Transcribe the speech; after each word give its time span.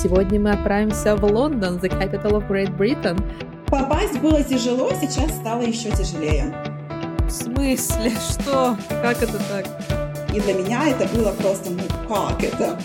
Сегодня 0.00 0.38
мы 0.38 0.50
отправимся 0.50 1.16
в 1.16 1.24
Лондон, 1.24 1.78
the 1.78 1.88
capital 1.88 2.32
of 2.32 2.48
Great 2.48 2.76
Britain. 2.76 3.18
Попасть 3.68 4.18
было 4.20 4.42
тяжело, 4.42 4.90
сейчас 5.00 5.30
стало 5.36 5.62
еще 5.62 5.90
тяжелее. 5.90 6.54
В 7.26 7.30
смысле? 7.30 8.12
Что? 8.30 8.76
Как 8.88 9.22
это 9.22 9.38
так? 9.48 9.66
И 10.34 10.40
для 10.40 10.54
меня 10.54 10.88
это 10.88 11.06
было 11.16 11.32
просто, 11.32 11.70
ну 11.70 11.82
как 12.08 12.42
это? 12.42 12.78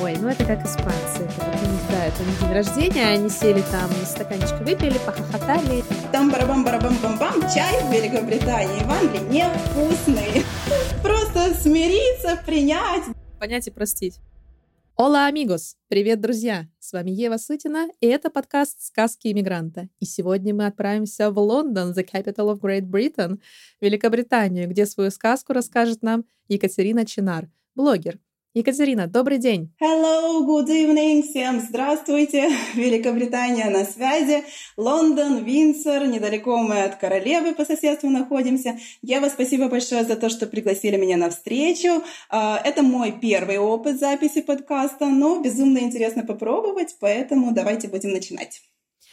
Ой, 0.00 0.16
ну 0.20 0.28
это 0.28 0.44
как 0.44 0.64
испанцы. 0.64 1.22
Это 1.22 1.44
вот 1.46 1.62
у 1.62 1.72
них, 1.72 1.80
да, 1.90 2.04
это 2.04 2.22
не 2.22 2.36
день 2.36 2.52
рождения, 2.52 3.06
они 3.06 3.28
сели 3.30 3.62
там, 3.70 3.90
стаканчик 4.04 4.60
выпили, 4.60 4.98
похохотали. 4.98 5.82
Там 6.12 6.30
барабам 6.30 6.64
барабам 6.64 6.96
бам 7.02 7.18
бам 7.18 7.40
чай 7.52 7.82
в 7.82 7.92
Великобритании 7.92 8.84
в 8.84 8.90
Англии 8.90 9.20
невкусный. 9.30 10.44
Просто 11.02 11.54
смириться, 11.54 12.38
принять. 12.44 13.04
Понять 13.40 13.66
и 13.66 13.70
простить. 13.70 14.20
Ола, 14.96 15.26
амигос! 15.26 15.76
Привет, 15.88 16.20
друзья! 16.20 16.68
С 16.78 16.92
вами 16.92 17.10
Ева 17.10 17.36
Сытина, 17.36 17.88
и 17.98 18.06
это 18.06 18.30
подкаст 18.30 18.80
«Сказки 18.80 19.26
иммигранта». 19.26 19.88
И 19.98 20.04
сегодня 20.04 20.54
мы 20.54 20.66
отправимся 20.66 21.32
в 21.32 21.38
Лондон, 21.40 21.90
the 21.90 22.08
capital 22.08 22.54
of 22.54 22.60
Great 22.60 22.82
Britain, 22.82 23.40
Великобританию, 23.80 24.68
где 24.68 24.86
свою 24.86 25.10
сказку 25.10 25.52
расскажет 25.52 26.02
нам 26.02 26.26
Екатерина 26.46 27.04
Чинар, 27.04 27.50
блогер, 27.74 28.20
Екатерина, 28.56 29.08
добрый 29.08 29.38
день. 29.38 29.74
Hello, 29.82 30.46
good 30.46 30.68
evening, 30.68 31.22
всем 31.22 31.58
здравствуйте. 31.58 32.50
Великобритания 32.76 33.68
на 33.68 33.84
связи. 33.84 34.44
Лондон, 34.76 35.42
Винсор, 35.42 36.06
недалеко 36.06 36.58
мы 36.58 36.84
от 36.84 36.94
королевы 36.94 37.52
по 37.52 37.64
соседству 37.64 38.08
находимся. 38.10 38.78
Ева, 39.02 39.28
спасибо 39.28 39.68
большое 39.68 40.04
за 40.04 40.14
то, 40.14 40.28
что 40.28 40.46
пригласили 40.46 40.96
меня 40.96 41.16
на 41.16 41.30
встречу. 41.30 42.04
А, 42.30 42.60
это 42.64 42.84
мой 42.84 43.18
первый 43.20 43.58
опыт 43.58 43.98
записи 43.98 44.40
подкаста, 44.40 45.06
но 45.06 45.40
безумно 45.42 45.78
интересно 45.78 46.24
попробовать, 46.24 46.94
поэтому 47.00 47.52
давайте 47.52 47.88
будем 47.88 48.12
начинать. 48.12 48.62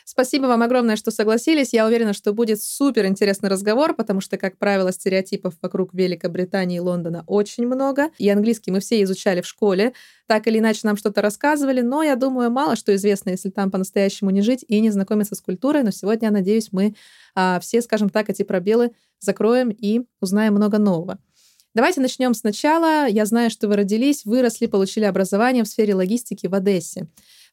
Спасибо 0.06 0.46
вам 0.46 0.62
огромное, 0.64 0.96
что 0.96 1.12
согласились. 1.12 1.74
Я 1.74 1.86
уверена, 1.86 2.14
что 2.14 2.34
будет 2.34 2.62
супер 2.62 3.06
интересный 3.06 3.50
разговор, 3.50 3.94
потому 3.94 4.22
что, 4.22 4.38
как 4.38 4.58
правило, 4.58 4.92
стереотипов 4.92 5.56
вокруг 5.62 5.94
Великобритании 5.94 6.78
и 6.78 6.80
Лондона 6.80 7.24
очень 7.28 7.68
много. 7.68 8.10
И 8.18 8.30
английский 8.30 8.72
мы 8.72 8.80
все 8.80 9.02
изучали 9.04 9.42
в 9.42 9.48
школе. 9.48 9.94
Так 10.28 10.48
или 10.48 10.60
иначе 10.60 10.82
нам 10.84 10.98
что-то 10.98 11.22
рассказывали, 11.22 11.82
но 11.82 12.04
я 12.04 12.16
думаю, 12.16 12.52
мало 12.52 12.76
что 12.76 12.96
известно, 12.96 13.32
если 13.32 13.50
там 13.50 13.72
по-настоящему 13.72 14.30
не 14.30 14.42
жить 14.42 14.64
и 14.68 14.80
не 14.80 14.90
знакомиться 14.90 15.36
с 15.36 15.42
культурой. 15.42 15.84
Но 15.84 15.92
сегодня, 15.92 16.28
я 16.28 16.32
надеюсь, 16.32 16.70
мы 16.72 16.96
а, 17.36 17.60
все, 17.60 17.82
скажем 17.82 18.10
так, 18.10 18.30
эти 18.30 18.44
пробелы 18.44 18.92
закроем 19.20 19.70
и 19.70 20.02
узнаем 20.20 20.54
много 20.54 20.78
нового. 20.78 21.20
Давайте 21.74 22.02
начнем 22.02 22.34
сначала. 22.34 23.08
Я 23.08 23.26
знаю, 23.26 23.50
что 23.50 23.70
вы 23.70 23.78
родились, 23.78 24.26
выросли, 24.26 24.66
получили 24.66 25.06
образование 25.06 25.64
в 25.64 25.68
сфере 25.70 25.96
логистики 25.96 26.48
в 26.48 26.54
Одессе. 26.54 27.08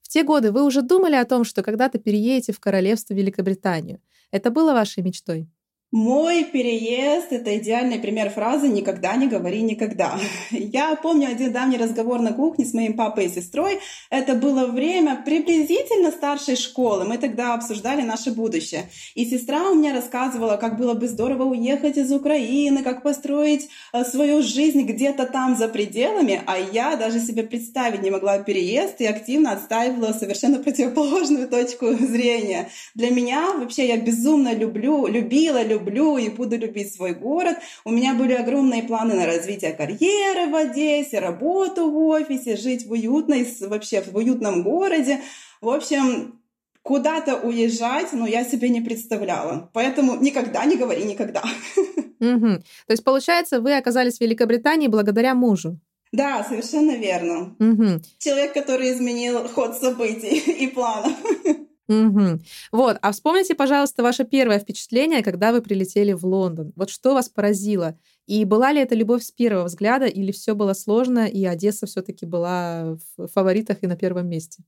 В 0.08 0.10
те 0.10 0.24
годы 0.24 0.52
вы 0.52 0.64
уже 0.64 0.80
думали 0.80 1.16
о 1.16 1.26
том, 1.26 1.44
что 1.44 1.62
когда-то 1.62 1.98
переедете 1.98 2.54
в 2.54 2.60
королевство 2.60 3.12
Великобританию. 3.12 4.00
Это 4.30 4.50
было 4.50 4.72
вашей 4.72 5.02
мечтой? 5.02 5.50
Мой 5.90 6.44
переезд– 6.44 7.28
это 7.30 7.56
идеальный 7.56 7.98
пример 7.98 8.28
фразы 8.28 8.68
«никогда 8.68 9.16
не 9.16 9.26
говори 9.26 9.62
никогда». 9.62 10.18
Я 10.50 10.94
помню 10.96 11.28
один 11.28 11.50
давний 11.50 11.78
разговор 11.78 12.20
на 12.20 12.34
кухне 12.34 12.66
с 12.66 12.74
моим 12.74 12.92
папой 12.92 13.24
и 13.24 13.28
сестрой. 13.30 13.78
Это 14.10 14.34
было 14.34 14.66
время 14.66 15.22
приблизительно 15.24 16.10
старшей 16.10 16.56
школы. 16.56 17.06
Мы 17.06 17.16
тогда 17.16 17.54
обсуждали 17.54 18.02
наше 18.02 18.32
будущее. 18.32 18.90
И 19.14 19.24
сестра 19.24 19.70
у 19.70 19.76
меня 19.76 19.94
рассказывала, 19.94 20.58
как 20.58 20.76
было 20.76 20.92
бы 20.92 21.08
здорово 21.08 21.44
уехать 21.44 21.96
из 21.96 22.12
Украины, 22.12 22.82
как 22.82 23.02
построить 23.02 23.70
э, 23.94 24.04
свою 24.04 24.42
жизнь 24.42 24.82
где-то 24.82 25.24
там 25.24 25.56
за 25.56 25.68
пределами. 25.68 26.42
А 26.44 26.58
я 26.58 26.96
даже 26.96 27.18
себе 27.18 27.44
представить 27.44 28.02
не 28.02 28.10
могла 28.10 28.40
переезд 28.40 29.00
и 29.00 29.06
активно 29.06 29.52
отстаивала 29.52 30.12
совершенно 30.12 30.58
противоположную 30.58 31.48
точку 31.56 31.94
зрения. 31.94 32.68
Для 32.94 33.08
меня 33.08 33.54
вообще 33.54 33.88
я 33.88 33.96
безумно 33.96 34.52
люблю, 34.52 35.06
любила, 35.06 35.62
люблю 35.62 35.77
люблю 35.78 36.18
и 36.18 36.28
буду 36.28 36.56
любить 36.56 36.94
свой 36.94 37.14
город. 37.14 37.58
У 37.84 37.90
меня 37.90 38.14
были 38.14 38.32
огромные 38.32 38.82
планы 38.82 39.14
на 39.14 39.26
развитие 39.26 39.72
карьеры 39.72 40.50
в 40.50 40.54
Одессе, 40.54 41.20
работу 41.20 41.90
в 41.90 41.96
офисе, 41.96 42.56
жить 42.56 42.86
в 42.86 42.92
уютной, 42.92 43.46
вообще 43.60 44.02
в 44.02 44.14
уютном 44.16 44.62
городе. 44.62 45.20
В 45.60 45.68
общем, 45.68 46.40
куда-то 46.82 47.36
уезжать, 47.36 48.12
но 48.12 48.26
я 48.26 48.44
себе 48.44 48.68
не 48.68 48.80
представляла. 48.80 49.70
Поэтому 49.72 50.16
никогда 50.16 50.64
не 50.64 50.76
говори 50.76 51.04
никогда. 51.04 51.42
Угу. 52.20 52.48
То 52.48 52.90
есть, 52.90 53.04
получается, 53.04 53.60
вы 53.60 53.76
оказались 53.76 54.18
в 54.18 54.20
Великобритании 54.20 54.88
благодаря 54.88 55.36
мужу? 55.36 55.78
Да, 56.10 56.42
совершенно 56.42 56.96
верно. 56.96 57.54
Угу. 57.60 58.02
Человек, 58.18 58.54
который 58.54 58.90
изменил 58.90 59.46
ход 59.46 59.76
событий 59.76 60.36
и 60.64 60.66
планов. 60.66 61.12
Угу. 61.88 62.40
Вот, 62.72 62.98
а 63.00 63.12
вспомните, 63.12 63.54
пожалуйста, 63.54 64.02
ваше 64.02 64.24
первое 64.24 64.58
впечатление, 64.58 65.22
когда 65.22 65.52
вы 65.52 65.62
прилетели 65.62 66.12
в 66.12 66.24
Лондон. 66.24 66.72
Вот 66.76 66.90
что 66.90 67.14
вас 67.14 67.30
поразило? 67.30 67.98
И 68.26 68.44
была 68.44 68.72
ли 68.72 68.80
это 68.80 68.94
любовь 68.94 69.22
с 69.22 69.30
первого 69.30 69.64
взгляда, 69.64 70.04
или 70.04 70.30
все 70.30 70.54
было 70.54 70.74
сложно, 70.74 71.26
и 71.26 71.44
Одесса 71.46 71.86
все-таки 71.86 72.26
была 72.26 72.98
в 73.16 73.28
фаворитах 73.28 73.78
и 73.82 73.86
на 73.86 73.96
первом 73.96 74.28
месте? 74.28 74.62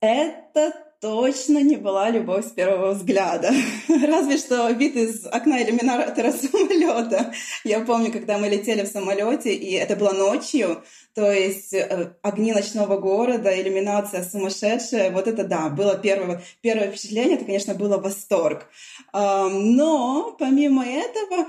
Это 0.00 0.72
точно 1.00 1.62
не 1.62 1.76
была 1.76 2.10
любовь 2.10 2.46
с 2.46 2.50
первого 2.50 2.92
взгляда. 2.92 3.52
Разве 3.88 4.38
что 4.38 4.68
вид 4.70 4.96
из 4.96 5.26
окна 5.26 5.62
иллюминатора 5.62 6.32
самолета. 6.52 7.32
Я 7.64 7.80
помню, 7.80 8.12
когда 8.12 8.38
мы 8.38 8.48
летели 8.48 8.82
в 8.82 8.88
самолете, 8.88 9.54
и 9.54 9.72
это 9.72 9.96
было 9.96 10.12
ночью, 10.12 10.82
то 11.14 11.30
есть 11.30 11.72
э, 11.72 12.14
огни 12.22 12.52
ночного 12.52 12.98
города, 12.98 13.50
иллюминация 13.60 14.24
сумасшедшая. 14.24 15.10
Вот 15.10 15.28
это 15.28 15.44
да, 15.44 15.68
было 15.68 15.96
первое, 15.96 16.42
первое 16.60 16.90
впечатление, 16.90 17.36
это, 17.36 17.44
конечно, 17.44 17.74
было 17.74 17.98
восторг. 17.98 18.66
Но 19.12 20.36
помимо 20.38 20.84
этого, 20.84 21.46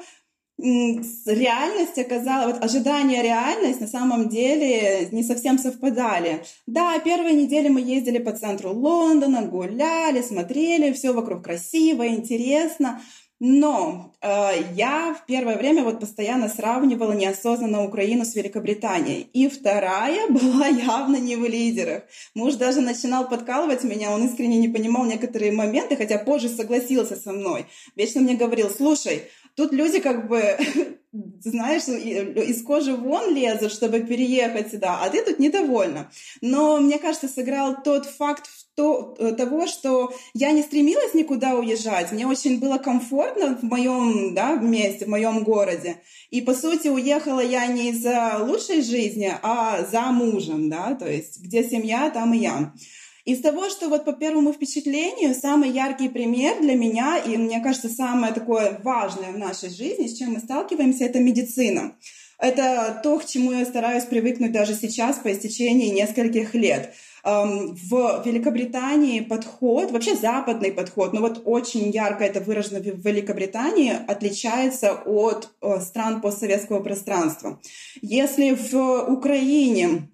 реальность 0.57 1.99
оказалась, 1.99 2.55
вот 2.55 2.63
ожидание 2.63 3.21
реальность 3.21 3.79
на 3.79 3.87
самом 3.87 4.27
деле 4.27 5.07
не 5.11 5.23
совсем 5.23 5.59
совпадали. 5.59 6.43
Да, 6.65 6.97
первые 6.99 7.35
недели 7.35 7.67
мы 7.67 7.81
ездили 7.81 8.17
по 8.17 8.31
центру 8.31 8.73
Лондона, 8.73 9.43
гуляли, 9.43 10.21
смотрели, 10.21 10.93
все 10.93 11.13
вокруг 11.13 11.43
красиво, 11.43 12.07
интересно, 12.07 13.01
но 13.39 14.15
э, 14.21 14.49
я 14.73 15.13
в 15.13 15.27
первое 15.27 15.57
время 15.57 15.83
вот 15.83 15.99
постоянно 15.99 16.49
сравнивала 16.49 17.11
неосознанно 17.11 17.85
Украину 17.85 18.25
с 18.25 18.33
Великобританией. 18.33 19.29
И 19.31 19.47
вторая 19.47 20.27
была 20.29 20.67
явно 20.67 21.17
не 21.17 21.35
в 21.35 21.45
лидерах. 21.45 22.03
Муж 22.33 22.55
даже 22.55 22.81
начинал 22.81 23.29
подкалывать 23.29 23.83
меня, 23.83 24.11
он 24.11 24.25
искренне 24.25 24.57
не 24.57 24.69
понимал 24.69 25.05
некоторые 25.05 25.51
моменты, 25.51 25.95
хотя 25.95 26.17
позже 26.17 26.49
согласился 26.49 27.15
со 27.15 27.31
мной. 27.31 27.67
Вечно 27.95 28.21
мне 28.21 28.35
говорил, 28.35 28.71
слушай, 28.71 29.23
тут 29.57 29.73
люди 29.73 29.99
как 29.99 30.27
бы, 30.27 30.55
знаешь, 31.41 31.87
из 31.87 32.63
кожи 32.63 32.95
вон 32.95 33.35
лезут, 33.35 33.73
чтобы 33.73 34.01
переехать 34.01 34.71
сюда, 34.71 35.01
а 35.01 35.09
ты 35.09 35.23
тут 35.25 35.39
недовольна. 35.39 36.09
Но 36.41 36.79
мне 36.79 36.99
кажется, 36.99 37.27
сыграл 37.27 37.81
тот 37.83 38.05
факт 38.05 38.47
то, 38.75 39.15
э, 39.17 39.31
того, 39.31 39.65
что 39.65 40.13
я 40.35 40.51
не 40.51 40.61
стремилась 40.61 41.15
никуда 41.15 41.55
уезжать. 41.55 42.11
Мне 42.11 42.27
очень 42.27 42.59
было 42.59 42.77
комфортно 42.77 43.57
в 43.57 43.63
моем 43.63 44.35
да, 44.35 44.55
месте, 44.55 45.05
в 45.05 45.09
моем 45.09 45.43
городе. 45.43 45.97
И, 46.29 46.41
по 46.41 46.53
сути, 46.53 46.87
уехала 46.87 47.39
я 47.39 47.65
не 47.65 47.89
из-за 47.89 48.37
лучшей 48.39 48.83
жизни, 48.83 49.33
а 49.41 49.83
за 49.83 50.01
мужем, 50.11 50.69
да, 50.69 50.93
то 50.93 51.09
есть 51.09 51.39
где 51.41 51.67
семья, 51.67 52.11
там 52.11 52.35
и 52.35 52.37
я. 52.37 52.71
Из 53.27 53.41
того, 53.41 53.69
что 53.69 53.89
вот 53.89 54.05
по 54.05 54.13
первому 54.13 54.53
впечатлению, 54.53 55.35
самый 55.35 55.69
яркий 55.69 56.07
пример 56.07 56.61
для 56.61 56.75
меня, 56.75 57.17
и 57.17 57.35
мне 57.35 57.59
кажется, 57.59 57.89
самое 57.89 58.31
такое 58.31 58.79
важное 58.85 59.33
в 59.33 59.37
нашей 59.37 59.69
жизни, 59.69 60.07
с 60.07 60.17
чем 60.17 60.31
мы 60.31 60.39
сталкиваемся, 60.39 61.03
это 61.03 61.19
медицина. 61.19 61.97
Это 62.39 62.97
то, 63.03 63.19
к 63.19 63.25
чему 63.25 63.51
я 63.51 63.65
стараюсь 63.65 64.05
привыкнуть 64.05 64.53
даже 64.53 64.75
сейчас, 64.75 65.17
по 65.17 65.33
истечении 65.33 65.89
нескольких 65.89 66.55
лет 66.55 66.93
в 67.25 68.23
Великобритании 68.25 69.19
подход, 69.19 69.91
вообще 69.91 70.15
западный 70.15 70.71
подход, 70.71 71.11
но 71.11 71.19
вот 71.19 71.41
очень 71.43 71.89
ярко 71.89 72.23
это 72.23 72.39
выражено 72.39 72.79
в 72.79 73.05
Великобритании, 73.05 73.93
отличается 74.07 74.93
от 74.93 75.49
э, 75.61 75.81
стран 75.81 76.21
постсоветского 76.21 76.79
пространства. 76.79 77.59
Если 78.01 78.51
в 78.51 79.11
Украине 79.11 80.07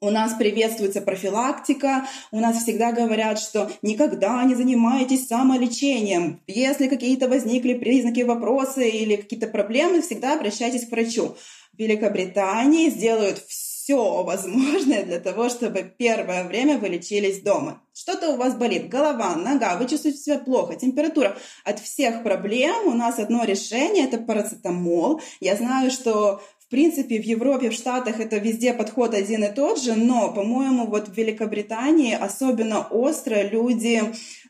у 0.00 0.10
нас 0.10 0.34
приветствуется 0.34 1.02
профилактика, 1.02 2.06
у 2.30 2.40
нас 2.40 2.62
всегда 2.62 2.92
говорят, 2.92 3.38
что 3.38 3.70
никогда 3.82 4.42
не 4.44 4.54
занимайтесь 4.54 5.26
самолечением. 5.26 6.40
Если 6.46 6.88
какие-то 6.88 7.28
возникли 7.28 7.74
признаки, 7.74 8.22
вопросы 8.22 8.88
или 8.88 9.16
какие-то 9.16 9.46
проблемы, 9.46 10.00
всегда 10.00 10.34
обращайтесь 10.34 10.86
к 10.86 10.90
врачу. 10.90 11.36
В 11.74 11.78
Великобритании 11.78 12.88
сделают 12.88 13.44
все 13.46 14.22
возможное 14.22 15.04
для 15.04 15.20
того, 15.20 15.48
чтобы 15.48 15.92
первое 15.96 16.44
время 16.44 16.78
вы 16.78 16.88
лечились 16.88 17.42
дома. 17.42 17.82
Что-то 17.92 18.30
у 18.30 18.36
вас 18.36 18.54
болит, 18.54 18.88
голова, 18.88 19.36
нога, 19.36 19.76
вы 19.76 19.86
чувствуете 19.86 20.18
себя 20.18 20.38
плохо, 20.38 20.76
температура. 20.76 21.36
От 21.64 21.80
всех 21.80 22.22
проблем 22.22 22.86
у 22.86 22.92
нас 22.92 23.18
одно 23.18 23.44
решение– 23.44 24.04
это 24.06 24.18
парацетамол. 24.18 25.20
Я 25.40 25.56
знаю, 25.56 25.90
что 25.90 26.40
принципе, 26.70 27.20
в 27.20 27.24
Европе, 27.24 27.70
в 27.70 27.74
Штатах 27.74 28.20
это 28.20 28.36
везде 28.38 28.72
подход 28.72 29.12
один 29.14 29.44
и 29.44 29.52
тот 29.52 29.82
же, 29.82 29.94
но, 29.94 30.32
по-моему, 30.32 30.86
вот 30.86 31.08
в 31.08 31.14
Великобритании 31.14 32.14
особенно 32.14 32.82
остро 32.82 33.42
люди 33.42 34.00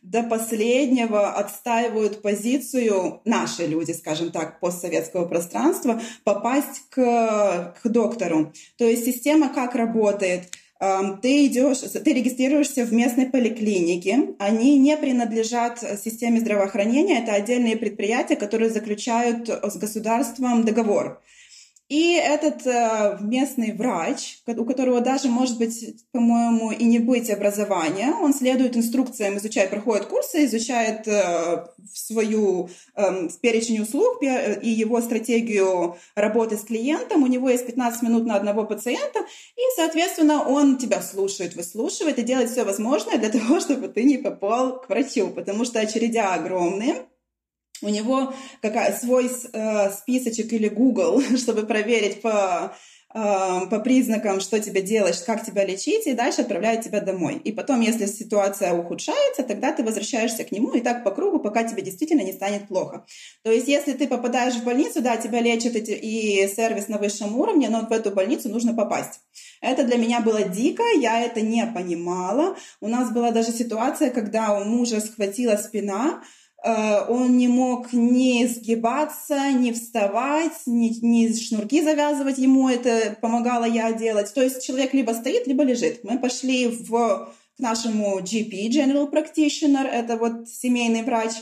до 0.02 0.22
последнего 0.22 1.32
отстаивают 1.32 2.22
позицию, 2.22 3.20
наши 3.24 3.66
люди, 3.66 3.92
скажем 3.92 4.30
так, 4.30 4.60
постсоветского 4.60 5.24
пространства, 5.26 6.00
попасть 6.24 6.82
к, 6.90 7.74
к 7.82 7.88
доктору. 7.88 8.52
То 8.76 8.84
есть 8.84 9.04
система 9.04 9.48
как 9.48 9.74
работает? 9.74 10.44
Ты 11.20 11.46
идешь, 11.46 11.78
ты 11.78 12.12
регистрируешься 12.14 12.86
в 12.86 12.92
местной 12.92 13.26
поликлинике. 13.26 14.34
Они 14.38 14.78
не 14.78 14.96
принадлежат 14.96 15.78
системе 16.02 16.40
здравоохранения. 16.40 17.22
Это 17.22 17.34
отдельные 17.34 17.76
предприятия, 17.76 18.36
которые 18.36 18.70
заключают 18.70 19.50
с 19.50 19.76
государством 19.76 20.64
договор. 20.64 21.20
И 21.90 22.12
этот 22.12 22.64
э, 22.68 23.18
местный 23.20 23.72
врач, 23.72 24.38
у 24.46 24.64
которого 24.64 25.00
даже, 25.00 25.28
может 25.28 25.58
быть, 25.58 26.04
по-моему, 26.12 26.70
и 26.70 26.84
не 26.84 27.00
быть 27.00 27.28
образования, 27.30 28.14
он 28.14 28.32
следует 28.32 28.76
инструкциям, 28.76 29.38
изучает, 29.38 29.70
проходит 29.70 30.06
курсы, 30.06 30.44
изучает 30.44 31.08
э, 31.08 31.66
свою 31.92 32.70
э, 32.94 33.28
перечень 33.42 33.80
услуг 33.80 34.22
и 34.22 34.70
его 34.70 35.00
стратегию 35.00 35.96
работы 36.14 36.56
с 36.56 36.60
клиентом. 36.60 37.24
У 37.24 37.26
него 37.26 37.50
есть 37.50 37.66
15 37.66 38.02
минут 38.02 38.24
на 38.24 38.36
одного 38.36 38.62
пациента, 38.62 39.18
и, 39.56 39.62
соответственно, 39.74 40.48
он 40.48 40.78
тебя 40.78 41.02
слушает, 41.02 41.56
выслушивает 41.56 42.20
и 42.20 42.22
делает 42.22 42.50
все 42.50 42.62
возможное 42.62 43.18
для 43.18 43.30
того, 43.36 43.58
чтобы 43.58 43.88
ты 43.88 44.04
не 44.04 44.16
попал 44.16 44.80
к 44.80 44.88
врачу, 44.88 45.26
потому 45.30 45.64
что 45.64 45.80
очередя 45.80 46.34
огромные, 46.34 47.08
у 47.82 47.88
него 47.88 48.32
какая, 48.60 48.96
свой 48.96 49.30
э, 49.52 49.90
списочек 49.90 50.52
или 50.52 50.68
Google, 50.68 51.22
чтобы 51.36 51.62
проверить 51.62 52.20
по, 52.20 52.74
э, 53.14 53.18
по 53.70 53.80
признакам, 53.80 54.40
что 54.40 54.60
тебе 54.60 54.82
делать, 54.82 55.22
как 55.24 55.44
тебя 55.44 55.64
лечить, 55.64 56.06
и 56.06 56.12
дальше 56.12 56.42
отправляет 56.42 56.82
тебя 56.82 57.00
домой. 57.00 57.40
И 57.44 57.52
потом, 57.52 57.80
если 57.80 58.06
ситуация 58.06 58.72
ухудшается, 58.74 59.42
тогда 59.42 59.72
ты 59.72 59.82
возвращаешься 59.82 60.44
к 60.44 60.52
нему, 60.52 60.72
и 60.72 60.80
так 60.80 61.04
по 61.04 61.10
кругу, 61.10 61.40
пока 61.40 61.64
тебе 61.64 61.82
действительно 61.82 62.22
не 62.22 62.32
станет 62.32 62.68
плохо. 62.68 63.04
То 63.42 63.50
есть, 63.50 63.68
если 63.68 63.92
ты 63.92 64.06
попадаешь 64.06 64.54
в 64.54 64.64
больницу, 64.64 65.00
да, 65.00 65.16
тебя 65.16 65.40
лечат 65.40 65.74
эти, 65.74 65.92
и 65.92 66.46
сервис 66.48 66.88
на 66.88 66.98
высшем 66.98 67.38
уровне, 67.38 67.68
но 67.68 67.86
в 67.86 67.92
эту 67.92 68.10
больницу 68.10 68.48
нужно 68.48 68.74
попасть. 68.74 69.20
Это 69.60 69.84
для 69.84 69.96
меня 69.96 70.20
было 70.20 70.42
дико, 70.42 70.82
я 70.98 71.20
это 71.20 71.40
не 71.40 71.66
понимала. 71.66 72.56
У 72.80 72.88
нас 72.88 73.12
была 73.12 73.30
даже 73.30 73.52
ситуация, 73.52 74.10
когда 74.10 74.58
у 74.58 74.64
мужа 74.64 75.00
схватила 75.00 75.56
спина, 75.56 76.22
он 76.62 77.38
не 77.38 77.48
мог 77.48 77.92
ни 77.92 78.46
сгибаться, 78.46 79.50
ни 79.52 79.72
вставать, 79.72 80.52
ни, 80.66 80.88
ни 81.04 81.32
шнурки 81.32 81.82
завязывать, 81.82 82.38
ему 82.38 82.68
это 82.68 83.16
помогала 83.20 83.64
я 83.64 83.92
делать. 83.92 84.32
То 84.34 84.42
есть 84.42 84.66
человек 84.66 84.92
либо 84.92 85.12
стоит, 85.12 85.46
либо 85.46 85.62
лежит. 85.64 86.04
Мы 86.04 86.18
пошли 86.18 86.68
в, 86.68 87.32
к 87.56 87.58
нашему 87.58 88.20
GP, 88.20 88.68
General 88.68 89.10
Practitioner, 89.10 89.86
это 89.86 90.16
вот 90.16 90.48
семейный 90.48 91.02
врач, 91.02 91.32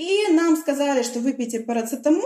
и 0.00 0.28
нам 0.30 0.56
сказали, 0.56 1.02
что 1.02 1.20
выпейте 1.20 1.60
парацетамол, 1.60 2.24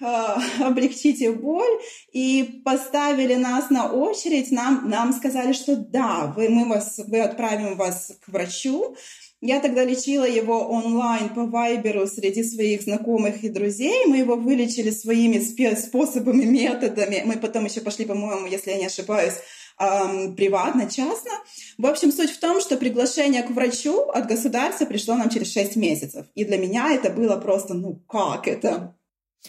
э, 0.00 0.04
облегчите 0.60 1.32
боль, 1.32 1.80
и 2.12 2.60
поставили 2.64 3.34
нас 3.34 3.70
на 3.70 3.90
очередь. 3.90 4.50
Нам, 4.50 4.90
нам 4.90 5.12
сказали, 5.14 5.54
что 5.54 5.74
да, 5.76 6.32
вы, 6.36 6.50
мы, 6.50 6.68
вас, 6.68 7.00
мы 7.06 7.20
отправим 7.20 7.76
вас 7.76 8.12
к 8.20 8.28
врачу. 8.28 8.96
Я 9.40 9.60
тогда 9.60 9.84
лечила 9.84 10.24
его 10.24 10.68
онлайн 10.68 11.28
по 11.34 11.44
Вайберу 11.44 12.06
среди 12.06 12.42
своих 12.42 12.82
знакомых 12.82 13.44
и 13.44 13.50
друзей. 13.50 14.06
Мы 14.06 14.18
его 14.18 14.36
вылечили 14.36 14.90
своими 14.90 15.38
способами, 15.74 16.44
методами. 16.44 17.22
Мы 17.26 17.36
потом 17.36 17.66
еще 17.66 17.80
пошли, 17.80 18.06
по-моему, 18.06 18.46
если 18.46 18.70
я 18.70 18.78
не 18.78 18.86
ошибаюсь, 18.86 19.34
эм, 19.78 20.34
приватно, 20.34 20.88
частно. 20.88 21.30
В 21.76 21.86
общем, 21.86 22.10
суть 22.10 22.30
в 22.30 22.40
том, 22.40 22.60
что 22.60 22.76
приглашение 22.76 23.42
к 23.42 23.50
врачу 23.50 24.00
от 24.00 24.26
государства 24.26 24.86
пришло 24.86 25.14
нам 25.14 25.28
через 25.28 25.52
6 25.52 25.76
месяцев. 25.76 26.26
И 26.34 26.44
для 26.44 26.56
меня 26.56 26.92
это 26.94 27.10
было 27.10 27.36
просто, 27.36 27.74
ну 27.74 27.96
как 28.08 28.48
это? 28.48 28.94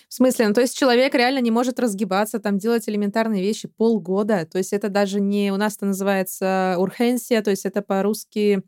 В 0.10 0.14
смысле, 0.14 0.50
ну 0.50 0.54
то 0.54 0.62
есть 0.62 0.78
человек 0.78 1.16
реально 1.16 1.40
не 1.40 1.52
может 1.52 1.80
разгибаться, 1.80 2.40
там 2.40 2.58
делать 2.58 2.88
элементарные 2.90 3.42
вещи 3.42 3.68
полгода. 3.68 4.46
То 4.46 4.58
есть 4.58 4.74
это 4.74 4.90
даже 4.90 5.22
не 5.22 5.52
у 5.52 5.58
нас 5.58 5.78
это 5.78 5.86
называется 5.86 6.76
урхенсия, 6.78 7.42
то 7.42 7.52
есть 7.52 7.66
это 7.66 7.82
по-русски 7.82 8.62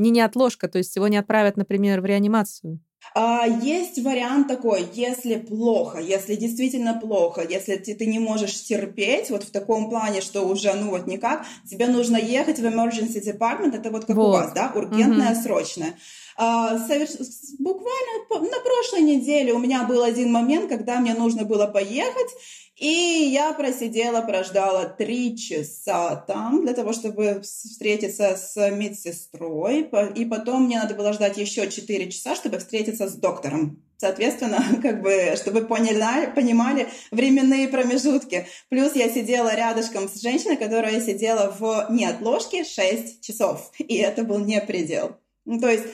не 0.00 0.10
неотложка, 0.10 0.68
то 0.68 0.78
есть 0.78 0.96
его 0.96 1.08
не 1.08 1.16
отправят, 1.16 1.56
например, 1.56 2.00
в 2.00 2.06
реанимацию? 2.06 2.80
А, 3.14 3.44
есть 3.46 3.98
вариант 4.04 4.46
такой, 4.46 4.86
если 4.92 5.36
плохо, 5.36 5.98
если 5.98 6.36
действительно 6.36 6.98
плохо, 7.00 7.42
если 7.48 7.76
ты, 7.76 7.94
ты 7.94 8.06
не 8.06 8.18
можешь 8.18 8.62
терпеть, 8.62 9.30
вот 9.30 9.42
в 9.42 9.50
таком 9.50 9.88
плане, 9.88 10.20
что 10.20 10.42
уже, 10.42 10.72
ну 10.74 10.90
вот 10.90 11.06
никак, 11.06 11.44
тебе 11.68 11.88
нужно 11.88 12.16
ехать 12.16 12.58
в 12.58 12.64
emergency 12.64 13.20
department, 13.24 13.76
это 13.76 13.90
вот 13.90 14.04
как 14.04 14.16
вот. 14.16 14.28
у 14.28 14.32
вас, 14.32 14.52
да, 14.52 14.70
ургентное, 14.74 15.32
угу. 15.32 15.42
срочное. 15.42 15.94
А. 16.42 16.78
Буквально 17.58 18.50
на 18.50 18.60
прошлой 18.60 19.02
неделе 19.02 19.52
у 19.52 19.58
меня 19.58 19.84
был 19.84 20.02
один 20.02 20.32
момент, 20.32 20.70
когда 20.70 20.98
мне 20.98 21.12
нужно 21.12 21.44
было 21.44 21.66
поехать, 21.66 22.30
и 22.76 22.86
я 22.86 23.52
просидела, 23.52 24.22
прождала 24.22 24.86
три 24.86 25.36
часа 25.36 26.16
там 26.16 26.64
для 26.64 26.72
того, 26.72 26.94
чтобы 26.94 27.42
встретиться 27.42 28.36
с 28.36 28.70
медсестрой. 28.70 29.90
И 30.14 30.24
потом 30.24 30.64
мне 30.64 30.78
надо 30.78 30.94
было 30.94 31.12
ждать 31.12 31.36
еще 31.36 31.70
четыре 31.70 32.10
часа, 32.10 32.34
чтобы 32.34 32.56
встретиться 32.58 33.06
с 33.06 33.16
доктором. 33.16 33.82
Соответственно, 33.98 34.64
как 34.82 35.02
бы, 35.02 35.34
чтобы 35.36 35.66
поняли, 35.66 36.32
понимали 36.34 36.88
временные 37.10 37.68
промежутки. 37.68 38.46
Плюс 38.70 38.96
я 38.96 39.10
сидела 39.10 39.54
рядышком 39.54 40.08
с 40.08 40.22
женщиной, 40.22 40.56
которая 40.56 41.02
сидела 41.02 41.54
в 41.58 41.88
неотложке 41.90 42.64
6 42.64 43.20
часов. 43.20 43.72
И 43.76 43.96
это 43.96 44.24
был 44.24 44.38
не 44.38 44.58
предел. 44.62 45.18
Ну, 45.44 45.60
то 45.60 45.68
есть 45.68 45.84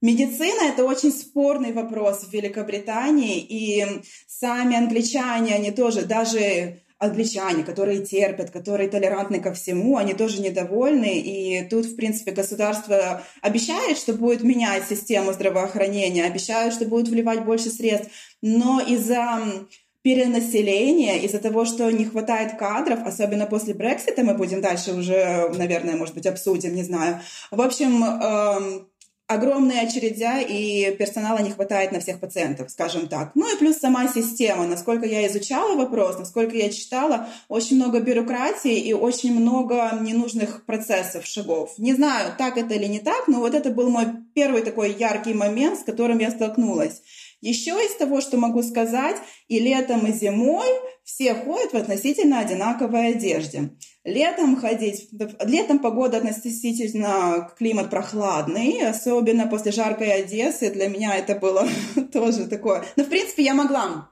Медицина– 0.00 0.62
это 0.72 0.84
очень 0.84 1.10
спорный 1.10 1.72
вопрос 1.72 2.24
в 2.24 2.32
Великобритании, 2.32 3.40
и 3.40 3.84
сами 4.26 4.76
англичане, 4.76 5.54
они 5.54 5.72
тоже, 5.72 6.02
даже 6.02 6.80
англичане, 6.98 7.62
которые 7.62 8.04
терпят, 8.04 8.50
которые 8.50 8.88
толерантны 8.88 9.40
ко 9.40 9.52
всему, 9.52 9.96
они 9.96 10.14
тоже 10.14 10.40
недовольны. 10.40 11.18
И 11.18 11.62
тут, 11.68 11.86
в 11.86 11.96
принципе, 11.96 12.32
государство 12.32 13.22
обещает, 13.40 13.98
что 13.98 14.12
будет 14.12 14.42
менять 14.42 14.88
систему 14.88 15.32
здравоохранения, 15.32 16.24
обещают, 16.24 16.74
что 16.74 16.86
будет 16.86 17.08
вливать 17.08 17.44
больше 17.44 17.70
средств, 17.70 18.10
но 18.42 18.80
из-за 18.80 19.66
перенаселения, 20.02 21.18
из-за 21.18 21.38
того, 21.38 21.64
что 21.64 21.90
не 21.90 22.04
хватает 22.04 22.56
кадров, 22.58 23.00
особенно 23.04 23.46
после 23.46 23.74
Брексита, 23.74 24.22
мы 24.22 24.34
будем 24.34 24.60
дальше 24.60 24.92
уже, 24.92 25.50
наверное, 25.56 25.96
может 25.96 26.14
быть, 26.14 26.26
обсудим, 26.26 26.74
не 26.74 26.82
знаю. 26.82 27.20
В 27.50 27.60
общем, 27.60 28.86
огромные 29.28 29.82
очередя, 29.82 30.40
и 30.40 30.90
персонала 30.96 31.38
не 31.38 31.50
хватает 31.50 31.92
на 31.92 32.00
всех 32.00 32.18
пациентов, 32.18 32.70
скажем 32.70 33.08
так. 33.08 33.32
Ну 33.34 33.54
и 33.54 33.58
плюс 33.58 33.76
сама 33.76 34.08
система. 34.08 34.66
Насколько 34.66 35.06
я 35.06 35.26
изучала 35.28 35.76
вопрос, 35.76 36.18
насколько 36.18 36.56
я 36.56 36.70
читала, 36.70 37.28
очень 37.48 37.76
много 37.76 38.00
бюрократии 38.00 38.76
и 38.76 38.94
очень 38.94 39.38
много 39.38 39.98
ненужных 40.00 40.64
процессов, 40.64 41.26
шагов. 41.26 41.74
Не 41.78 41.94
знаю, 41.94 42.32
так 42.38 42.56
это 42.56 42.74
или 42.74 42.86
не 42.86 43.00
так, 43.00 43.28
но 43.28 43.40
вот 43.40 43.54
это 43.54 43.70
был 43.70 43.90
мой 43.90 44.06
первый 44.34 44.62
такой 44.62 44.94
яркий 44.94 45.34
момент, 45.34 45.78
с 45.78 45.84
которым 45.84 46.18
я 46.18 46.30
столкнулась. 46.30 47.02
Еще 47.40 47.72
из 47.72 47.94
того, 47.96 48.20
что 48.20 48.38
могу 48.38 48.62
сказать, 48.62 49.16
и 49.46 49.60
летом, 49.60 50.06
и 50.06 50.12
зимой 50.12 50.66
все 51.04 51.34
ходят 51.34 51.72
в 51.72 51.76
относительно 51.76 52.40
одинаковой 52.40 53.10
одежде. 53.10 53.70
Летом 54.04 54.56
ходить, 54.56 55.08
летом 55.44 55.80
погода 55.80 56.18
относительно 56.18 57.50
климат 57.58 57.90
прохладный, 57.90 58.86
особенно 58.86 59.46
после 59.46 59.72
жаркой 59.72 60.12
Одессы. 60.12 60.70
Для 60.70 60.88
меня 60.88 61.16
это 61.16 61.34
было 61.34 61.68
тоже 62.12 62.46
такое. 62.46 62.84
Но, 62.96 63.04
в 63.04 63.08
принципе, 63.08 63.44
я 63.44 63.54
могла 63.54 64.08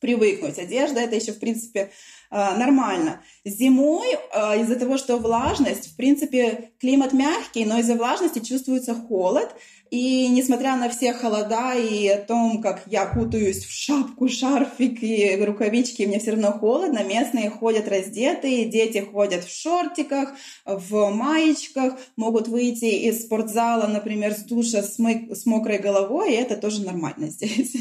привыкнуть. 0.00 0.58
Одежда 0.58 1.00
это 1.00 1.16
еще, 1.16 1.32
в 1.32 1.40
принципе, 1.40 1.90
нормально. 2.30 3.22
Зимой 3.44 4.08
э, 4.14 4.60
из-за 4.62 4.76
того, 4.76 4.98
что 4.98 5.16
влажность, 5.16 5.92
в 5.92 5.96
принципе, 5.96 6.70
климат 6.80 7.12
мягкий, 7.12 7.64
но 7.64 7.78
из-за 7.78 7.94
влажности 7.94 8.40
чувствуется 8.40 8.94
холод. 8.94 9.54
И 9.90 10.26
несмотря 10.28 10.76
на 10.76 10.88
все 10.88 11.12
холода 11.12 11.74
и 11.74 12.08
о 12.08 12.18
том, 12.18 12.60
как 12.60 12.82
я 12.86 13.06
кутаюсь 13.06 13.64
в 13.64 13.70
шапку, 13.70 14.28
шарфик 14.28 15.00
и 15.02 15.36
рукавички, 15.44 16.02
мне 16.02 16.18
все 16.18 16.32
равно 16.32 16.52
холодно, 16.52 17.04
местные 17.04 17.50
ходят 17.50 17.88
раздетые, 17.88 18.64
дети 18.64 18.98
ходят 18.98 19.44
в 19.44 19.50
шортиках, 19.50 20.34
в 20.64 21.10
маечках, 21.10 21.94
могут 22.16 22.48
выйти 22.48 22.86
из 23.06 23.22
спортзала, 23.22 23.86
например, 23.86 24.34
с 24.34 24.42
душа 24.42 24.82
с, 24.82 24.98
мы- 24.98 25.32
с 25.32 25.46
мокрой 25.46 25.78
головой, 25.78 26.32
и 26.32 26.36
это 26.36 26.56
тоже 26.56 26.82
нормально 26.82 27.28
здесь. 27.28 27.76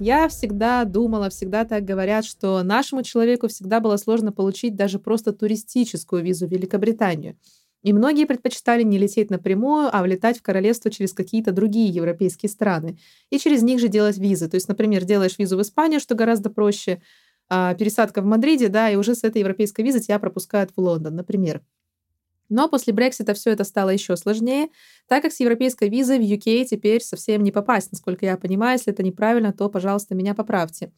Я 0.00 0.28
всегда 0.28 0.84
думала, 0.84 1.28
всегда 1.28 1.64
так 1.64 1.84
говорят, 1.84 2.24
что 2.24 2.62
нашему 2.62 3.02
человеку 3.02 3.48
всегда 3.48 3.80
было 3.80 3.96
сложно 3.96 4.30
получить 4.30 4.76
даже 4.76 5.00
просто 5.00 5.32
туристическую 5.32 6.22
визу 6.22 6.46
в 6.46 6.50
Великобританию. 6.50 7.36
И 7.82 7.92
многие 7.92 8.24
предпочитали 8.24 8.82
не 8.82 8.98
лететь 8.98 9.30
напрямую, 9.30 9.88
а 9.92 10.02
влетать 10.02 10.38
в 10.38 10.42
королевство 10.42 10.90
через 10.90 11.12
какие-то 11.12 11.52
другие 11.52 11.88
европейские 11.88 12.50
страны. 12.50 12.98
И 13.30 13.38
через 13.38 13.62
них 13.62 13.80
же 13.80 13.88
делать 13.88 14.18
визы. 14.18 14.48
То 14.48 14.54
есть, 14.56 14.68
например, 14.68 15.04
делаешь 15.04 15.38
визу 15.38 15.56
в 15.56 15.62
Испанию, 15.62 16.00
что 16.00 16.14
гораздо 16.14 16.50
проще, 16.50 17.02
а, 17.48 17.74
пересадка 17.74 18.20
в 18.22 18.24
Мадриде, 18.24 18.68
да, 18.68 18.90
и 18.90 18.96
уже 18.96 19.14
с 19.14 19.24
этой 19.24 19.40
европейской 19.40 19.82
визы 19.82 20.00
тебя 20.00 20.18
пропускают 20.18 20.70
в 20.76 20.80
Лондон, 20.80 21.16
например. 21.16 21.62
Но 22.48 22.68
после 22.68 22.92
Брексита 22.92 23.34
все 23.34 23.50
это 23.50 23.64
стало 23.64 23.90
еще 23.90 24.16
сложнее, 24.16 24.68
так 25.06 25.22
как 25.22 25.32
с 25.32 25.40
европейской 25.40 25.88
визой 25.88 26.18
в 26.18 26.22
UK 26.22 26.64
теперь 26.64 27.02
совсем 27.02 27.42
не 27.42 27.52
попасть, 27.52 27.92
насколько 27.92 28.24
я 28.24 28.36
понимаю. 28.36 28.78
Если 28.78 28.92
это 28.92 29.02
неправильно, 29.02 29.52
то, 29.52 29.68
пожалуйста, 29.68 30.14
меня 30.14 30.34
поправьте. 30.34 30.92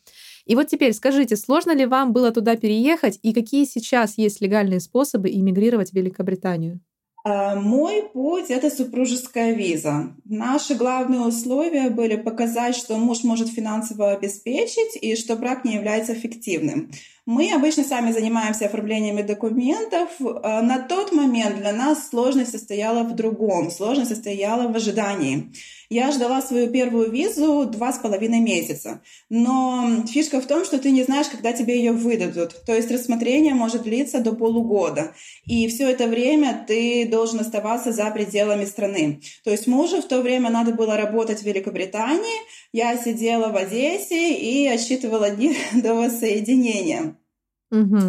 И 0.47 0.54
вот 0.54 0.69
теперь 0.69 0.92
скажите, 0.92 1.37
сложно 1.37 1.75
ли 1.75 1.87
вам 1.87 2.12
было 2.12 2.30
туда 2.30 2.57
переехать 2.57 3.19
и 3.23 3.33
какие 3.33 3.64
сейчас 3.64 4.19
есть 4.19 4.40
легальные 4.40 4.80
способы 4.80 5.30
иммигрировать 5.30 5.90
в 5.90 5.95
Великобританию? 5.95 6.80
А, 7.23 7.54
мой 7.54 8.09
путь— 8.12 8.47
это 8.49 8.71
супружеская 8.71 9.52
виза. 9.52 10.14
Наши 10.25 10.75
главные 10.75 11.21
условия 11.21 11.90
были 11.90 12.16
показать, 12.16 12.75
что 12.75 12.97
муж 12.97 13.25
может 13.25 13.49
финансово 13.49 14.12
обеспечить 14.12 14.97
и 15.00 15.16
что 15.16 15.37
брак 15.37 15.64
не 15.64 15.75
является 15.75 16.14
фиктивным. 16.14 16.90
Мы 17.26 17.52
обычно 17.52 17.84
сами 17.84 18.12
занимаемся 18.12 18.66
оформлениями 18.66 19.22
документов. 19.22 20.08
А, 20.20 20.62
на 20.62 20.78
тот 20.78 21.12
момент 21.12 21.58
для 21.58 21.72
нас 21.72 22.08
сложность 22.08 22.50
состояла 22.50 23.04
в 23.04 23.14
другом. 23.14 23.70
Сложность 23.70 24.10
состояла 24.10 24.72
в 24.72 24.76
ожидании. 24.76 25.52
Я 25.92 26.12
ждала 26.12 26.40
свою 26.40 26.70
первую 26.70 27.10
визу 27.10 27.66
два 27.66 27.92
с 27.92 27.98
половиной 27.98 28.38
месяца. 28.38 29.02
Но 29.28 30.04
фишка 30.08 30.40
в 30.40 30.46
том, 30.46 30.64
что 30.64 30.78
ты 30.78 30.92
не 30.92 31.02
знаешь, 31.02 31.26
когда 31.28 31.52
тебе 31.52 31.76
ее 31.76 31.92
выдадут. 31.92 32.64
То 32.64 32.74
есть 32.74 32.90
рассмотрение 32.90 33.54
может 33.54 33.82
длиться 33.82 34.20
до 34.20 34.32
полугода. 34.32 35.14
И 35.46 35.66
все 35.68 35.90
это 35.90 36.06
время 36.06 36.64
ты 36.66 37.06
должен 37.06 37.40
оставаться 37.40 37.92
за 37.92 38.08
пределами 38.12 38.64
страны. 38.64 39.20
То 39.42 39.50
есть 39.50 39.66
мужу 39.66 40.00
в 40.00 40.06
то 40.06 40.20
время 40.22 40.48
надо 40.48 40.72
было 40.72 40.96
работать 40.96 41.40
в 41.40 41.44
Великобритании. 41.44 42.38
Я 42.72 42.96
сидела 42.96 43.48
в 43.48 43.56
Одессе 43.56 44.34
и 44.34 44.68
отсчитывала 44.68 45.30
дни 45.30 45.56
до 45.74 45.94
воссоединения. 45.94 47.16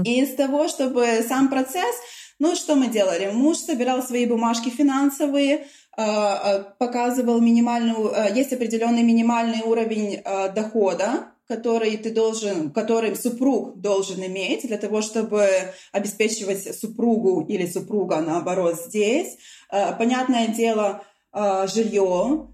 И 0.04 0.22
из 0.22 0.36
того, 0.36 0.68
чтобы 0.68 1.24
сам 1.28 1.50
процесс, 1.50 1.96
ну 2.40 2.56
что 2.56 2.76
мы 2.76 2.88
делали? 2.88 3.32
Муж 3.32 3.58
собирал 3.58 4.02
свои 4.02 4.26
бумажки 4.26 4.70
финансовые, 4.70 5.68
Э, 5.98 6.04
э, 6.04 6.64
показывал 6.80 7.42
минимальную, 7.42 8.12
э, 8.12 8.34
есть 8.34 8.54
определенный 8.54 9.04
минимальный 9.04 9.62
уровень 9.62 10.24
дохода, 10.56 11.34
который 11.50 11.98
ты 11.98 12.12
должен, 12.12 12.72
который 12.72 13.14
супруг 13.18 13.82
должен 13.82 14.26
иметь 14.26 14.66
для 14.66 14.78
того, 14.78 15.02
чтобы 15.02 15.46
обеспечивать 15.92 16.80
супругу 16.80 17.46
или 17.46 17.66
супруга, 17.66 18.22
наоборот, 18.22 18.80
здесь. 18.88 19.38
Понятное 19.70 20.48
дело, 20.48 21.04
жилье, 21.34 22.48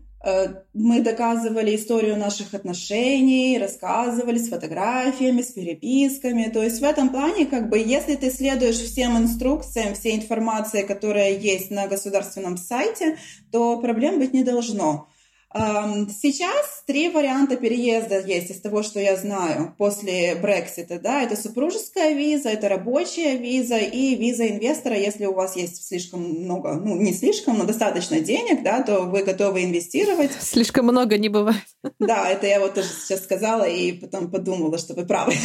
мы 0.74 1.02
доказывали 1.02 1.76
историю 1.76 2.18
наших 2.18 2.54
отношений, 2.54 3.58
рассказывали 3.60 4.38
с 4.38 4.50
фотографиями, 4.50 5.42
с 5.42 5.52
переписками. 5.52 6.50
То 6.52 6.64
есть 6.64 6.82
в 6.82 6.84
этом 6.84 7.10
плане, 7.10 7.46
как 7.46 7.70
бы, 7.70 7.78
если 7.78 8.16
ты 8.16 8.32
следуешь 8.32 8.78
всем 8.78 9.18
инструкциям, 9.18 9.94
всей 9.94 10.16
информации, 10.18 10.82
которая 10.82 11.38
есть 11.38 11.72
на 11.72 11.88
государственном 11.88 12.58
сайте, 12.58 13.18
то 13.52 13.80
проблем 13.80 14.20
быть 14.20 14.34
не 14.34 14.44
должно. 14.44 15.08
Сейчас 15.54 16.84
три 16.86 17.10
варианта 17.10 17.56
переезда 17.56 18.20
есть 18.20 18.52
из 18.52 18.60
того, 18.60 18.84
что 18.84 19.00
я 19.00 19.16
знаю 19.16 19.74
после 19.78 20.36
Брексита. 20.36 21.00
Да? 21.00 21.24
Это 21.24 21.36
супружеская 21.36 22.14
виза, 22.14 22.50
это 22.50 22.68
рабочая 22.68 23.38
виза 23.38 23.78
и 23.78 24.16
виза 24.16 24.50
инвестора. 24.50 24.98
Если 24.98 25.26
у 25.26 25.34
вас 25.34 25.56
есть 25.56 25.88
слишком 25.88 26.22
много, 26.22 26.74
ну 26.74 26.98
не 26.98 27.14
слишком, 27.14 27.58
но 27.58 27.64
достаточно 27.64 28.20
денег, 28.20 28.62
да, 28.62 28.84
то 28.84 29.02
вы 29.02 29.24
готовы 29.24 29.64
инвестировать. 29.64 30.32
Слишком 30.42 30.86
много 30.86 31.18
не 31.18 31.30
бывает. 31.30 31.64
Да, 32.00 32.30
это 32.30 32.46
я 32.46 32.60
вот 32.60 32.74
тоже 32.74 32.90
сейчас 32.90 33.24
сказала 33.24 33.64
и 33.64 33.94
потом 33.94 34.30
подумала, 34.30 34.78
что 34.78 34.94
вы 34.94 35.06
правы. 35.06 35.34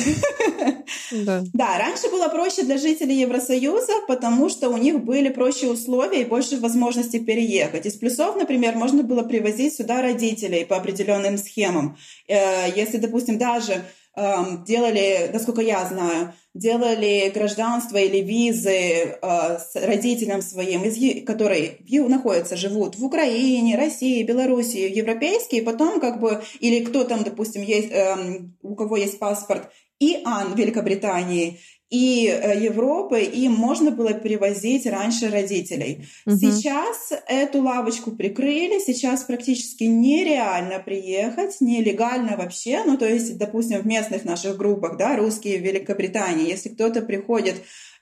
Да. 1.11 1.43
да, 1.53 1.79
раньше 1.79 2.11
было 2.11 2.29
проще 2.29 2.63
для 2.63 2.79
жителей 2.79 3.21
Евросоюза, 3.21 3.93
потому 4.09 4.49
что 4.49 4.71
у 4.71 4.77
них 4.77 5.05
были 5.05 5.29
проще 5.29 5.69
условия 5.69 6.23
и 6.23 6.25
больше 6.25 6.59
возможностей 6.59 7.21
переехать. 7.21 7.87
Из 7.87 7.95
плюсов, 7.95 8.37
например, 8.37 8.77
можно 8.77 9.03
было 9.03 9.23
привозить 9.23 9.75
сюда 9.75 9.92
родителей 10.01 10.65
по 10.65 10.77
определенным 10.77 11.37
схемам. 11.37 11.99
Э, 12.29 12.71
если, 12.75 12.97
допустим, 12.97 13.37
даже 13.37 13.85
эм, 14.15 14.65
делали, 14.65 15.31
насколько 15.33 15.61
я 15.61 15.85
знаю, 15.87 16.33
делали 16.55 17.31
гражданство 17.35 17.97
или 17.97 18.19
визы 18.19 18.71
э, 18.71 19.59
родителям 19.75 20.43
своим, 20.43 20.83
которые 21.25 21.79
находятся, 22.09 22.57
живут 22.57 22.97
в 22.97 23.05
Украине, 23.05 23.77
России, 23.77 24.23
Белоруссии, 24.23 24.97
европейские, 24.97 25.63
потом 25.63 26.01
как 26.01 26.21
бы, 26.21 26.43
или 26.61 26.85
кто 26.85 27.05
там, 27.05 27.25
допустим, 27.25 27.63
есть, 27.63 27.91
эм, 27.91 28.57
у 28.63 28.75
кого 28.75 28.97
есть 28.97 29.19
паспорт 29.19 29.71
и 30.03 30.21
ан 30.25 30.55
Великобритании, 30.57 31.61
и 31.93 32.27
э, 32.27 32.59
Европы, 32.59 33.21
и 33.21 33.51
можно 33.51 33.91
было 33.91 34.15
перевозить 34.15 34.87
раньше 34.87 35.29
родителей. 35.29 36.07
Угу. 36.25 36.37
Сейчас 36.37 37.13
эту 37.29 37.63
лавочку 37.63 38.13
прикрыли, 38.13 38.79
сейчас 38.79 39.25
практически 39.25 39.85
нереально 39.85 40.79
приехать, 40.79 41.61
нелегально 41.61 42.39
вообще, 42.39 42.83
ну 42.87 42.97
то 42.97 43.07
есть, 43.07 43.37
допустим, 43.37 43.83
в 43.83 43.87
местных 43.87 44.25
наших 44.25 44.57
группах, 44.57 44.97
да, 44.97 45.17
русские 45.17 45.59
в 45.59 45.63
Великобритании, 45.63 46.49
если 46.49 46.71
кто-то 46.71 47.03
приходит 47.03 47.57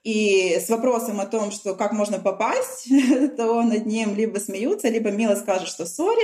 и 0.05 0.59
с 0.65 0.69
вопросом 0.71 1.21
о 1.21 1.27
том, 1.27 1.51
что 1.51 1.75
как 1.75 1.93
можно 1.93 2.21
попасть, 2.21 2.89
то 3.37 3.61
над 3.63 3.87
ним 3.87 4.15
либо 4.15 4.39
смеются, 4.39 4.89
либо 4.89 5.11
мило 5.11 5.35
скажут, 5.35 5.69
что 5.69 5.85
сори, 5.85 6.23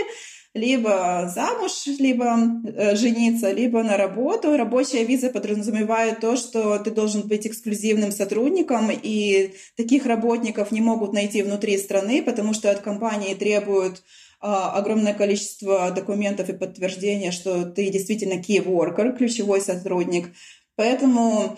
либо 0.57 1.31
замуж, 1.33 1.87
либо 1.99 2.39
э, 2.65 2.97
жениться, 2.97 3.53
либо 3.53 3.83
на 3.83 3.97
работу. 3.97 4.57
Рабочая 4.57 5.05
виза 5.05 5.31
подразумевает 5.31 6.21
то, 6.21 6.37
что 6.37 6.79
ты 6.79 6.91
должен 6.91 7.29
быть 7.29 7.47
эксклюзивным 7.47 8.11
сотрудником, 8.11 8.91
и 8.91 9.55
таких 9.77 10.07
работников 10.07 10.73
не 10.73 10.81
могут 10.81 11.13
найти 11.13 11.43
внутри 11.43 11.77
страны, 11.79 12.23
потому 12.23 12.55
что 12.55 12.71
от 12.71 12.81
компании 12.81 13.35
требуют 13.35 14.03
а, 14.41 14.73
огромное 14.73 15.15
количество 15.15 15.91
документов 15.91 16.49
и 16.49 16.53
подтверждения, 16.53 17.31
что 17.33 17.65
ты 17.65 17.91
действительно 17.91 18.41
key 18.41 18.65
worker, 18.65 19.17
ключевой 19.17 19.61
сотрудник. 19.61 20.29
Поэтому 20.75 21.57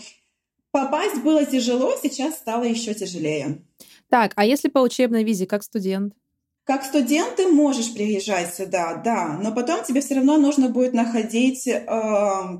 попасть 0.70 1.22
было 1.22 1.44
тяжело, 1.44 1.94
сейчас 2.02 2.36
стало 2.36 2.64
еще 2.64 2.94
тяжелее. 2.94 3.62
Так, 4.08 4.32
а 4.36 4.44
если 4.44 4.68
по 4.68 4.78
учебной 4.78 5.22
визе, 5.22 5.46
как 5.46 5.62
студент? 5.62 6.14
Как 6.68 6.84
студент 6.84 7.36
ты 7.36 7.46
можешь 7.46 7.94
приезжать 7.94 8.54
сюда, 8.54 9.00
да, 9.02 9.38
но 9.42 9.52
потом 9.52 9.82
тебе 9.84 10.02
все 10.02 10.16
равно 10.16 10.36
нужно 10.36 10.68
будет 10.68 10.92
находить 10.92 11.66
э, 11.66 11.80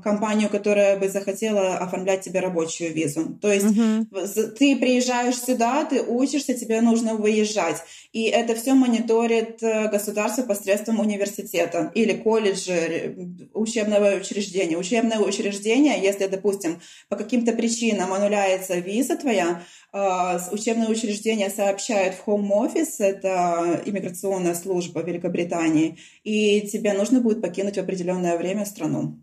компанию, 0.03 0.49
которая 0.49 0.97
бы 0.97 1.09
захотела 1.09 1.77
оформлять 1.77 2.21
тебе 2.21 2.39
рабочую 2.39 2.91
визу. 2.91 3.37
То 3.39 3.53
есть 3.53 3.67
uh-huh. 3.67 4.47
ты 4.57 4.75
приезжаешь 4.77 5.39
сюда, 5.39 5.85
ты 5.85 6.01
учишься, 6.01 6.55
тебе 6.55 6.81
нужно 6.81 7.13
выезжать. 7.13 7.83
И 8.11 8.23
это 8.23 8.55
все 8.55 8.73
мониторит 8.73 9.61
э, 9.61 9.89
государство 9.89 10.41
посредством 10.41 10.99
университета 10.99 11.91
или 11.93 12.13
колледжа, 12.13 13.13
учебного 13.53 14.15
учреждения. 14.15 14.75
Учебное 14.75 15.19
учреждение, 15.19 16.01
если, 16.01 16.25
допустим, 16.25 16.81
по 17.09 17.15
каким-то 17.15 17.51
причинам 17.51 18.11
аннуляется 18.11 18.79
виза 18.79 19.17
твоя, 19.17 19.61
а, 19.91 20.39
учебное 20.51 20.87
учреждение 20.87 21.49
сообщает 21.49 22.15
в 22.15 22.27
Home 22.27 22.49
Office, 22.49 22.95
это 22.99 23.81
иммиграционная 23.85 24.53
служба 24.55 25.01
Великобритании, 25.01 25.97
и 26.23 26.61
тебе 26.67 26.93
нужно 26.93 27.21
будет 27.21 27.41
покинуть 27.41 27.75
в 27.75 27.79
определенное 27.79 28.37
время 28.37 28.65
страну. 28.65 29.19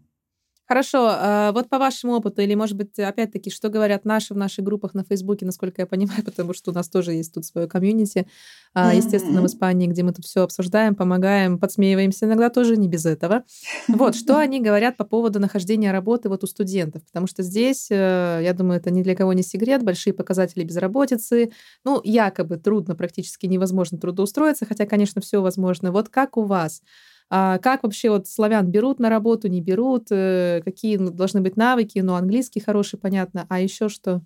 Хорошо, 0.69 1.09
а, 1.09 1.53
вот 1.53 1.69
по 1.69 1.79
вашему 1.79 2.15
опыту, 2.15 2.43
или, 2.43 2.55
может 2.55 2.77
быть, 2.77 2.99
опять-таки, 2.99 3.51
что 3.51 3.69
говорят 3.69 4.05
наши 4.05 4.35
в 4.35 4.37
наших 4.37 4.65
группах 4.65 4.95
на 4.95 5.05
Фейсбуке, 5.05 5.47
насколько 5.47 5.83
я 5.83 5.87
понимаю, 5.87 6.23
потому 6.25 6.55
что 6.55 6.73
у 6.73 6.75
нас 6.75 6.89
тоже 6.89 7.13
есть 7.13 7.33
тут 7.33 7.45
свое 7.45 7.69
комьюнити, 7.69 8.27
mm-hmm. 8.75 8.97
естественно, 8.97 9.43
в 9.43 9.47
Испании, 9.47 9.87
где 9.87 10.03
мы 10.03 10.13
тут 10.13 10.25
все 10.25 10.43
обсуждаем, 10.43 10.97
помогаем, 10.97 11.61
подсмеиваемся 11.61 12.27
иногда 12.27 12.51
тоже 12.51 12.77
не 12.77 12.89
без 12.89 13.07
этого. 13.07 13.45
Вот, 13.87 14.17
что 14.17 14.39
они 14.39 14.61
говорят 14.61 14.97
по 14.97 15.05
поводу 15.05 15.39
нахождения 15.39 15.93
работы 15.93 16.29
вот 16.29 16.43
у 16.43 16.49
студентов, 16.49 17.05
потому 17.05 17.29
что 17.29 17.45
здесь, 17.45 17.87
э, 17.91 18.41
я 18.43 18.53
думаю, 18.53 18.81
это 18.81 18.91
ни 18.91 19.05
для 19.05 19.15
кого 19.15 19.35
не 19.35 19.45
секрет, 19.45 19.85
большие 19.85 20.15
показатели 20.15 20.65
безработицы, 20.65 21.53
ну, 21.85 22.01
якобы 22.03 22.57
трудно, 22.57 22.97
практически 22.97 23.47
невозможно 23.47 23.99
трудоустроиться, 23.99 24.67
хотя, 24.67 24.85
конечно, 24.85 25.21
все 25.21 25.41
возможно. 25.41 25.93
Вот 25.93 26.09
как 26.09 26.37
у 26.37 26.43
вас? 26.43 26.83
А 27.29 27.59
как 27.59 27.83
вообще 27.83 28.11
вот 28.11 28.29
славян 28.29 28.67
берут 28.67 29.01
на 29.01 29.11
работу, 29.11 29.49
не 29.49 29.61
берут? 29.61 30.09
Э, 30.11 30.63
какие 30.65 30.97
должны 30.97 31.41
быть 31.41 31.57
навыки? 31.57 31.99
Ну, 31.99 32.15
английский 32.15 32.61
хороший, 32.61 32.99
понятно. 32.99 33.47
А 33.49 33.61
еще 33.61 33.89
что? 33.89 34.23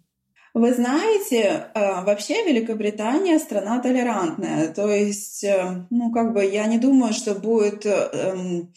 Вы 0.53 0.75
знаете, 0.75 1.67
э, 1.75 2.05
вообще 2.05 2.45
Великобритания 2.45 3.39
страна 3.39 3.79
толерантная. 3.79 4.73
То 4.73 4.89
есть, 4.89 5.45
э, 5.45 5.87
ну, 5.91 6.11
как 6.13 6.35
бы 6.35 6.45
я 6.45 6.67
не 6.67 6.79
думаю, 6.79 7.13
что 7.13 7.35
будет 7.35 7.87
эм, 7.87 8.73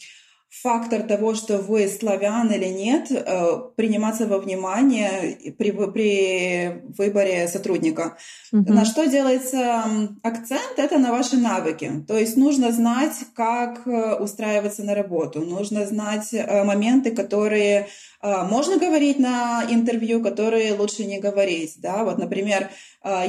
фактор 0.62 1.02
того, 1.02 1.34
что 1.34 1.58
вы 1.58 1.88
славян 1.88 2.50
или 2.50 2.66
нет, 2.66 3.10
э, 3.10 3.58
приниматься 3.76 4.26
во 4.26 4.38
внимание 4.38 5.52
при, 5.58 5.70
при 5.70 6.82
выборе 6.96 7.48
сотрудника. 7.48 8.16
Mm-hmm. 8.52 8.72
На 8.72 8.84
что 8.84 9.06
делается 9.06 9.84
акцент? 10.22 10.78
Это 10.78 10.98
на 10.98 11.12
ваши 11.12 11.36
навыки. 11.36 12.04
То 12.06 12.16
есть 12.16 12.36
нужно 12.36 12.72
знать, 12.72 13.14
как 13.34 13.86
э, 13.86 14.16
устраиваться 14.16 14.84
на 14.84 14.94
работу, 14.94 15.40
нужно 15.40 15.86
знать 15.86 16.32
э, 16.32 16.64
моменты, 16.64 17.10
которые 17.10 17.88
можно 18.22 18.78
говорить 18.78 19.18
на 19.18 19.64
интервью, 19.68 20.22
которые 20.22 20.72
лучше 20.72 21.04
не 21.04 21.18
говорить. 21.18 21.74
Да? 21.76 22.04
Вот, 22.04 22.16
например, 22.16 22.70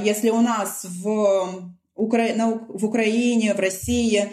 если 0.02 0.30
у 0.30 0.40
нас 0.40 0.86
в, 0.86 1.74
Укра... 1.96 2.30
в 2.70 2.86
Украине, 2.86 3.54
в 3.54 3.60
России 3.60 4.32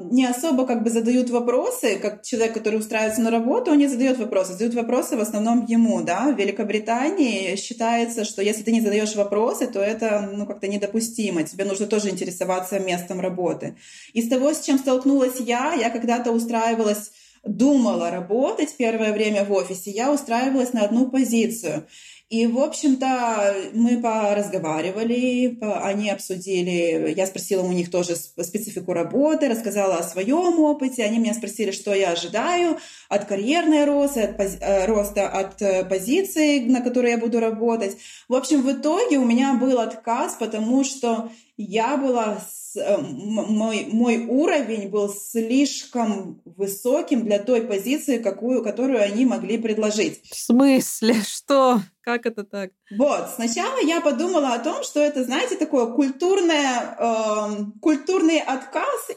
не 0.00 0.24
особо 0.24 0.64
как 0.64 0.84
бы 0.84 0.90
задают 0.90 1.28
вопросы, 1.30 1.98
как 1.98 2.22
человек, 2.22 2.54
который 2.54 2.78
устраивается 2.78 3.20
на 3.20 3.30
работу, 3.32 3.72
он 3.72 3.78
не 3.78 3.88
задает 3.88 4.16
вопросы, 4.18 4.52
задают 4.52 4.74
вопросы 4.74 5.16
в 5.16 5.20
основном 5.20 5.66
ему, 5.66 6.02
да, 6.02 6.30
в 6.30 6.38
Великобритании 6.38 7.56
считается, 7.56 8.24
что 8.24 8.42
если 8.42 8.62
ты 8.62 8.70
не 8.70 8.80
задаешь 8.80 9.16
вопросы, 9.16 9.66
то 9.66 9.80
это, 9.80 10.30
ну, 10.32 10.46
как-то 10.46 10.68
недопустимо, 10.68 11.42
тебе 11.42 11.64
нужно 11.64 11.86
тоже 11.86 12.10
интересоваться 12.10 12.78
местом 12.78 13.20
работы. 13.20 13.76
Из 14.12 14.28
того, 14.28 14.52
с 14.52 14.60
чем 14.60 14.78
столкнулась 14.78 15.40
я, 15.40 15.72
я 15.72 15.90
когда-то 15.90 16.30
устраивалась 16.30 17.10
думала 17.46 18.10
работать 18.10 18.74
первое 18.76 19.12
время 19.12 19.44
в 19.44 19.52
офисе, 19.52 19.90
я 19.90 20.12
устраивалась 20.12 20.72
на 20.72 20.82
одну 20.82 21.10
позицию. 21.10 21.86
И, 22.28 22.48
в 22.48 22.58
общем-то, 22.58 23.54
мы 23.72 24.00
поразговаривали, 24.00 25.56
они 25.60 26.10
обсудили, 26.10 27.14
я 27.16 27.24
спросила 27.24 27.62
у 27.62 27.70
них 27.70 27.88
тоже 27.88 28.16
специфику 28.16 28.92
работы, 28.92 29.48
рассказала 29.48 29.98
о 29.98 30.02
своем 30.02 30.58
опыте, 30.58 31.04
они 31.04 31.20
меня 31.20 31.34
спросили, 31.34 31.70
что 31.70 31.94
я 31.94 32.10
ожидаю 32.10 32.78
от 33.08 33.26
карьерной 33.26 33.84
роста, 33.84 34.24
от, 34.24 34.40
пози- 34.40 34.58
э, 34.60 34.86
роста, 34.86 35.28
от 35.28 35.62
э, 35.62 35.84
позиции, 35.84 36.58
на 36.64 36.80
которой 36.80 37.12
я 37.12 37.18
буду 37.18 37.38
работать. 37.38 37.96
В 38.28 38.34
общем, 38.34 38.62
в 38.62 38.72
итоге 38.72 39.18
у 39.18 39.24
меня 39.24 39.54
был 39.54 39.78
отказ, 39.78 40.36
потому 40.40 40.82
что 40.82 41.30
я 41.56 41.96
была 41.96 42.38
Э, 42.76 42.98
мой, 42.98 43.86
мой 43.90 44.26
уровень 44.26 44.88
был 44.88 45.08
слишком 45.08 46.40
высоким 46.44 47.24
для 47.24 47.38
той 47.38 47.62
позиции, 47.62 48.18
какую, 48.18 48.62
которую 48.62 49.02
они 49.02 49.24
могли 49.24 49.58
предложить. 49.58 50.20
В 50.30 50.34
смысле? 50.34 51.14
Что? 51.26 51.80
Как 52.02 52.26
это 52.26 52.44
так? 52.44 52.70
Вот, 52.96 53.30
сначала 53.34 53.80
я 53.80 54.00
подумала 54.00 54.54
о 54.54 54.58
том, 54.58 54.82
что 54.82 55.00
это, 55.00 55.24
знаете, 55.24 55.56
такое 55.56 55.86
культурное, 55.86 56.96
э, 56.98 57.64
культурный 57.80 58.40
отказ, 58.40 59.10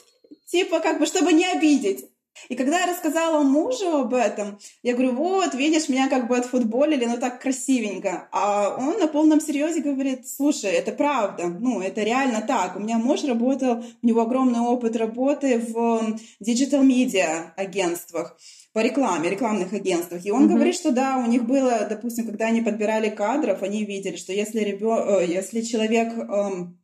типа 0.48 0.80
как 0.80 1.00
бы, 1.00 1.06
чтобы 1.06 1.34
не 1.34 1.46
обидеть. 1.46 2.06
И 2.48 2.56
когда 2.56 2.80
я 2.80 2.88
рассказала 2.88 3.44
мужу 3.44 3.98
об 3.98 4.14
этом, 4.14 4.60
я 4.82 4.94
говорю, 4.94 5.14
вот, 5.14 5.54
видишь, 5.54 5.90
меня 5.90 6.10
как 6.10 6.28
бы 6.28 6.38
отфутболили, 6.38 7.06
но 7.06 7.18
так 7.18 7.42
красивенько. 7.42 8.30
А 8.32 8.76
он 8.78 9.00
на 9.00 9.08
полном 9.08 9.42
серьезе 9.42 9.82
говорит, 9.82 10.28
слушай, 10.28 10.72
это 10.72 10.92
правда, 10.92 11.48
ну, 11.48 11.82
это 11.82 12.02
реально 12.04 12.42
так. 12.42 12.76
У 12.76 12.80
меня 12.80 12.98
муж 12.98 13.24
работал, 13.24 13.84
у 14.02 14.08
него 14.08 14.22
огромный 14.22 14.62
опыт 14.62 14.96
работы 14.96 15.60
в 15.60 16.18
digital-media 16.40 17.54
агентствах 17.56 18.38
по 18.74 18.80
рекламе, 18.80 19.30
рекламных 19.30 19.74
агентствах. 19.74 20.26
И 20.26 20.32
он 20.32 20.46
mm-hmm. 20.46 20.54
говорит, 20.54 20.76
что 20.76 20.92
да, 20.92 21.18
у 21.18 21.28
них 21.28 21.46
было, 21.46 21.86
допустим, 21.90 22.26
когда 22.26 22.46
они 22.46 22.62
подбирали 22.62 23.10
кадров, 23.10 23.64
они 23.64 23.84
видели, 23.84 24.16
что 24.16 24.32
если, 24.32 24.60
ребё... 24.60 25.20
Э, 25.20 25.26
если 25.26 25.62
человек 25.62 26.14
эм, 26.18 26.79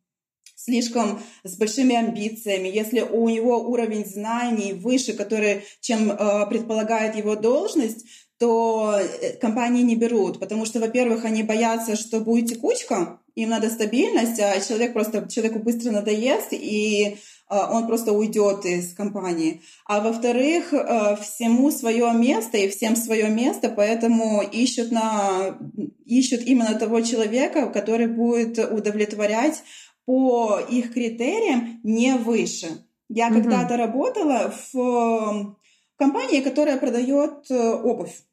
слишком 0.65 1.21
с 1.43 1.55
большими 1.57 1.95
амбициями, 1.95 2.67
если 2.67 3.01
у 3.01 3.29
него 3.29 3.59
уровень 3.59 4.05
знаний 4.05 4.73
выше, 4.73 5.13
который, 5.13 5.63
чем 5.79 6.11
э, 6.11 6.47
предполагает 6.49 7.15
его 7.15 7.35
должность, 7.35 8.05
то 8.39 8.95
э, 8.99 9.37
компании 9.37 9.83
не 9.83 9.95
берут, 9.95 10.39
потому 10.39 10.65
что, 10.65 10.79
во-первых, 10.79 11.23
они 11.23 11.43
боятся, 11.43 11.95
что 11.95 12.19
будет 12.19 12.49
текучка, 12.49 13.19
им 13.35 13.49
надо 13.49 13.69
стабильность, 13.69 14.39
а 14.39 14.59
человек 14.59 14.93
просто 14.93 15.27
человеку 15.29 15.59
быстро 15.59 15.91
надоест 15.91 16.47
и 16.51 17.05
э, 17.05 17.15
он 17.49 17.87
просто 17.87 18.11
уйдет 18.11 18.65
из 18.65 18.93
компании. 18.93 19.61
А 19.85 20.01
во-вторых, 20.01 20.73
э, 20.73 21.15
всему 21.21 21.71
свое 21.71 22.11
место 22.13 22.57
и 22.57 22.69
всем 22.69 22.95
свое 22.95 23.29
место, 23.29 23.69
поэтому 23.69 24.41
ищут, 24.41 24.91
на, 24.91 25.57
ищут 26.05 26.41
именно 26.41 26.77
того 26.77 27.01
человека, 27.01 27.67
который 27.67 28.07
будет 28.07 28.57
удовлетворять 28.57 29.63
по 30.05 30.59
их 30.59 30.93
критериям 30.93 31.79
не 31.83 32.15
выше. 32.15 32.85
Я 33.09 33.29
mm 33.29 33.33
когда-то 33.33 33.77
работала 33.77 34.53
в 34.73 34.77
э, 34.77 35.55
компании, 35.97 36.41
которая 36.41 36.77
продает 36.77 37.49
э, 37.49 37.73
обувь. 37.73 38.23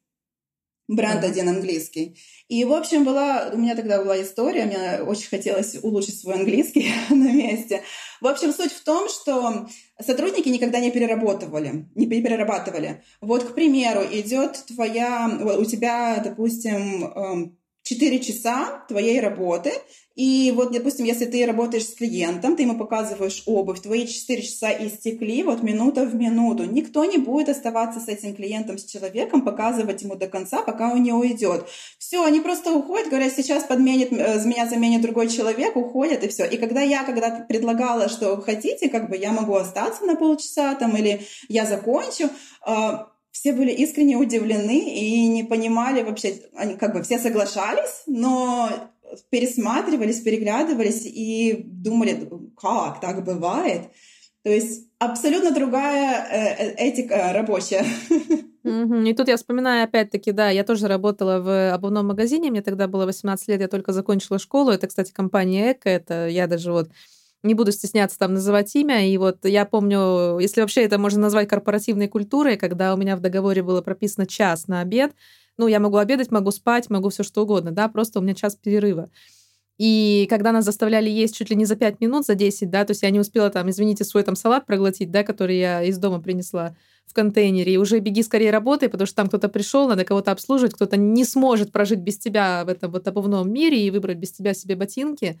Бренд 0.89 1.23
один 1.23 1.47
английский. 1.47 2.17
И, 2.49 2.65
в 2.65 2.73
общем, 2.73 3.05
была, 3.05 3.51
у 3.53 3.57
меня 3.57 3.73
тогда 3.73 4.03
была 4.03 4.21
история, 4.21 4.65
мне 4.65 5.01
очень 5.01 5.29
хотелось 5.29 5.81
улучшить 5.81 6.19
свой 6.19 6.35
английский 6.35 6.91
на 7.09 7.31
месте. 7.31 7.83
В 8.19 8.27
общем, 8.27 8.51
суть 8.51 8.73
в 8.73 8.83
том, 8.83 9.07
что 9.07 9.67
сотрудники 9.99 10.49
никогда 10.49 10.79
не 10.79 10.91
переработывали, 10.91 11.87
не 11.95 12.05
перерабатывали. 12.05 13.01
Вот, 13.21 13.43
к 13.43 13.53
примеру, 13.53 14.01
идет 14.11 14.65
твоя, 14.67 15.29
у 15.57 15.63
тебя, 15.63 16.21
допустим, 16.23 17.57
4 17.83 18.17
эм, 18.17 18.23
часа 18.23 18.83
твоей 18.87 19.19
работы, 19.19 19.71
и 20.15 20.53
вот, 20.55 20.71
допустим, 20.71 21.05
если 21.05 21.25
ты 21.25 21.43
работаешь 21.45 21.87
с 21.87 21.95
клиентом, 21.95 22.55
ты 22.55 22.63
ему 22.63 22.77
показываешь 22.77 23.41
обувь, 23.47 23.81
твои 23.81 24.05
4 24.05 24.43
часа 24.43 24.71
истекли, 24.71 25.41
вот 25.41 25.63
минута 25.63 26.05
в 26.05 26.13
минуту. 26.13 26.65
Никто 26.65 27.03
не 27.05 27.17
будет 27.17 27.49
оставаться 27.49 27.99
с 27.99 28.07
этим 28.07 28.35
клиентом, 28.35 28.77
с 28.77 28.85
человеком, 28.85 29.41
показывать 29.41 30.03
ему 30.03 30.15
до 30.15 30.27
конца, 30.27 30.61
пока 30.61 30.91
он 30.91 31.01
не 31.01 31.11
уйдет. 31.11 31.65
Все, 31.97 32.23
они 32.23 32.41
просто 32.41 32.71
уходят, 32.71 33.09
говорят, 33.09 33.33
сейчас 33.33 33.63
подменит, 33.63 34.11
э, 34.11 34.39
меня 34.45 34.67
заменит 34.67 35.01
другой 35.01 35.29
человек, 35.29 35.75
уходят 35.75 36.23
и 36.23 36.27
все. 36.27 36.45
И 36.45 36.57
когда 36.57 36.81
я 36.81 37.03
когда 37.03 37.45
предлагала, 37.49 38.07
что 38.07 38.39
хотите, 38.39 38.89
как 38.89 39.09
бы 39.09 39.17
я 39.17 39.31
могу 39.31 39.55
остаться 39.55 40.05
на 40.05 40.15
полчаса 40.15 40.75
там, 40.75 40.95
или 40.95 41.21
я 41.49 41.65
закончу, 41.65 42.29
а, 42.61 43.12
все 43.33 43.51
были 43.51 43.71
искренне 43.71 44.15
удивлены 44.15 44.79
и 44.79 45.27
не 45.27 45.43
понимали 45.43 46.03
вообще, 46.03 46.35
они 46.55 46.75
как 46.75 46.93
бы 46.93 47.01
все 47.01 47.17
соглашались, 47.17 48.03
но 48.05 48.69
пересматривались, 49.31 50.21
переглядывались 50.21 51.05
и 51.05 51.63
думали, 51.65 52.29
как 52.55 53.01
так 53.01 53.25
бывает. 53.25 53.89
То 54.43 54.51
есть 54.51 54.87
абсолютно 54.99 55.51
другая 55.51 56.27
э, 56.29 56.63
э, 56.63 56.89
этика 56.89 57.33
рабочая. 57.33 57.83
И 58.63 59.13
тут 59.13 59.27
я 59.27 59.35
вспоминаю, 59.35 59.85
опять-таки, 59.85 60.31
да, 60.31 60.49
я 60.49 60.63
тоже 60.63 60.87
работала 60.87 61.39
в 61.39 61.73
обувном 61.73 62.07
магазине, 62.07 62.51
мне 62.51 62.61
тогда 62.61 62.87
было 62.87 63.05
18 63.05 63.47
лет, 63.47 63.61
я 63.61 63.67
только 63.67 63.91
закончила 63.93 64.39
школу. 64.39 64.71
Это, 64.71 64.87
кстати, 64.87 65.11
компания 65.11 65.73
Эко, 65.73 65.89
это 65.89 66.27
я 66.27 66.47
даже 66.47 66.71
вот 66.71 66.89
не 67.43 67.53
буду 67.53 67.71
стесняться 67.71 68.17
там 68.17 68.33
называть 68.33 68.73
имя. 68.75 69.07
И 69.07 69.17
вот 69.17 69.45
я 69.45 69.65
помню, 69.65 70.39
если 70.39 70.61
вообще 70.61 70.83
это 70.83 70.97
можно 70.97 71.21
назвать 71.21 71.47
корпоративной 71.49 72.07
культурой, 72.07 72.57
когда 72.57 72.93
у 72.93 72.97
меня 72.97 73.15
в 73.15 73.19
договоре 73.21 73.61
было 73.63 73.81
прописано 73.81 74.25
час 74.25 74.67
на 74.67 74.81
обед, 74.81 75.13
ну, 75.57 75.67
я 75.67 75.79
могу 75.79 75.97
обедать, 75.97 76.31
могу 76.31 76.51
спать, 76.51 76.89
могу 76.89 77.09
все 77.09 77.23
что 77.23 77.43
угодно, 77.43 77.71
да, 77.71 77.87
просто 77.89 78.19
у 78.19 78.21
меня 78.23 78.33
час 78.33 78.55
перерыва. 78.55 79.09
И 79.79 80.27
когда 80.29 80.51
нас 80.51 80.65
заставляли 80.65 81.09
есть 81.09 81.35
чуть 81.35 81.49
ли 81.49 81.55
не 81.55 81.65
за 81.65 81.75
5 81.75 81.99
минут, 81.99 82.25
за 82.25 82.35
10, 82.35 82.69
да, 82.69 82.85
то 82.85 82.91
есть 82.91 83.01
я 83.01 83.09
не 83.09 83.19
успела 83.19 83.49
там, 83.49 83.69
извините, 83.69 84.03
свой 84.05 84.23
там 84.23 84.35
салат 84.35 84.65
проглотить, 84.65 85.11
да, 85.11 85.23
который 85.23 85.57
я 85.57 85.83
из 85.83 85.97
дома 85.97 86.21
принесла 86.21 86.75
в 87.07 87.13
контейнере, 87.13 87.73
и 87.73 87.77
уже 87.77 87.99
беги 87.99 88.23
скорее 88.23 88.51
работай, 88.51 88.87
потому 88.87 89.07
что 89.07 89.15
там 89.15 89.27
кто-то 89.27 89.49
пришел, 89.49 89.87
надо 89.87 90.05
кого-то 90.05 90.31
обслуживать, 90.31 90.73
кто-то 90.75 90.95
не 90.97 91.25
сможет 91.25 91.71
прожить 91.71 91.99
без 91.99 92.17
тебя 92.19 92.63
в 92.65 92.69
этом 92.69 92.91
вот 92.91 93.07
обувном 93.07 93.51
мире 93.51 93.85
и 93.85 93.91
выбрать 93.91 94.17
без 94.17 94.31
тебя 94.31 94.53
себе 94.53 94.75
ботинки. 94.75 95.39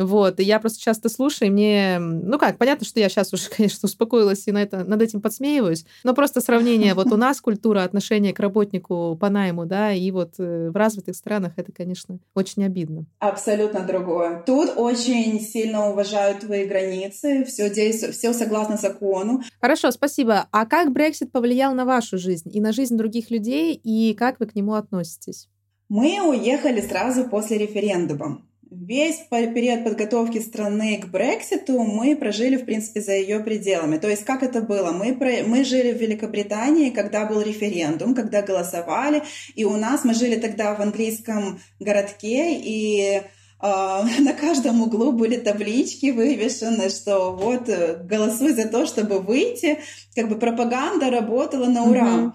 Вот, 0.00 0.40
и 0.40 0.44
я 0.44 0.60
просто 0.60 0.80
часто 0.80 1.10
слушаю, 1.10 1.48
и 1.48 1.52
мне, 1.52 1.98
ну 1.98 2.38
как, 2.38 2.56
понятно, 2.56 2.86
что 2.86 2.98
я 3.00 3.10
сейчас 3.10 3.34
уже, 3.34 3.50
конечно, 3.56 3.86
успокоилась 3.86 4.48
и 4.48 4.52
на 4.52 4.62
это, 4.62 4.82
над 4.82 5.02
этим 5.02 5.20
подсмеиваюсь, 5.20 5.84
но 6.04 6.14
просто 6.14 6.40
сравнение, 6.40 6.94
вот 6.94 7.12
у 7.12 7.18
нас 7.18 7.40
культура 7.42 7.84
отношения 7.84 8.32
к 8.32 8.40
работнику 8.40 9.16
по 9.20 9.28
найму, 9.28 9.66
да, 9.66 9.92
и 9.92 10.10
вот 10.10 10.36
э, 10.38 10.70
в 10.70 10.76
развитых 10.76 11.16
странах 11.16 11.52
это, 11.56 11.70
конечно, 11.70 12.18
очень 12.34 12.64
обидно. 12.64 13.04
Абсолютно 13.18 13.80
другое. 13.80 14.42
Тут 14.46 14.72
очень 14.76 15.38
сильно 15.40 15.90
уважают 15.90 16.40
твои 16.40 16.66
границы, 16.66 17.44
все 17.44 17.68
действует, 17.68 18.14
все 18.14 18.32
согласно 18.32 18.78
закону. 18.78 19.42
Хорошо, 19.60 19.90
спасибо. 19.90 20.46
А 20.50 20.64
как 20.64 20.88
Brexit 20.88 21.26
повлиял 21.30 21.74
на 21.74 21.84
вашу 21.84 22.16
жизнь 22.16 22.50
и 22.50 22.60
на 22.62 22.72
жизнь 22.72 22.96
других 22.96 23.30
людей, 23.30 23.74
и 23.74 24.14
как 24.14 24.40
вы 24.40 24.46
к 24.46 24.54
нему 24.54 24.72
относитесь? 24.72 25.48
Мы 25.90 26.20
уехали 26.26 26.80
сразу 26.80 27.24
после 27.24 27.58
референдума. 27.58 28.42
Весь 28.70 29.16
период 29.28 29.82
подготовки 29.82 30.38
страны 30.38 30.98
к 30.98 31.06
Брекситу 31.06 31.82
мы 31.82 32.14
прожили, 32.14 32.56
в 32.56 32.64
принципе, 32.64 33.00
за 33.00 33.14
ее 33.14 33.40
пределами. 33.40 33.98
То 33.98 34.08
есть, 34.08 34.24
как 34.24 34.44
это 34.44 34.62
было? 34.62 34.92
Мы, 34.92 35.16
мы 35.44 35.64
жили 35.64 35.92
в 35.92 36.00
Великобритании, 36.00 36.90
когда 36.90 37.26
был 37.26 37.40
референдум, 37.40 38.14
когда 38.14 38.42
голосовали, 38.42 39.24
и 39.56 39.64
у 39.64 39.76
нас, 39.76 40.04
мы 40.04 40.14
жили 40.14 40.36
тогда 40.36 40.76
в 40.76 40.80
английском 40.80 41.58
городке, 41.80 42.60
и 42.60 43.22
а, 43.58 44.04
на 44.20 44.34
каждом 44.34 44.82
углу 44.82 45.10
были 45.10 45.36
таблички 45.36 46.12
вывешены, 46.12 46.90
что 46.90 47.32
вот 47.32 47.68
э, 47.68 48.00
голосуй 48.04 48.52
за 48.52 48.68
то, 48.68 48.86
чтобы 48.86 49.18
выйти. 49.18 49.80
Как 50.14 50.28
бы 50.28 50.36
пропаганда 50.36 51.10
работала 51.10 51.66
на 51.66 51.82
ура. 51.82 52.32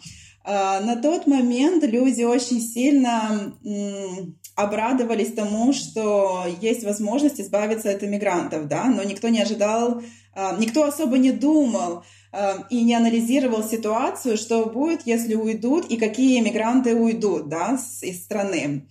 Mm-hmm. 0.47 0.85
На 0.85 0.95
тот 0.97 1.25
момент 1.27 1.83
люди 1.83 2.21
очень 2.21 2.59
сильно 2.59 3.51
обрадовались 4.55 5.33
тому, 5.33 5.73
что 5.73 6.45
есть 6.61 6.83
возможность 6.83 7.41
избавиться 7.41 7.91
от 7.91 8.03
иммигрантов, 8.03 8.67
да, 8.67 8.85
но 8.85 9.03
никто 9.03 9.27
не 9.27 9.41
ожидал, 9.41 10.01
а, 10.33 10.55
никто 10.57 10.83
особо 10.83 11.17
не 11.17 11.31
думал 11.31 12.03
и 12.69 12.83
не 12.83 12.93
анализировал 12.93 13.63
ситуацию, 13.63 14.35
что 14.35 14.65
будет, 14.65 15.07
если 15.07 15.35
уйдут 15.35 15.85
и 15.85 15.95
какие 15.95 16.37
иммигранты 16.37 16.93
уйдут, 16.93 17.47
да, 17.47 17.79
из 18.01 18.23
страны. 18.25 18.89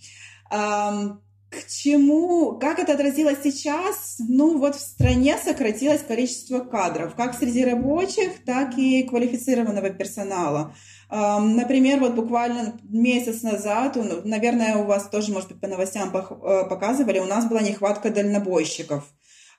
К 1.55 1.67
чему, 1.67 2.57
как 2.59 2.79
это 2.79 2.93
отразилось 2.93 3.37
сейчас? 3.43 4.15
Ну, 4.19 4.57
вот 4.57 4.75
в 4.75 4.79
стране 4.79 5.37
сократилось 5.37 6.01
количество 6.01 6.59
кадров, 6.59 7.15
как 7.15 7.33
среди 7.33 7.63
рабочих, 7.63 8.43
так 8.45 8.77
и 8.77 9.03
квалифицированного 9.03 9.91
персонала. 9.91 10.75
Например, 11.09 11.99
вот 11.99 12.13
буквально 12.13 12.79
месяц 12.83 13.43
назад, 13.43 13.95
наверное, 14.23 14.77
у 14.77 14.85
вас 14.85 15.07
тоже, 15.07 15.31
может 15.31 15.49
быть, 15.49 15.61
по 15.61 15.67
новостям 15.67 16.09
э, 16.09 16.67
показывали, 16.67 17.19
у 17.19 17.25
нас 17.25 17.45
была 17.45 17.61
нехватка 17.61 18.09
дальнобойщиков. 18.09 19.03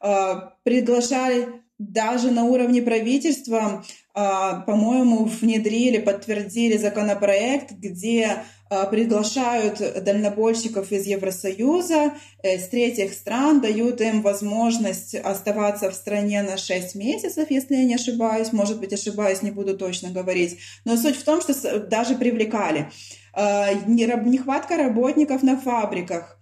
А, 0.00 0.54
приглашали 0.64 1.62
даже 1.78 2.30
на 2.30 2.44
уровне 2.44 2.80
правительства, 2.80 3.84
а, 4.14 4.60
по-моему, 4.60 5.24
внедрили, 5.24 5.98
подтвердили 5.98 6.78
законопроект, 6.78 7.72
где 7.72 8.44
а, 8.70 8.86
приглашают 8.86 9.78
дальнобойщиков 10.02 10.90
из 10.90 11.06
Евросоюза, 11.06 12.14
из 12.42 12.64
э, 12.64 12.68
третьих 12.68 13.12
стран, 13.12 13.60
дают 13.60 14.00
им 14.00 14.22
возможность 14.22 15.14
оставаться 15.14 15.90
в 15.90 15.94
стране 15.94 16.42
на 16.42 16.56
6 16.56 16.94
месяцев, 16.94 17.50
если 17.50 17.76
я 17.76 17.84
не 17.84 17.94
ошибаюсь. 17.94 18.52
Может 18.52 18.80
быть, 18.80 18.94
ошибаюсь, 18.94 19.42
не 19.42 19.50
буду 19.50 19.76
точно 19.76 20.10
говорить. 20.10 20.58
Но 20.86 20.96
суть 20.96 21.16
в 21.16 21.24
том, 21.24 21.42
что 21.42 21.78
даже 21.80 22.14
привлекали. 22.14 22.90
А, 23.34 23.74
нехватка 23.86 24.78
работников 24.78 25.42
на 25.42 25.60
фабриках 25.60 26.35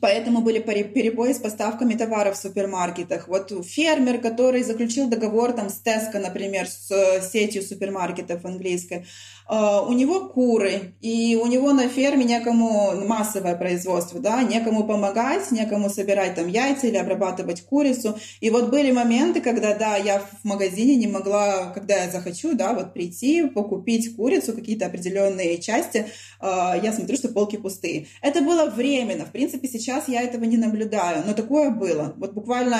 Поэтому 0.00 0.40
были 0.40 0.58
перебои 0.58 1.32
с 1.32 1.38
поставками 1.38 1.94
товаров 1.94 2.36
в 2.36 2.40
супермаркетах. 2.40 3.28
Вот 3.28 3.52
фермер, 3.64 4.20
который 4.20 4.62
заключил 4.62 5.08
договор 5.08 5.52
там, 5.52 5.68
с 5.68 5.80
Tesco, 5.84 6.18
например, 6.18 6.66
с 6.66 6.90
э, 6.90 7.22
сетью 7.22 7.62
супермаркетов 7.62 8.44
английской, 8.44 9.06
а, 9.46 9.82
у 9.82 9.92
него 9.92 10.28
куры, 10.28 10.94
и 11.02 11.38
у 11.40 11.46
него 11.46 11.72
на 11.72 11.88
ферме 11.88 12.24
некому 12.24 12.94
массовое 13.06 13.54
производство, 13.56 14.18
да, 14.18 14.42
некому 14.42 14.84
помогать, 14.84 15.50
некому 15.50 15.90
собирать 15.90 16.34
там 16.34 16.48
яйца 16.48 16.86
или 16.86 16.96
обрабатывать 16.96 17.62
курицу. 17.62 18.18
И 18.40 18.48
вот 18.48 18.70
были 18.70 18.90
моменты, 18.90 19.42
когда, 19.42 19.74
да, 19.74 19.96
я 19.96 20.20
в 20.20 20.44
магазине 20.44 20.96
не 20.96 21.06
могла, 21.06 21.72
когда 21.74 22.04
я 22.04 22.10
захочу, 22.10 22.54
да, 22.54 22.72
вот 22.72 22.94
прийти, 22.94 23.46
покупить 23.46 24.16
курицу, 24.16 24.54
какие-то 24.54 24.86
определенные 24.86 25.58
части, 25.58 26.06
а, 26.40 26.78
я 26.82 26.92
смотрю, 26.92 27.16
что 27.16 27.28
полки 27.28 27.56
пустые. 27.56 28.06
Это 28.22 28.40
было 28.40 28.70
временно. 28.70 29.26
В 29.26 29.32
принципе, 29.32 29.68
сейчас 29.68 29.83
я 30.08 30.22
этого 30.22 30.44
не 30.44 30.56
наблюдаю, 30.56 31.24
но 31.26 31.34
такое 31.34 31.70
было. 31.70 32.14
Вот 32.16 32.32
буквально 32.32 32.78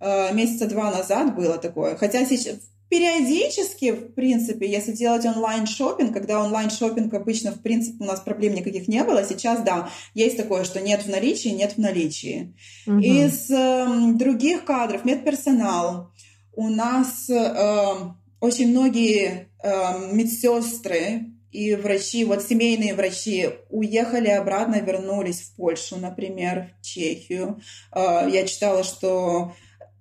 а, 0.00 0.32
месяца 0.32 0.66
два 0.66 0.90
назад 0.90 1.34
было 1.34 1.58
такое. 1.58 1.96
Хотя 1.96 2.24
сейчас, 2.24 2.56
Периодически, 2.94 3.90
в 3.90 4.14
принципе, 4.14 4.70
если 4.70 4.92
делать 4.92 5.24
онлайн 5.24 5.66
шопинг, 5.66 6.12
когда 6.12 6.40
онлайн 6.40 6.70
шопинг 6.70 7.12
обычно, 7.14 7.50
в 7.50 7.60
принципе, 7.60 8.04
у 8.04 8.06
нас 8.06 8.20
проблем 8.20 8.54
никаких 8.54 8.86
не 8.86 9.02
было, 9.02 9.24
сейчас, 9.24 9.62
да, 9.62 9.88
есть 10.12 10.36
такое, 10.36 10.62
что 10.62 10.80
нет 10.80 11.02
в 11.02 11.08
наличии, 11.08 11.48
нет 11.48 11.72
в 11.72 11.78
наличии. 11.78 12.54
Угу. 12.86 12.98
Из 12.98 13.50
э, 13.50 14.12
других 14.14 14.64
кадров, 14.64 15.04
медперсонал, 15.04 16.12
у 16.54 16.68
нас 16.68 17.28
э, 17.28 17.94
очень 18.38 18.68
многие 18.68 19.48
э, 19.60 20.12
медсестры 20.12 21.33
и 21.54 21.76
врачи, 21.76 22.24
вот 22.24 22.42
семейные 22.42 22.94
врачи 22.94 23.50
уехали 23.70 24.28
обратно, 24.28 24.80
вернулись 24.80 25.40
в 25.40 25.54
Польшу, 25.54 25.96
например, 25.96 26.74
в 26.80 26.84
Чехию. 26.84 27.60
Э, 27.94 28.28
я 28.28 28.44
читала, 28.44 28.82
что 28.82 29.52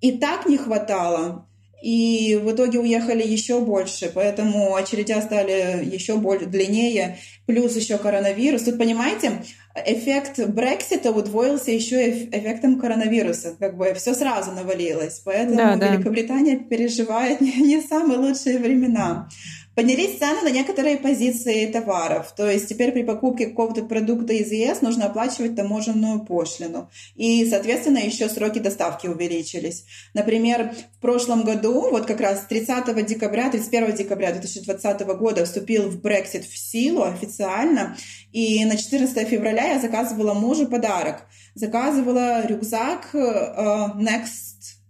и 0.01 0.13
так 0.13 0.47
не 0.47 0.57
хватало 0.57 1.47
и 1.83 2.39
в 2.41 2.49
итоге 2.49 2.79
уехали 2.79 3.27
еще 3.27 3.59
больше, 3.59 4.09
поэтому 4.15 4.73
очередя 4.73 5.21
стали 5.21 5.83
еще 5.83 6.15
более 6.15 6.47
длиннее, 6.47 7.17
плюс 7.45 7.75
еще 7.75 7.97
коронавирус. 7.97 8.63
Тут, 8.63 8.77
понимаете, 8.77 9.43
эффект 9.85 10.39
Брексита 10.47 11.11
удвоился 11.11 11.71
еще 11.71 12.09
эффектом 12.09 12.79
коронавируса, 12.79 13.57
как 13.59 13.75
бы 13.75 13.93
все 13.95 14.13
сразу 14.13 14.53
навалилось, 14.53 15.21
поэтому 15.25 15.57
да, 15.57 15.75
да. 15.75 15.89
Великобритания 15.89 16.57
переживает 16.57 17.41
не 17.41 17.81
самые 17.81 18.17
лучшие 18.17 18.59
времена. 18.59 19.27
Поднялись 19.75 20.19
цены 20.19 20.41
на 20.41 20.51
некоторые 20.51 20.97
позиции 20.97 21.65
товаров. 21.65 22.33
То 22.35 22.49
есть 22.49 22.69
теперь 22.69 22.91
при 22.91 23.03
покупке 23.03 23.47
какого-то 23.47 23.83
продукта 23.83 24.33
из 24.33 24.51
ЕС 24.51 24.81
нужно 24.81 25.05
оплачивать 25.05 25.55
таможенную 25.55 26.23
пошлину. 26.23 26.91
И, 27.15 27.43
соответственно, 27.49 27.97
еще 27.97 28.29
сроки 28.29 28.59
доставки 28.59 29.07
увеличились. 29.07 29.85
Например, 30.13 30.75
в 30.97 31.01
прошлом 31.01 31.43
году, 31.43 31.89
вот 31.89 32.05
как 32.05 32.21
раз 32.21 32.45
30 32.47 33.05
декабря, 33.07 33.49
31 33.49 33.95
декабря 33.95 34.31
2020 34.31 35.01
года 35.17 35.45
вступил 35.45 35.89
в 35.89 35.99
Brexit 35.99 36.43
в 36.47 36.55
силу 36.55 37.03
официально. 37.03 37.97
И 38.31 38.63
на 38.65 38.77
14 38.77 39.27
февраля 39.27 39.73
я 39.73 39.79
заказывала 39.79 40.35
мужу 40.35 40.67
подарок. 40.67 41.25
Заказывала 41.55 42.45
рюкзак 42.45 43.09
uh, 43.13 43.97
Next 43.97 44.82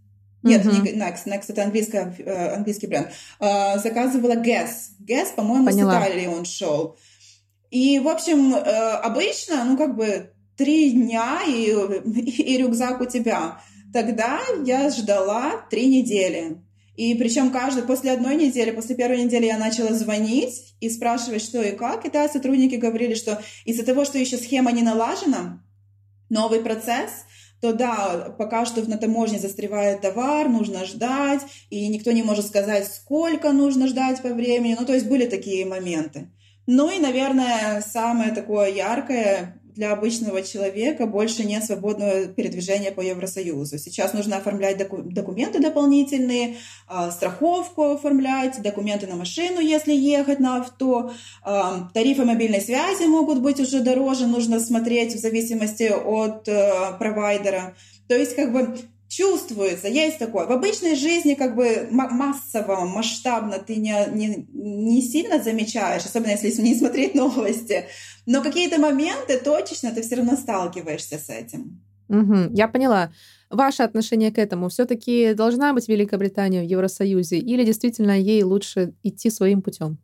нет, 0.43 0.65
mm-hmm. 0.65 0.81
не 0.81 0.91
Next. 0.91 1.25
Next 1.25 1.45
это 1.47 1.63
английская, 1.63 2.15
э, 2.19 2.55
английский 2.55 2.87
бренд. 2.87 3.09
А, 3.39 3.77
заказывала 3.77 4.35
Guess. 4.35 4.91
Guess, 4.99 5.33
по-моему, 5.35 5.67
Поняла. 5.67 5.93
с 5.93 6.05
Италии 6.05 6.27
он 6.27 6.45
шел. 6.45 6.97
И, 7.71 7.99
в 7.99 8.07
общем, 8.07 8.53
э, 8.53 8.59
обычно, 8.59 9.63
ну, 9.63 9.77
как 9.77 9.95
бы 9.95 10.33
три 10.57 10.91
дня 10.91 11.39
и, 11.47 11.69
и 11.71 12.57
рюкзак 12.57 13.01
у 13.01 13.05
тебя. 13.05 13.61
Тогда 13.93 14.41
я 14.65 14.89
ждала 14.89 15.65
три 15.69 15.87
недели. 15.87 16.57
И 16.95 17.15
причем 17.15 17.49
каждый, 17.49 17.83
после 17.83 18.11
одной 18.11 18.35
недели, 18.35 18.71
после 18.71 18.95
первой 18.95 19.23
недели 19.23 19.45
я 19.45 19.57
начала 19.57 19.93
звонить 19.93 20.75
и 20.79 20.89
спрашивать, 20.89 21.41
что 21.41 21.61
и 21.61 21.71
как. 21.71 22.05
И 22.05 22.11
да, 22.11 22.27
сотрудники 22.27 22.75
говорили, 22.75 23.15
что 23.15 23.41
из-за 23.65 23.83
того, 23.83 24.05
что 24.05 24.19
еще 24.19 24.37
схема 24.37 24.71
не 24.71 24.83
налажена, 24.83 25.63
новый 26.29 26.59
процесс– 26.59 27.11
то 27.63 27.71
да, 27.71 28.35
пока 28.37 28.65
что 28.65 28.81
на 28.89 28.97
таможне 28.97 29.39
застревает 29.39 30.01
товар, 30.01 30.49
нужно 30.49 30.83
ждать, 30.83 31.39
и 31.69 31.87
никто 31.87 32.11
не 32.11 32.21
может 32.21 32.45
сказать, 32.45 32.85
сколько 32.93 33.53
нужно 33.53 33.87
ждать 33.87 34.21
по 34.21 34.27
времени. 34.33 34.75
Ну, 34.77 34.85
то 34.85 34.93
есть 34.93 35.07
были 35.07 35.25
такие 35.27 35.65
моменты. 35.65 36.29
Ну 36.67 36.91
и, 36.91 36.99
наверное, 36.99 37.81
самое 37.81 38.33
такое 38.33 38.69
яркое 38.69 39.61
для 39.75 39.91
обычного 39.91 40.41
человека 40.41 41.05
больше 41.05 41.43
нет 41.43 41.63
свободного 41.63 42.25
передвижения 42.27 42.91
по 42.91 43.01
Евросоюзу. 43.01 43.77
Сейчас 43.77 44.13
нужно 44.13 44.37
оформлять 44.37 44.77
доку- 44.77 45.03
документы 45.03 45.59
дополнительные, 45.59 46.55
э, 46.89 47.11
страховку 47.11 47.91
оформлять, 47.91 48.61
документы 48.61 49.07
на 49.07 49.15
машину, 49.15 49.59
если 49.59 49.93
ехать 49.93 50.39
на 50.39 50.57
авто. 50.57 51.11
Э, 51.45 51.89
тарифы 51.93 52.25
мобильной 52.25 52.61
связи 52.61 53.05
могут 53.05 53.41
быть 53.41 53.59
уже 53.59 53.81
дороже, 53.81 54.27
нужно 54.27 54.59
смотреть 54.59 55.15
в 55.15 55.19
зависимости 55.19 55.91
от 55.91 56.47
э, 56.47 56.97
провайдера. 56.99 57.75
То 58.07 58.15
есть 58.15 58.35
как 58.35 58.51
бы 58.51 58.77
чувствуется, 59.15 59.87
есть 59.87 60.19
такое. 60.19 60.45
В 60.45 60.51
обычной 60.51 60.95
жизни 60.95 61.35
как 61.35 61.55
бы 61.55 61.87
массово, 61.91 62.85
масштабно 62.85 63.59
ты 63.59 63.75
не, 63.75 63.93
не, 64.11 64.47
не 64.53 65.01
сильно 65.01 65.41
замечаешь, 65.41 66.05
особенно 66.05 66.31
если 66.31 66.61
не 66.61 66.75
смотреть 66.75 67.15
новости. 67.15 67.85
Но 68.25 68.41
какие-то 68.41 68.79
моменты 68.79 69.39
точечно 69.39 69.91
ты 69.91 70.01
все 70.01 70.15
равно 70.15 70.35
сталкиваешься 70.35 71.17
с 71.17 71.29
этим. 71.29 71.81
Угу, 72.09 72.53
я 72.53 72.67
поняла. 72.67 73.11
Ваше 73.49 73.83
отношение 73.83 74.31
к 74.31 74.37
этому 74.37 74.69
все-таки 74.69 75.33
должна 75.33 75.73
быть 75.73 75.87
Великобритания 75.87 76.61
в 76.61 76.65
Евросоюзе 76.65 77.37
или 77.37 77.63
действительно 77.63 78.19
ей 78.19 78.43
лучше 78.43 78.93
идти 79.03 79.29
своим 79.29 79.61
путем? 79.61 79.99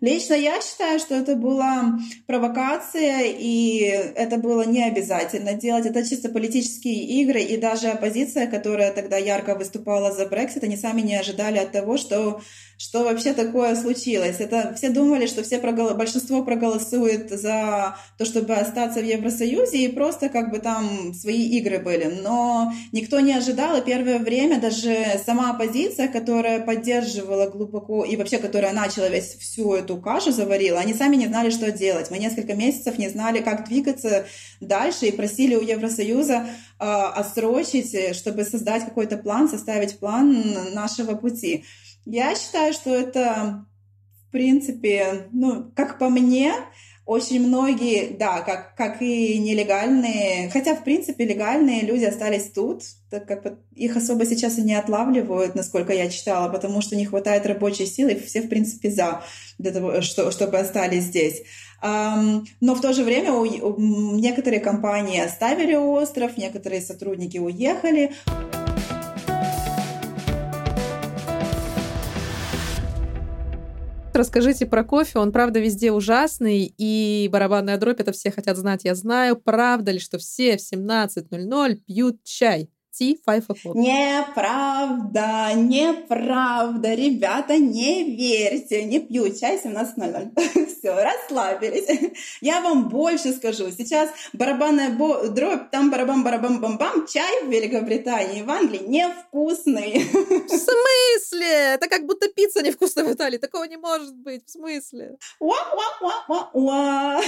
Лично 0.00 0.34
я 0.34 0.60
считаю, 0.60 0.98
что 0.98 1.14
это 1.14 1.36
была 1.36 1.98
провокация, 2.26 3.24
и 3.24 3.80
это 3.80 4.36
было 4.38 4.62
не 4.62 4.82
обязательно 4.84 5.54
делать. 5.54 5.86
Это 5.86 6.08
чисто 6.08 6.28
политические 6.28 7.22
игры, 7.22 7.40
и 7.40 7.56
даже 7.56 7.88
оппозиция, 7.88 8.46
которая 8.46 8.92
тогда 8.92 9.16
ярко 9.16 9.54
выступала 9.54 10.12
за 10.12 10.26
Брексит, 10.26 10.64
они 10.64 10.76
сами 10.76 11.00
не 11.02 11.16
ожидали 11.16 11.58
от 11.58 11.72
того, 11.72 11.96
что 11.96 12.40
что 12.82 13.04
вообще 13.04 13.32
такое 13.32 13.76
случилось. 13.76 14.40
Это 14.40 14.74
все 14.76 14.90
думали, 14.90 15.26
что 15.26 15.44
все 15.44 15.58
прогол... 15.58 15.94
большинство 15.94 16.42
проголосует 16.42 17.30
за 17.30 17.96
то, 18.18 18.24
чтобы 18.24 18.54
остаться 18.54 18.98
в 18.98 19.04
Евросоюзе, 19.04 19.78
и 19.78 19.88
просто 19.88 20.28
как 20.28 20.50
бы 20.50 20.58
там 20.58 21.14
свои 21.14 21.44
игры 21.58 21.78
были. 21.78 22.12
Но 22.22 22.72
никто 22.90 23.20
не 23.20 23.34
ожидал, 23.34 23.76
и 23.76 23.84
первое 23.84 24.18
время 24.18 24.60
даже 24.60 24.96
сама 25.24 25.50
оппозиция, 25.50 26.08
которая 26.08 26.58
поддерживала 26.58 27.48
глубоко, 27.48 28.04
и 28.04 28.16
вообще, 28.16 28.38
которая 28.38 28.72
начала 28.72 29.08
весь 29.08 29.36
всю 29.36 29.74
эту 29.74 29.98
кашу 29.98 30.32
заварила, 30.32 30.80
они 30.80 30.92
сами 30.92 31.14
не 31.14 31.28
знали, 31.28 31.50
что 31.50 31.70
делать. 31.70 32.10
Мы 32.10 32.18
несколько 32.18 32.54
месяцев 32.54 32.98
не 32.98 33.08
знали, 33.08 33.42
как 33.42 33.68
двигаться 33.68 34.26
дальше, 34.60 35.06
и 35.06 35.12
просили 35.12 35.54
у 35.54 35.62
Евросоюза 35.62 36.46
э, 36.80 36.84
отсрочить, 36.84 38.16
чтобы 38.16 38.42
создать 38.42 38.84
какой-то 38.84 39.18
план, 39.18 39.48
составить 39.48 40.00
план 40.00 40.74
нашего 40.74 41.14
пути. 41.14 41.64
Я 42.04 42.34
считаю, 42.34 42.72
что 42.72 42.94
это, 42.94 43.64
в 44.28 44.32
принципе, 44.32 45.28
ну, 45.32 45.70
как 45.74 45.98
по 45.98 46.08
мне, 46.08 46.52
очень 47.04 47.44
многие, 47.46 48.16
да, 48.16 48.42
как, 48.42 48.76
как 48.76 49.02
и 49.02 49.36
нелегальные, 49.38 50.50
хотя, 50.50 50.76
в 50.76 50.84
принципе, 50.84 51.24
легальные 51.24 51.82
люди 51.82 52.04
остались 52.04 52.52
тут, 52.52 52.84
так 53.10 53.26
как 53.26 53.58
их 53.74 53.96
особо 53.96 54.24
сейчас 54.24 54.58
и 54.58 54.62
не 54.62 54.74
отлавливают, 54.74 55.56
насколько 55.56 55.92
я 55.92 56.08
читала, 56.08 56.48
потому 56.48 56.80
что 56.80 56.94
не 56.94 57.04
хватает 57.04 57.44
рабочей 57.46 57.86
силы, 57.86 58.12
и 58.12 58.20
все, 58.20 58.42
в 58.42 58.48
принципе, 58.48 58.90
за, 58.90 59.22
для 59.58 59.72
того, 59.72 60.00
что, 60.00 60.30
чтобы 60.30 60.58
остались 60.58 61.04
здесь. 61.04 61.42
Но 61.82 62.74
в 62.76 62.80
то 62.80 62.92
же 62.92 63.02
время 63.02 63.32
некоторые 63.76 64.60
компании 64.60 65.20
оставили 65.20 65.74
остров, 65.74 66.36
некоторые 66.36 66.80
сотрудники 66.80 67.38
уехали. 67.38 68.12
Расскажите 74.12 74.66
про 74.66 74.84
кофе. 74.84 75.18
Он, 75.18 75.32
правда, 75.32 75.58
везде 75.58 75.90
ужасный. 75.90 76.72
И 76.76 77.28
барабанная 77.32 77.78
дробь, 77.78 78.00
это 78.00 78.12
все 78.12 78.30
хотят 78.30 78.56
знать. 78.58 78.84
Я 78.84 78.94
знаю, 78.94 79.36
правда 79.36 79.90
ли, 79.90 79.98
что 79.98 80.18
все 80.18 80.58
в 80.58 80.60
17.00 80.60 81.74
пьют 81.86 82.22
чай? 82.22 82.68
Tea 82.92 83.18
five 83.26 83.46
o'clock. 83.48 83.74
Неправда, 83.74 85.52
неправда. 85.54 86.94
Ребята, 86.94 87.56
не 87.56 88.16
верьте. 88.16 88.84
Не 88.84 89.00
пью 89.00 89.34
чай 89.34 89.58
17.00. 89.64 90.66
Все, 90.78 90.94
расслабились. 91.02 91.88
Я 92.42 92.60
вам 92.60 92.90
больше 92.90 93.32
скажу. 93.32 93.70
Сейчас 93.70 94.10
барабанная 94.34 94.90
дробь, 94.90 95.70
там 95.70 95.90
барабан-барабан-бам-бам. 95.90 97.06
Чай 97.06 97.44
в 97.44 97.48
Великобритании, 97.48 98.42
в 98.42 98.50
Англии 98.50 98.82
невкусный. 98.86 100.04
В 100.04 100.50
смысле? 100.50 101.74
Это 101.74 101.88
как 101.88 102.04
будто 102.04 102.28
пицца 102.28 102.62
невкусная 102.62 103.06
в 103.06 103.12
Италии. 103.12 103.38
Такого 103.38 103.64
не 103.64 103.78
может 103.78 104.14
быть. 104.14 104.46
В 104.46 104.50
смысле? 104.50 105.16
Уа-уа-уа-уа-уа. 105.40 107.22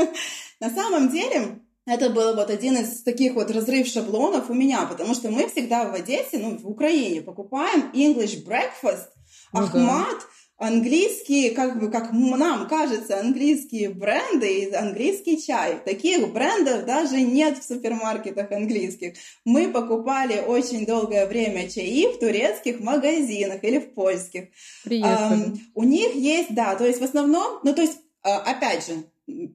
На 0.60 0.70
самом 0.70 1.10
деле, 1.10 1.60
это 1.86 2.10
был 2.10 2.34
вот 2.34 2.50
один 2.50 2.76
из 2.76 3.02
таких 3.02 3.34
вот 3.34 3.50
разрыв 3.50 3.86
шаблонов 3.86 4.50
у 4.50 4.54
меня, 4.54 4.86
потому 4.86 5.14
что 5.14 5.30
мы 5.30 5.48
всегда 5.48 5.84
в 5.84 5.94
Одессе, 5.94 6.38
ну, 6.38 6.58
в 6.58 6.68
Украине 6.68 7.22
покупаем 7.22 7.90
English 7.94 8.44
breakfast, 8.44 9.06
ну, 9.52 9.60
Ахмат, 9.60 10.18
да. 10.58 10.66
английские, 10.66 11.52
как 11.52 11.78
бы, 11.78 11.88
как 11.88 12.12
нам 12.12 12.68
кажется, 12.68 13.20
английские 13.20 13.90
бренды 13.90 14.64
и 14.64 14.72
английский 14.74 15.40
чай. 15.40 15.78
Таких 15.84 16.32
брендов 16.32 16.84
даже 16.86 17.20
нет 17.20 17.58
в 17.58 17.62
супермаркетах 17.62 18.50
английских. 18.50 19.14
Мы 19.44 19.68
покупали 19.68 20.40
очень 20.40 20.86
долгое 20.86 21.26
время 21.26 21.70
чаи 21.70 22.12
в 22.12 22.18
турецких 22.18 22.80
магазинах 22.80 23.62
или 23.62 23.78
в 23.78 23.94
польских. 23.94 24.48
Приехали. 24.82 25.52
Um, 25.52 25.58
у 25.74 25.84
них 25.84 26.16
есть, 26.16 26.52
да, 26.52 26.74
то 26.74 26.84
есть 26.84 27.00
в 27.00 27.04
основном, 27.04 27.60
ну, 27.62 27.72
то 27.72 27.82
есть, 27.82 27.98
uh, 28.24 28.38
опять 28.38 28.84
же, 28.86 29.04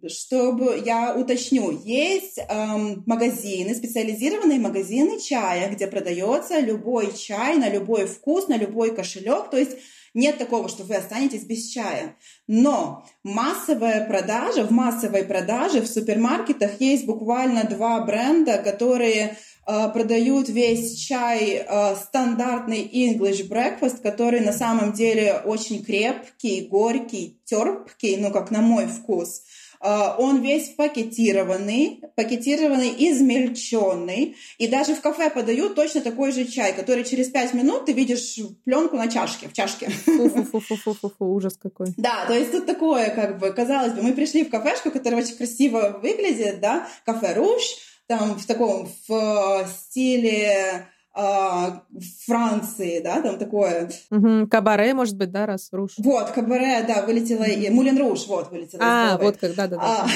чтобы 0.07 0.81
я 0.85 1.15
уточню, 1.15 1.71
есть 1.83 2.37
эм, 2.37 3.03
магазины, 3.05 3.73
специализированные 3.73 4.59
магазины 4.59 5.19
чая, 5.19 5.69
где 5.69 5.87
продается 5.87 6.59
любой 6.59 7.13
чай 7.13 7.57
на 7.57 7.69
любой 7.69 8.05
вкус, 8.05 8.47
на 8.47 8.57
любой 8.57 8.93
кошелек. 8.93 9.49
То 9.49 9.57
есть 9.57 9.77
нет 10.13 10.37
такого, 10.37 10.67
что 10.67 10.83
вы 10.83 10.95
останетесь 10.95 11.43
без 11.43 11.67
чая. 11.69 12.17
Но 12.47 13.05
массовая 13.23 14.05
продажа, 14.05 14.65
в 14.65 14.71
массовой 14.71 15.23
продаже 15.23 15.81
в 15.81 15.87
супермаркетах 15.87 16.81
есть 16.81 17.05
буквально 17.05 17.63
два 17.63 18.01
бренда, 18.01 18.57
которые 18.57 19.37
э, 19.65 19.89
продают 19.93 20.49
весь 20.49 20.97
чай 20.97 21.65
э, 21.65 21.95
стандартный 21.95 22.85
English 22.93 23.47
breakfast, 23.47 24.01
который 24.01 24.41
на 24.41 24.51
самом 24.51 24.91
деле 24.91 25.41
очень 25.45 25.81
крепкий, 25.83 26.67
горький, 26.69 27.39
терпкий, 27.45 28.17
ну 28.17 28.31
как 28.31 28.51
на 28.51 28.59
мой 28.59 28.87
вкус. 28.87 29.43
А, 29.81 30.15
он 30.19 30.41
весь 30.41 30.69
пакетированный, 30.69 32.03
пакетированный, 32.15 32.93
измельченный. 32.97 34.35
И 34.59 34.67
даже 34.67 34.93
в 34.93 35.01
кафе 35.01 35.31
подают 35.31 35.75
точно 35.75 36.01
такой 36.01 36.31
же 36.31 36.45
чай, 36.45 36.73
который 36.73 37.03
через 37.03 37.29
пять 37.29 37.53
минут 37.53 37.85
ты 37.85 37.93
видишь 37.93 38.39
пленку 38.63 38.95
на 38.95 39.07
чашке, 39.07 39.47
в 39.47 39.53
чашке. 39.53 39.89
Фу-фу-фу-фу-фу, 39.89 41.25
ужас 41.25 41.57
какой. 41.57 41.87
Да, 41.97 42.25
то 42.27 42.33
есть 42.33 42.51
тут 42.51 42.67
такое, 42.67 43.09
как 43.09 43.39
бы, 43.39 43.51
казалось 43.51 43.93
бы, 43.93 44.03
мы 44.03 44.13
пришли 44.13 44.43
в 44.43 44.49
кафешку, 44.49 44.91
которая 44.91 45.23
очень 45.23 45.35
красиво 45.35 45.99
выглядит, 46.01 46.59
да, 46.59 46.87
кафе 47.03 47.33
Руш, 47.33 47.63
там 48.05 48.37
в 48.37 48.45
таком, 48.45 48.89
в 49.07 49.67
стиле 49.67 50.51
а, 50.51 50.90
Франции, 51.13 53.01
да, 53.01 53.21
там 53.21 53.37
такое. 53.37 53.91
Угу. 54.11 54.47
Кабаре, 54.49 54.93
может 54.93 55.17
быть, 55.17 55.29
да, 55.29 55.45
раз 55.45 55.67
Руш. 55.73 55.93
Вот, 55.97 56.31
Кабаре, 56.31 56.85
да, 56.87 57.01
вылетела, 57.05 57.43
и 57.43 57.69
Мулен 57.69 57.97
Руш, 57.97 58.27
вот, 58.27 58.49
вылетела 58.49 58.81
А, 58.83 59.17
вот 59.17 59.35
как, 59.35 59.53
да, 59.55 59.67
да, 59.67 59.77
да. 59.77 60.07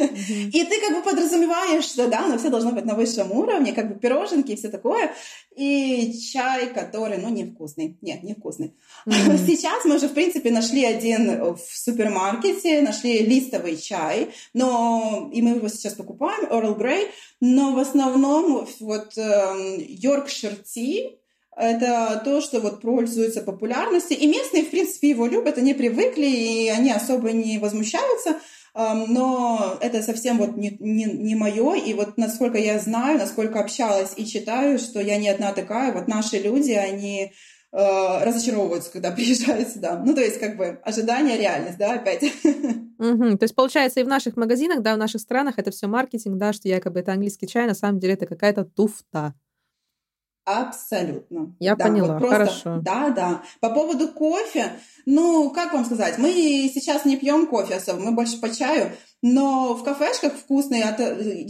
И 0.00 0.64
ты 0.64 0.80
как 0.80 0.96
бы 0.96 1.02
подразумеваешь, 1.02 1.84
что, 1.84 2.08
да, 2.08 2.28
но 2.28 2.38
все 2.38 2.50
должно 2.50 2.70
быть 2.70 2.84
на 2.84 2.94
высшем 2.94 3.32
уровне, 3.32 3.72
как 3.72 3.88
бы 3.88 3.94
пироженки 3.98 4.52
и 4.52 4.56
все 4.56 4.68
такое, 4.68 5.10
и 5.56 6.12
чай, 6.32 6.72
который, 6.72 7.18
ну, 7.18 7.28
невкусный. 7.28 7.96
Нет, 8.00 8.22
невкусный. 8.22 8.74
Mm-hmm. 9.06 9.38
Сейчас 9.46 9.84
мы 9.84 9.96
уже, 9.96 10.08
в 10.08 10.14
принципе, 10.14 10.50
нашли 10.50 10.84
один 10.84 11.54
в 11.54 11.60
супермаркете, 11.72 12.82
нашли 12.82 13.20
листовый 13.20 13.76
чай, 13.76 14.30
но 14.52 15.30
и 15.32 15.42
мы 15.42 15.50
его 15.50 15.68
сейчас 15.68 15.94
покупаем, 15.94 16.46
Earl 16.46 16.76
Grey, 16.78 17.08
но 17.40 17.72
в 17.72 17.78
основном 17.78 18.66
вот 18.80 19.16
Yorkshire 19.16 20.56
эм, 20.56 20.64
Tea, 20.64 21.16
это 21.56 22.20
то, 22.24 22.40
что 22.40 22.60
вот 22.60 22.80
пользуется 22.80 23.40
популярностью. 23.40 24.18
И 24.18 24.26
местные, 24.26 24.64
в 24.64 24.70
принципе, 24.70 25.10
его 25.10 25.26
любят, 25.26 25.58
они 25.58 25.74
привыкли, 25.74 26.26
и 26.26 26.68
они 26.68 26.90
особо 26.90 27.30
не 27.32 27.58
возмущаются. 27.58 28.40
Но 28.74 29.78
это 29.80 30.02
совсем 30.02 30.38
вот 30.38 30.56
не, 30.56 30.76
не, 30.80 31.04
не 31.04 31.34
мое. 31.36 31.76
И 31.76 31.94
вот 31.94 32.18
насколько 32.18 32.58
я 32.58 32.78
знаю, 32.80 33.18
насколько 33.18 33.60
общалась 33.60 34.14
и 34.16 34.26
читаю, 34.26 34.78
что 34.78 35.00
я 35.00 35.16
не 35.16 35.28
одна 35.28 35.52
такая. 35.52 35.92
Вот 35.92 36.08
наши 36.08 36.38
люди, 36.38 36.72
они 36.72 37.32
э, 37.74 38.24
разочаровываются, 38.24 38.90
когда 38.90 39.10
приезжают 39.12 39.68
сюда. 39.68 40.02
Ну, 40.04 40.14
то 40.14 40.20
есть, 40.20 40.40
как 40.40 40.56
бы, 40.56 40.80
ожидание, 40.82 41.38
реальность, 41.38 41.78
да, 41.78 41.94
опять. 41.94 42.24
Угу. 42.96 43.38
То 43.38 43.42
есть, 43.42 43.56
получается, 43.56 43.98
и 43.98 44.04
в 44.04 44.08
наших 44.08 44.36
магазинах, 44.36 44.80
да, 44.80 44.94
в 44.94 44.98
наших 44.98 45.20
странах 45.20 45.58
это 45.58 45.72
все 45.72 45.88
маркетинг, 45.88 46.38
да, 46.38 46.52
что 46.52 46.68
якобы 46.68 47.00
это 47.00 47.12
английский 47.12 47.48
чай, 47.48 47.66
на 47.66 47.74
самом 47.74 47.98
деле 47.98 48.14
это 48.14 48.24
какая-то 48.24 48.64
туфта. 48.64 49.34
Абсолютно. 50.44 51.56
Я 51.58 51.74
да, 51.74 51.86
поняла, 51.86 52.14
вот 52.14 52.18
просто, 52.18 52.36
хорошо. 52.36 52.80
Да, 52.82 53.10
да. 53.10 53.42
По 53.60 53.70
поводу 53.70 54.08
кофе, 54.08 54.72
ну, 55.06 55.50
как 55.50 55.72
вам 55.72 55.86
сказать, 55.86 56.18
мы 56.18 56.30
сейчас 56.72 57.06
не 57.06 57.16
пьем 57.16 57.46
кофе 57.46 57.76
особо, 57.76 58.00
мы 58.00 58.12
больше 58.12 58.38
по 58.38 58.54
чаю, 58.54 58.92
но 59.22 59.74
в 59.74 59.82
кафешках 59.82 60.34
вкусные, 60.34 60.84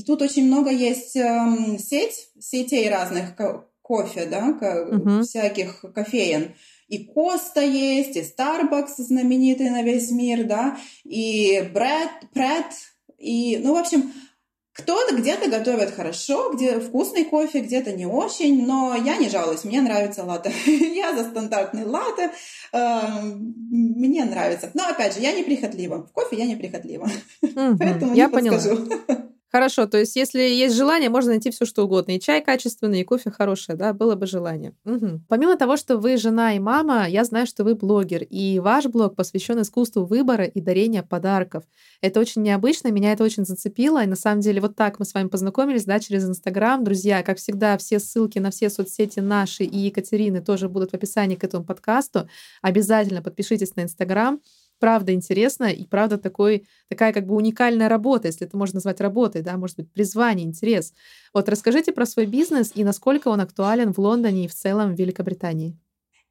тут 0.07 0.22
очень 0.22 0.46
много 0.46 0.70
есть 0.70 1.16
эм, 1.16 1.76
сеть, 1.78 2.28
сетей 2.38 2.88
разных 2.88 3.35
кофе, 3.83 4.26
да, 4.26 4.87
угу. 4.90 5.22
всяких 5.22 5.85
кофеен. 5.92 6.54
И 6.87 6.98
Коста 6.98 7.62
есть, 7.62 8.16
и 8.16 8.20
Starbucks 8.20 8.94
знаменитый 8.98 9.70
на 9.70 9.83
весь 9.83 10.11
мир, 10.12 10.44
да, 10.44 10.76
и 11.02 11.68
Брэд, 11.72 12.30
Пред, 12.33 12.66
и, 13.18 13.59
ну, 13.62 13.74
в 13.74 13.78
общем, 13.78 14.12
кто-то 14.74 15.14
где-то 15.14 15.48
готовит 15.48 15.92
хорошо, 15.92 16.52
где 16.52 16.80
вкусный 16.80 17.24
кофе, 17.24 17.60
где-то 17.60 17.92
не 17.92 18.06
очень, 18.06 18.66
но 18.66 18.96
я 18.96 19.16
не 19.16 19.28
жалуюсь, 19.28 19.62
мне 19.62 19.80
нравится 19.80 20.24
латте. 20.24 20.52
я 20.66 21.16
за 21.16 21.30
стандартный 21.30 21.84
латте, 21.84 22.32
эм, 22.72 23.54
мне 23.70 24.24
нравится. 24.24 24.70
Но 24.74 24.88
опять 24.88 25.14
же, 25.14 25.20
я 25.20 25.32
не 25.32 25.44
прихотлива. 25.44 26.06
В 26.06 26.12
кофе 26.12 26.37
я 26.37 26.46
не 26.46 26.56
прихотлива. 26.56 27.08
Поэтому 27.40 28.14
я 28.14 28.28
поняла. 28.28 28.58
Хорошо, 29.54 29.86
то 29.86 29.98
есть 29.98 30.16
если 30.16 30.40
есть 30.40 30.74
желание, 30.74 31.08
можно 31.08 31.30
найти 31.30 31.52
все 31.52 31.64
что 31.64 31.84
угодно. 31.84 32.10
И 32.10 32.18
чай 32.18 32.42
качественный, 32.42 33.02
и 33.02 33.04
кофе 33.04 33.30
хорошее, 33.30 33.78
да, 33.78 33.92
было 33.92 34.16
бы 34.16 34.26
желание. 34.26 34.72
Угу. 34.84 35.20
Помимо 35.28 35.56
того, 35.56 35.76
что 35.76 35.96
вы 35.96 36.16
жена 36.16 36.56
и 36.56 36.58
мама, 36.58 37.08
я 37.08 37.22
знаю, 37.22 37.46
что 37.46 37.62
вы 37.62 37.76
блогер, 37.76 38.24
и 38.24 38.58
ваш 38.58 38.86
блог 38.86 39.14
посвящен 39.14 39.62
искусству 39.62 40.04
выбора 40.04 40.42
и 40.42 40.60
дарения 40.60 41.04
подарков. 41.04 41.62
Это 42.00 42.18
очень 42.18 42.42
необычно, 42.42 42.88
меня 42.88 43.12
это 43.12 43.22
очень 43.22 43.44
зацепило, 43.44 44.02
и 44.02 44.08
на 44.08 44.16
самом 44.16 44.40
деле 44.40 44.60
вот 44.60 44.74
так 44.74 44.98
мы 44.98 45.04
с 45.04 45.14
вами 45.14 45.28
познакомились, 45.28 45.84
да, 45.84 46.00
через 46.00 46.24
Инстаграм. 46.24 46.82
Друзья, 46.82 47.22
как 47.22 47.38
всегда, 47.38 47.78
все 47.78 48.00
ссылки 48.00 48.40
на 48.40 48.50
все 48.50 48.68
соцсети 48.68 49.20
наши 49.20 49.62
и 49.62 49.78
Екатерины 49.78 50.40
тоже 50.40 50.68
будут 50.68 50.90
в 50.90 50.94
описании 50.94 51.36
к 51.36 51.44
этому 51.44 51.64
подкасту. 51.64 52.28
Обязательно 52.60 53.22
подпишитесь 53.22 53.76
на 53.76 53.82
Инстаграм 53.82 54.40
правда 54.78 55.12
интересно 55.12 55.64
и 55.64 55.87
правда 55.87 56.18
такой, 56.18 56.66
такая 56.88 57.12
как 57.12 57.26
бы 57.26 57.34
уникальная 57.34 57.88
работа, 57.88 58.28
если 58.28 58.46
это 58.46 58.56
можно 58.56 58.76
назвать 58.76 59.00
работой, 59.00 59.42
да, 59.42 59.56
может 59.56 59.76
быть, 59.76 59.92
призвание, 59.92 60.46
интерес. 60.46 60.92
Вот 61.32 61.48
расскажите 61.48 61.92
про 61.92 62.06
свой 62.06 62.26
бизнес 62.26 62.72
и 62.74 62.84
насколько 62.84 63.28
он 63.28 63.40
актуален 63.40 63.92
в 63.92 63.98
Лондоне 63.98 64.44
и 64.44 64.48
в 64.48 64.54
целом 64.54 64.94
в 64.94 64.98
Великобритании. 64.98 65.78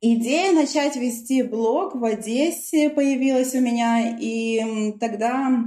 Идея 0.06 0.52
начать 0.52 0.98
вести 0.98 1.44
блог 1.44 1.96
в 1.96 2.04
Одессе 2.04 2.90
появилась 2.90 3.56
у 3.56 3.62
меня, 3.62 4.18
и 4.20 4.92
тогда, 5.00 5.64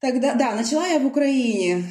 тогда, 0.00 0.34
да, 0.34 0.54
начала 0.54 0.86
я 0.86 0.98
в 0.98 1.06
Украине. 1.06 1.84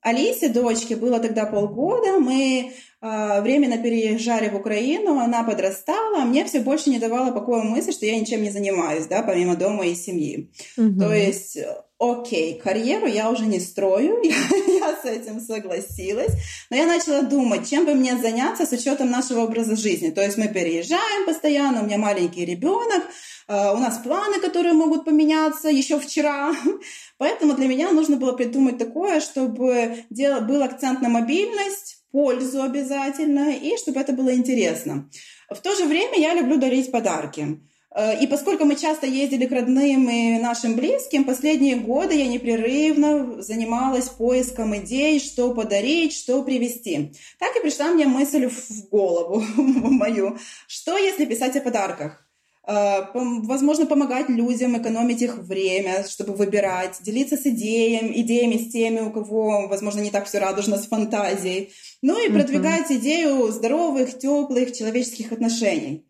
Алисе, 0.00 0.48
дочке, 0.50 0.96
было 0.96 1.18
тогда 1.18 1.46
полгода. 1.46 2.18
Мы 2.18 2.72
временно 3.00 3.78
переезжали 3.78 4.48
в 4.48 4.56
Украину, 4.56 5.18
она 5.18 5.44
подрастала. 5.44 6.24
Мне 6.24 6.44
все 6.44 6.60
больше 6.60 6.90
не 6.90 6.98
давала 6.98 7.30
покоя 7.30 7.62
мысль, 7.62 7.92
что 7.92 8.06
я 8.06 8.18
ничем 8.18 8.42
не 8.42 8.50
занимаюсь, 8.50 9.06
да, 9.06 9.22
помимо 9.22 9.54
дома 9.54 9.86
и 9.86 9.94
семьи. 9.94 10.50
Угу. 10.76 10.98
То 10.98 11.12
есть, 11.12 11.58
окей, 11.98 12.58
карьеру 12.58 13.06
я 13.06 13.30
уже 13.30 13.46
не 13.46 13.60
строю, 13.60 14.20
я, 14.22 14.34
я 14.66 14.96
с 15.00 15.04
этим 15.04 15.40
согласилась. 15.40 16.32
Но 16.70 16.76
я 16.76 16.86
начала 16.86 17.22
думать, 17.22 17.68
чем 17.68 17.86
бы 17.86 17.94
мне 17.94 18.16
заняться 18.16 18.66
с 18.66 18.72
учетом 18.72 19.10
нашего 19.10 19.42
образа 19.42 19.76
жизни. 19.76 20.10
То 20.10 20.22
есть 20.22 20.36
мы 20.36 20.48
переезжаем 20.48 21.26
постоянно, 21.26 21.82
у 21.82 21.86
меня 21.86 21.98
маленький 21.98 22.44
ребенок, 22.44 23.04
э, 23.48 23.72
у 23.72 23.78
нас 23.78 23.98
планы, 23.98 24.40
которые 24.40 24.74
могут 24.74 25.04
поменяться 25.04 25.68
еще 25.68 25.98
вчера. 25.98 26.52
Поэтому 27.18 27.54
для 27.54 27.68
меня 27.68 27.90
нужно 27.90 28.16
было 28.16 28.32
придумать 28.32 28.78
такое, 28.78 29.20
чтобы 29.20 30.04
был 30.10 30.62
акцент 30.62 31.00
на 31.00 31.08
мобильность, 31.08 31.97
пользу 32.12 32.62
обязательно, 32.62 33.52
и 33.52 33.76
чтобы 33.76 34.00
это 34.00 34.12
было 34.12 34.34
интересно. 34.34 35.08
В 35.50 35.58
то 35.58 35.74
же 35.74 35.84
время 35.84 36.18
я 36.18 36.34
люблю 36.34 36.56
дарить 36.58 36.90
подарки. 36.90 37.60
Э, 37.94 38.22
и 38.22 38.26
поскольку 38.26 38.64
мы 38.64 38.76
часто 38.76 39.06
ездили 39.06 39.46
к 39.46 39.52
родным 39.52 40.08
и 40.08 40.38
нашим 40.38 40.76
близким, 40.76 41.24
последние 41.24 41.76
годы 41.76 42.14
я 42.14 42.26
непрерывно 42.28 43.42
занималась 43.42 44.08
поиском 44.08 44.76
идей, 44.76 45.20
что 45.20 45.54
подарить, 45.54 46.12
что 46.12 46.42
привезти. 46.42 47.12
Так 47.38 47.56
и 47.56 47.60
пришла 47.60 47.88
мне 47.88 48.06
мысль 48.06 48.48
в 48.48 48.88
голову 48.90 49.42
мою, 49.56 50.38
что 50.66 50.96
если 50.96 51.24
писать 51.24 51.56
о 51.56 51.60
подарках? 51.60 52.28
Э, 52.66 53.06
возможно, 53.14 53.86
помогать 53.86 54.28
людям, 54.28 54.76
экономить 54.76 55.22
их 55.22 55.38
время, 55.38 56.04
чтобы 56.06 56.34
выбирать, 56.34 56.98
делиться 57.00 57.38
с 57.38 57.46
идеями, 57.46 58.20
идеями 58.20 58.58
с 58.58 58.70
теми, 58.70 59.00
у 59.00 59.10
кого, 59.10 59.66
возможно, 59.68 60.00
не 60.00 60.10
так 60.10 60.26
все 60.26 60.38
радужно 60.38 60.76
с 60.76 60.86
фантазией. 60.86 61.72
Ну 62.00 62.24
и 62.24 62.32
продвигать 62.32 62.90
uh-huh. 62.90 62.96
идею 62.96 63.48
здоровых, 63.48 64.18
теплых 64.18 64.72
человеческих 64.72 65.32
отношений. 65.32 66.06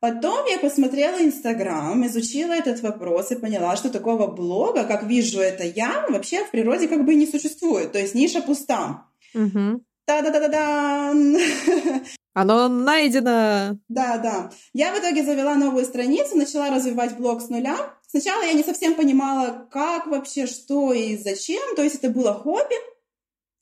Потом 0.00 0.46
я 0.46 0.58
посмотрела 0.58 1.22
Инстаграм, 1.22 2.06
изучила 2.06 2.52
этот 2.52 2.80
вопрос 2.80 3.32
и 3.32 3.36
поняла, 3.36 3.76
что 3.76 3.90
такого 3.90 4.26
блога, 4.26 4.84
как 4.84 5.04
вижу 5.04 5.40
это 5.40 5.64
я, 5.64 6.06
вообще 6.08 6.44
в 6.44 6.50
природе 6.50 6.86
как 6.86 7.04
бы 7.04 7.14
не 7.14 7.26
существует. 7.26 7.92
То 7.92 7.98
есть 7.98 8.14
ниша 8.14 8.40
пуста. 8.40 9.06
Угу. 9.34 9.82
Та-да-да-да-да! 10.04 11.12
Оно 12.34 12.68
найдено. 12.68 13.78
Да, 13.88 14.18
да. 14.18 14.50
Я 14.74 14.94
в 14.94 14.98
итоге 14.98 15.24
завела 15.24 15.54
новую 15.54 15.86
страницу, 15.86 16.36
начала 16.36 16.68
развивать 16.70 17.16
блог 17.16 17.40
с 17.40 17.48
нуля. 17.48 17.76
Сначала 18.06 18.42
я 18.42 18.52
не 18.52 18.62
совсем 18.62 18.94
понимала, 18.94 19.66
как 19.72 20.06
вообще, 20.06 20.46
что 20.46 20.92
и 20.92 21.16
зачем. 21.16 21.74
То 21.74 21.82
есть 21.82 21.96
это 21.96 22.10
было 22.10 22.34
хобби, 22.34 22.76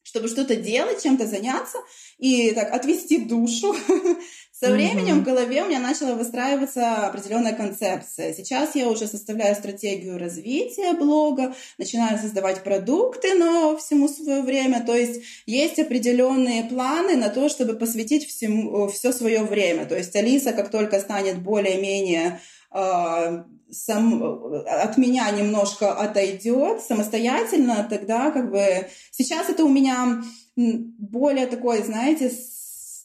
чтобы 0.05 0.29
что-то 0.29 0.55
делать, 0.55 1.03
чем-то 1.03 1.27
заняться 1.27 1.79
и 2.19 2.53
так 2.53 2.73
отвести 2.73 3.25
душу. 3.25 3.75
Со 4.61 4.71
временем 4.71 5.21
в 5.21 5.25
голове 5.25 5.65
у 5.65 5.67
меня 5.67 5.81
начала 5.81 6.15
выстраиваться 6.15 7.09
определенная 7.09 7.55
концепция. 7.55 8.33
Сейчас 8.33 8.77
я 8.77 8.89
уже 8.89 9.09
составляю 9.09 9.57
стратегию 9.57 10.17
развития 10.17 10.93
блога, 10.93 11.55
начинаю 11.77 12.19
создавать 12.19 12.63
продукты, 12.63 13.35
но 13.35 13.77
всему 13.77 14.07
свое 14.07 14.43
время. 14.43 14.87
То 14.87 14.95
есть 14.95 15.23
есть 15.47 15.81
определенные 15.81 16.63
планы 16.65 17.17
на 17.17 17.31
то, 17.31 17.49
чтобы 17.49 17.75
посвятить 17.75 18.29
всему, 18.29 18.87
все 18.87 19.13
свое 19.13 19.43
время. 19.43 19.87
То 19.87 19.97
есть 19.97 20.15
Алиса, 20.15 20.53
как 20.53 20.71
только 20.71 21.01
станет 21.01 21.43
более-менее 21.43 22.41
э, 22.73 23.43
сам, 23.73 24.23
от 24.67 24.97
меня 24.97 25.29
немножко 25.33 25.93
отойдет 25.93 26.81
самостоятельно, 26.81 27.85
тогда 27.91 28.31
как 28.31 28.53
бы 28.53 28.87
сейчас 29.11 29.49
это 29.49 29.65
у 29.65 29.69
меня 29.69 30.23
более 30.55 31.49
такой, 31.49 31.83
знаете, 31.83 32.31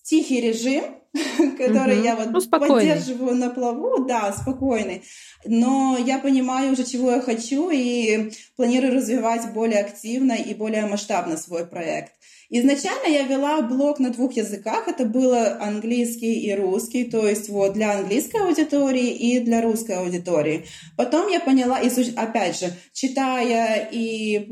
тихий 0.09 0.41
режим, 0.41 0.83
который 1.57 1.97
угу. 1.97 2.03
я 2.03 2.15
вот 2.15 2.31
ну, 2.31 2.41
поддерживаю 2.59 3.35
на 3.35 3.49
плаву, 3.49 4.05
да, 4.05 4.33
спокойный. 4.33 5.03
Но 5.45 5.97
я 6.03 6.19
понимаю 6.19 6.73
уже, 6.73 6.83
чего 6.83 7.11
я 7.11 7.21
хочу, 7.21 7.69
и 7.69 8.31
планирую 8.55 8.95
развивать 8.95 9.53
более 9.53 9.81
активно 9.81 10.33
и 10.33 10.53
более 10.53 10.85
масштабно 10.85 11.37
свой 11.37 11.65
проект. 11.65 12.13
Изначально 12.51 13.07
я 13.07 13.27
вела 13.27 13.61
блог 13.61 13.99
на 13.99 14.09
двух 14.09 14.33
языках. 14.33 14.87
Это 14.87 15.05
было 15.05 15.59
английский 15.61 16.33
и 16.41 16.55
русский, 16.55 17.03
то 17.03 17.27
есть 17.27 17.47
вот 17.49 17.73
для 17.73 17.99
английской 17.99 18.41
аудитории 18.41 19.11
и 19.11 19.39
для 19.39 19.61
русской 19.61 19.97
аудитории. 19.97 20.65
Потом 20.97 21.27
я 21.27 21.39
поняла, 21.39 21.79
и 21.79 21.89
опять 22.15 22.59
же, 22.59 22.73
читая 22.91 23.87
и 23.91 24.49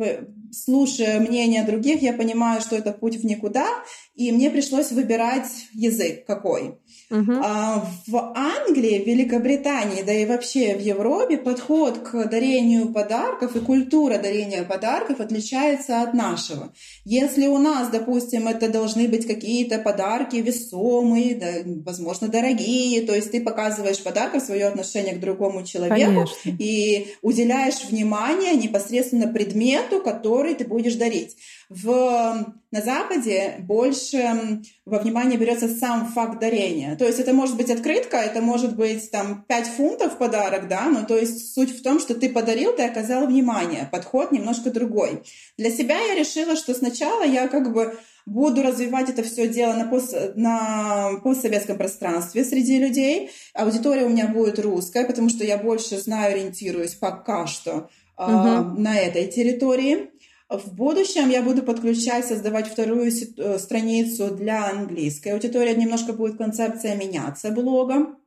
слушая 0.51 1.19
мнения 1.19 1.63
других, 1.63 2.01
я 2.01 2.13
понимаю, 2.13 2.61
что 2.61 2.75
это 2.75 2.91
путь 2.91 3.17
в 3.17 3.25
никуда, 3.25 3.67
и 4.15 4.31
мне 4.31 4.49
пришлось 4.49 4.91
выбирать 4.91 5.47
язык 5.73 6.25
какой. 6.25 6.75
Uh-huh. 7.09 7.41
А 7.41 7.85
в 8.07 8.33
Англии, 8.35 9.01
в 9.03 9.07
Великобритании, 9.07 10.01
да 10.03 10.11
и 10.11 10.25
вообще 10.25 10.75
в 10.75 10.81
Европе 10.81 11.37
подход 11.37 11.99
к 11.99 12.25
дарению 12.25 12.91
подарков 12.91 13.55
и 13.55 13.59
культура 13.59 14.17
дарения 14.17 14.63
подарков 14.63 15.19
отличается 15.19 16.01
от 16.01 16.13
нашего. 16.13 16.73
Если 17.05 17.47
у 17.47 17.57
нас, 17.57 17.89
допустим, 17.89 18.47
это 18.47 18.69
должны 18.69 19.07
быть 19.07 19.25
какие-то 19.25 19.79
подарки 19.79 20.37
весомые, 20.37 21.35
да, 21.35 21.47
возможно, 21.85 22.27
дорогие, 22.27 23.01
то 23.03 23.15
есть 23.15 23.31
ты 23.31 23.41
показываешь 23.41 24.03
подарком 24.03 24.41
свое 24.41 24.65
отношение 24.67 25.15
к 25.15 25.19
другому 25.19 25.65
человеку 25.65 26.25
Конечно. 26.43 26.57
и 26.59 27.07
уделяешь 27.21 27.85
внимание 27.89 28.55
непосредственно 28.55 29.27
предмету, 29.27 30.01
который 30.01 30.36
ты 30.55 30.65
будешь 30.65 30.95
дарить. 30.95 31.35
В, 31.69 32.53
на 32.71 32.81
Западе 32.81 33.55
больше 33.59 34.61
во 34.85 34.99
внимание 34.99 35.37
берется 35.37 35.67
сам 35.67 36.07
факт 36.07 36.39
дарения. 36.39 36.95
То 36.95 37.05
есть 37.05 37.19
это 37.19 37.33
может 37.33 37.57
быть 37.57 37.69
открытка, 37.69 38.17
это 38.17 38.41
может 38.41 38.75
быть 38.75 39.11
там 39.11 39.43
5 39.47 39.67
фунтов 39.67 40.17
подарок, 40.17 40.67
да, 40.67 40.85
но 40.85 41.03
то 41.03 41.17
есть 41.17 41.53
суть 41.53 41.77
в 41.77 41.83
том, 41.83 41.99
что 41.99 42.15
ты 42.15 42.29
подарил, 42.29 42.73
ты 42.73 42.83
оказал 42.83 43.27
внимание, 43.27 43.89
подход 43.91 44.31
немножко 44.31 44.71
другой. 44.71 45.23
Для 45.57 45.71
себя 45.71 45.99
я 45.99 46.15
решила, 46.15 46.55
что 46.55 46.73
сначала 46.73 47.23
я 47.23 47.47
как 47.47 47.73
бы 47.73 47.97
буду 48.27 48.61
развивать 48.61 49.09
это 49.09 49.23
все 49.23 49.47
дело 49.47 49.73
на, 49.73 49.87
пост, 49.87 50.13
на 50.35 51.19
постсоветском 51.23 51.77
пространстве 51.77 52.43
среди 52.43 52.77
людей. 52.77 53.31
Аудитория 53.53 54.05
у 54.05 54.09
меня 54.09 54.27
будет 54.27 54.59
русская, 54.59 55.05
потому 55.05 55.29
что 55.29 55.45
я 55.45 55.57
больше 55.57 55.97
знаю, 55.97 56.33
ориентируюсь 56.33 56.93
пока 56.93 57.47
что 57.47 57.89
uh-huh. 58.17 58.75
э, 58.75 58.79
на 58.79 58.99
этой 58.99 59.27
территории. 59.27 60.11
В 60.49 60.73
будущем 60.73 61.29
я 61.29 61.41
буду 61.41 61.61
подключать, 61.61 62.25
создавать 62.25 62.67
вторую 62.67 63.11
э, 63.11 63.59
страницу 63.59 64.31
для 64.31 64.69
английской 64.69 65.29
аудитории. 65.29 65.75
Немножко 65.75 66.13
будет 66.13 66.37
концепция 66.37 66.95
меняться 66.95 67.51
блога 67.51 68.17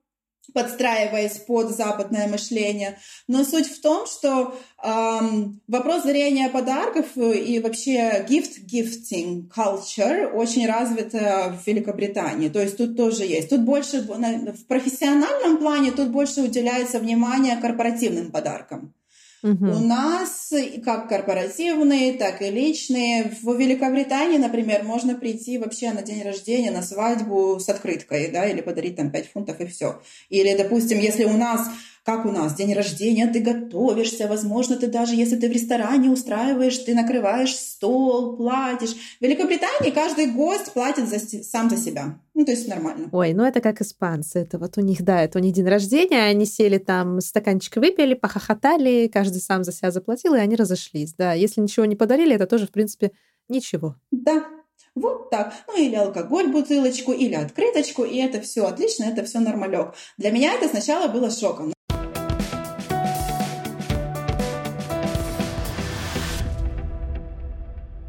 подстраиваясь 0.52 1.38
под 1.38 1.70
западное 1.70 2.28
мышление. 2.28 2.98
Но 3.28 3.44
суть 3.44 3.68
в 3.68 3.80
том, 3.80 4.06
что 4.06 4.58
эм, 4.82 5.60
вопрос 5.68 6.02
дарения 6.02 6.48
подарков 6.48 7.16
и 7.16 7.60
вообще 7.60 8.26
gift-gifting 8.28 9.48
culture 9.54 10.32
очень 10.32 10.66
развит 10.66 11.12
в 11.12 11.60
Великобритании. 11.66 12.48
То 12.48 12.60
есть 12.60 12.76
тут 12.76 12.96
тоже 12.96 13.24
есть. 13.24 13.50
Тут 13.50 13.60
больше 13.60 14.02
в 14.02 14.66
профессиональном 14.66 15.58
плане 15.58 15.92
тут 15.92 16.08
больше 16.08 16.42
уделяется 16.42 16.98
внимание 16.98 17.56
корпоративным 17.56 18.30
подаркам. 18.30 18.94
Угу. 19.42 19.66
У 19.66 19.78
нас 19.78 20.52
как 20.84 21.08
корпоративные, 21.08 22.14
так 22.14 22.42
и 22.42 22.50
личные. 22.50 23.32
В 23.42 23.56
Великобритании, 23.56 24.38
например, 24.38 24.82
можно 24.84 25.14
прийти 25.14 25.58
вообще 25.58 25.92
на 25.92 26.02
день 26.02 26.22
рождения, 26.22 26.70
на 26.70 26.82
свадьбу 26.82 27.58
с 27.58 27.68
открыткой, 27.68 28.30
да, 28.30 28.46
или 28.46 28.60
подарить 28.60 28.96
там 28.96 29.10
5 29.10 29.32
фунтов 29.32 29.60
и 29.60 29.66
все. 29.66 30.00
Или, 30.28 30.56
допустим, 30.56 30.98
если 30.98 31.24
у 31.24 31.36
нас 31.36 31.68
как 32.04 32.24
у 32.24 32.30
нас, 32.30 32.54
день 32.54 32.72
рождения, 32.74 33.26
ты 33.26 33.40
готовишься, 33.40 34.26
возможно, 34.26 34.76
ты 34.76 34.86
даже, 34.86 35.14
если 35.14 35.36
ты 35.36 35.48
в 35.48 35.52
ресторане 35.52 36.10
устраиваешь, 36.10 36.78
ты 36.78 36.94
накрываешь 36.94 37.54
стол, 37.54 38.36
платишь. 38.36 38.94
В 39.18 39.22
Великобритании 39.22 39.90
каждый 39.90 40.26
гость 40.26 40.72
платит 40.72 41.08
за, 41.08 41.18
сам 41.18 41.68
за 41.68 41.76
себя. 41.76 42.18
Ну, 42.34 42.44
то 42.44 42.52
есть 42.52 42.68
нормально. 42.68 43.08
Ой, 43.12 43.34
ну 43.34 43.44
это 43.44 43.60
как 43.60 43.82
испанцы. 43.82 44.40
Это 44.40 44.58
вот 44.58 44.78
у 44.78 44.80
них, 44.80 45.02
да, 45.02 45.22
это 45.22 45.38
у 45.38 45.42
них 45.42 45.52
день 45.52 45.68
рождения, 45.68 46.22
они 46.22 46.46
сели 46.46 46.78
там, 46.78 47.20
стаканчик 47.20 47.76
выпили, 47.76 48.14
похохотали, 48.14 49.10
каждый 49.12 49.40
сам 49.40 49.62
за 49.62 49.72
себя 49.72 49.90
заплатил, 49.90 50.34
и 50.34 50.38
они 50.38 50.56
разошлись. 50.56 51.12
Да, 51.14 51.34
если 51.34 51.60
ничего 51.60 51.84
не 51.84 51.96
подарили, 51.96 52.34
это 52.34 52.46
тоже, 52.46 52.66
в 52.66 52.70
принципе, 52.70 53.12
ничего. 53.48 53.96
Да, 54.10 54.46
вот 54.94 55.30
так. 55.30 55.52
Ну, 55.68 55.76
или 55.76 55.94
алкоголь, 55.94 56.48
бутылочку, 56.48 57.12
или 57.12 57.34
открыточку, 57.34 58.04
и 58.04 58.16
это 58.18 58.40
все 58.40 58.66
отлично, 58.66 59.04
это 59.04 59.24
все 59.24 59.40
нормалек. 59.40 59.94
Для 60.16 60.30
меня 60.30 60.54
это 60.54 60.68
сначала 60.68 61.08
было 61.08 61.30
шоком. 61.30 61.72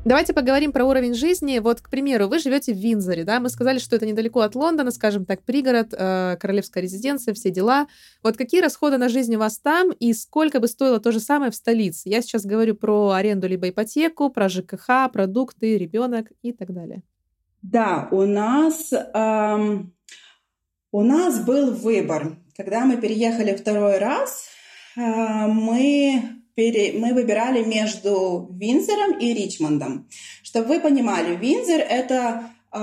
Давайте 0.03 0.33
поговорим 0.33 0.71
про 0.71 0.83
уровень 0.83 1.13
жизни. 1.13 1.59
Вот, 1.59 1.79
к 1.79 1.89
примеру, 1.89 2.27
вы 2.27 2.39
живете 2.39 2.73
в 2.73 2.77
Винзоре, 2.77 3.23
да? 3.23 3.39
Мы 3.39 3.49
сказали, 3.49 3.77
что 3.77 3.95
это 3.95 4.07
недалеко 4.07 4.39
от 4.39 4.55
Лондона, 4.55 4.89
скажем 4.89 5.25
так, 5.25 5.43
пригород, 5.43 5.93
э, 5.95 6.37
королевская 6.39 6.81
резиденция, 6.81 7.35
все 7.35 7.51
дела. 7.51 7.85
Вот 8.23 8.35
какие 8.35 8.61
расходы 8.61 8.97
на 8.97 9.09
жизнь 9.09 9.35
у 9.35 9.39
вас 9.39 9.59
там 9.59 9.91
и 9.91 10.11
сколько 10.13 10.59
бы 10.59 10.67
стоило 10.67 10.99
то 10.99 11.11
же 11.11 11.19
самое 11.19 11.51
в 11.51 11.55
столице? 11.55 12.09
Я 12.09 12.23
сейчас 12.23 12.47
говорю 12.47 12.73
про 12.73 13.11
аренду 13.11 13.47
либо 13.47 13.69
ипотеку, 13.69 14.31
про 14.31 14.49
ЖКХ, 14.49 15.11
продукты, 15.13 15.77
ребенок 15.77 16.31
и 16.41 16.51
так 16.51 16.73
далее. 16.73 17.03
Да, 17.61 18.07
у 18.11 18.25
нас 18.25 18.91
эм, 18.91 19.93
у 20.91 21.03
нас 21.03 21.45
был 21.45 21.75
выбор. 21.75 22.37
Когда 22.57 22.85
мы 22.85 22.97
переехали 22.97 23.55
второй 23.55 23.99
раз, 23.99 24.47
э, 24.97 25.01
мы 25.45 26.40
пере... 26.55 26.97
мы 26.99 27.13
выбирали 27.13 27.63
между 27.63 28.49
Винзором 28.51 29.17
и 29.19 29.33
Ричмондом. 29.33 30.07
Чтобы 30.43 30.67
вы 30.67 30.79
понимали, 30.79 31.35
Винзор 31.35 31.79
это 31.79 32.51
э, 32.73 32.77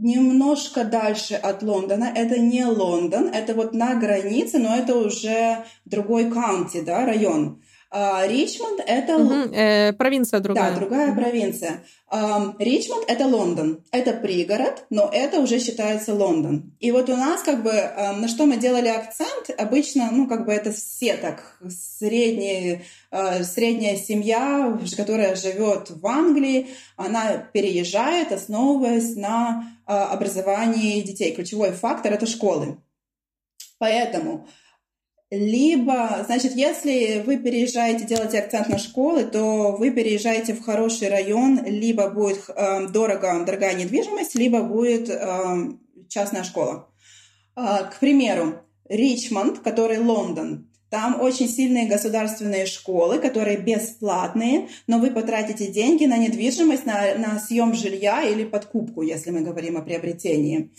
немножко 0.00 0.84
дальше 0.84 1.34
от 1.34 1.62
Лондона. 1.62 2.12
Это 2.14 2.38
не 2.38 2.64
Лондон, 2.64 3.28
это 3.28 3.54
вот 3.54 3.74
на 3.74 3.94
границе, 3.94 4.58
но 4.58 4.74
это 4.74 4.96
уже 4.96 5.64
другой 5.84 6.30
каунти, 6.30 6.80
да, 6.80 7.04
район. 7.04 7.62
А, 7.90 8.26
Ричмонд 8.26 8.80
это... 8.86 9.16
Угу, 9.18 9.54
э, 9.54 9.92
провинция 9.94 10.40
другая. 10.40 10.70
Да, 10.70 10.78
другая 10.78 11.14
провинция. 11.14 11.82
Ричмонд 12.58 13.04
это 13.08 13.26
Лондон. 13.26 13.84
Это 13.92 14.12
пригород, 14.12 14.84
но 14.90 15.08
это 15.12 15.38
уже 15.40 15.60
считается 15.60 16.12
Лондон. 16.14 16.74
И 16.80 16.90
вот 16.90 17.08
у 17.08 17.16
нас 17.16 17.42
как 17.42 17.62
бы 17.62 17.70
на 17.72 18.26
что 18.26 18.46
мы 18.46 18.56
делали 18.56 18.88
акцент, 18.88 19.50
обычно, 19.56 20.08
ну 20.10 20.26
как 20.26 20.44
бы 20.44 20.52
это 20.52 20.72
все 20.72 21.16
так, 21.16 21.56
средние, 21.68 22.82
а, 23.10 23.42
средняя 23.42 23.96
семья, 23.96 24.78
которая 24.96 25.34
живет 25.34 25.90
в 25.90 26.06
Англии, 26.06 26.68
она 26.96 27.38
переезжает, 27.52 28.32
основываясь 28.32 29.16
на 29.16 29.64
а, 29.86 30.06
образовании 30.12 31.02
детей. 31.02 31.34
Ключевой 31.34 31.72
фактор 31.72 32.12
это 32.12 32.26
школы. 32.26 32.78
Поэтому 33.78 34.46
либо, 35.30 36.24
значит, 36.26 36.56
если 36.56 37.22
вы 37.24 37.36
переезжаете, 37.36 38.04
делаете 38.04 38.40
акцент 38.40 38.68
на 38.68 38.78
школы, 38.78 39.24
то 39.24 39.76
вы 39.78 39.90
переезжаете 39.92 40.54
в 40.54 40.62
хороший 40.62 41.08
район, 41.08 41.64
либо 41.64 42.10
будет 42.10 42.48
э, 42.48 42.88
дорого, 42.88 43.44
дорогая 43.46 43.74
недвижимость, 43.74 44.34
либо 44.34 44.62
будет 44.62 45.08
э, 45.08 45.72
частная 46.08 46.42
школа. 46.42 46.88
Э, 47.54 47.84
к 47.92 48.00
примеру, 48.00 48.56
Ричмонд, 48.88 49.60
который 49.60 49.98
Лондон, 49.98 50.68
там 50.88 51.20
очень 51.20 51.48
сильные 51.48 51.86
государственные 51.86 52.66
школы, 52.66 53.20
которые 53.20 53.56
бесплатные, 53.56 54.66
но 54.88 54.98
вы 54.98 55.12
потратите 55.12 55.68
деньги 55.68 56.06
на 56.06 56.18
недвижимость, 56.18 56.86
на, 56.86 57.14
на 57.14 57.38
съем 57.38 57.72
жилья 57.74 58.24
или 58.24 58.42
подкупку, 58.44 59.02
если 59.02 59.30
мы 59.30 59.42
говорим 59.42 59.76
о 59.76 59.82
приобретении. 59.82 60.72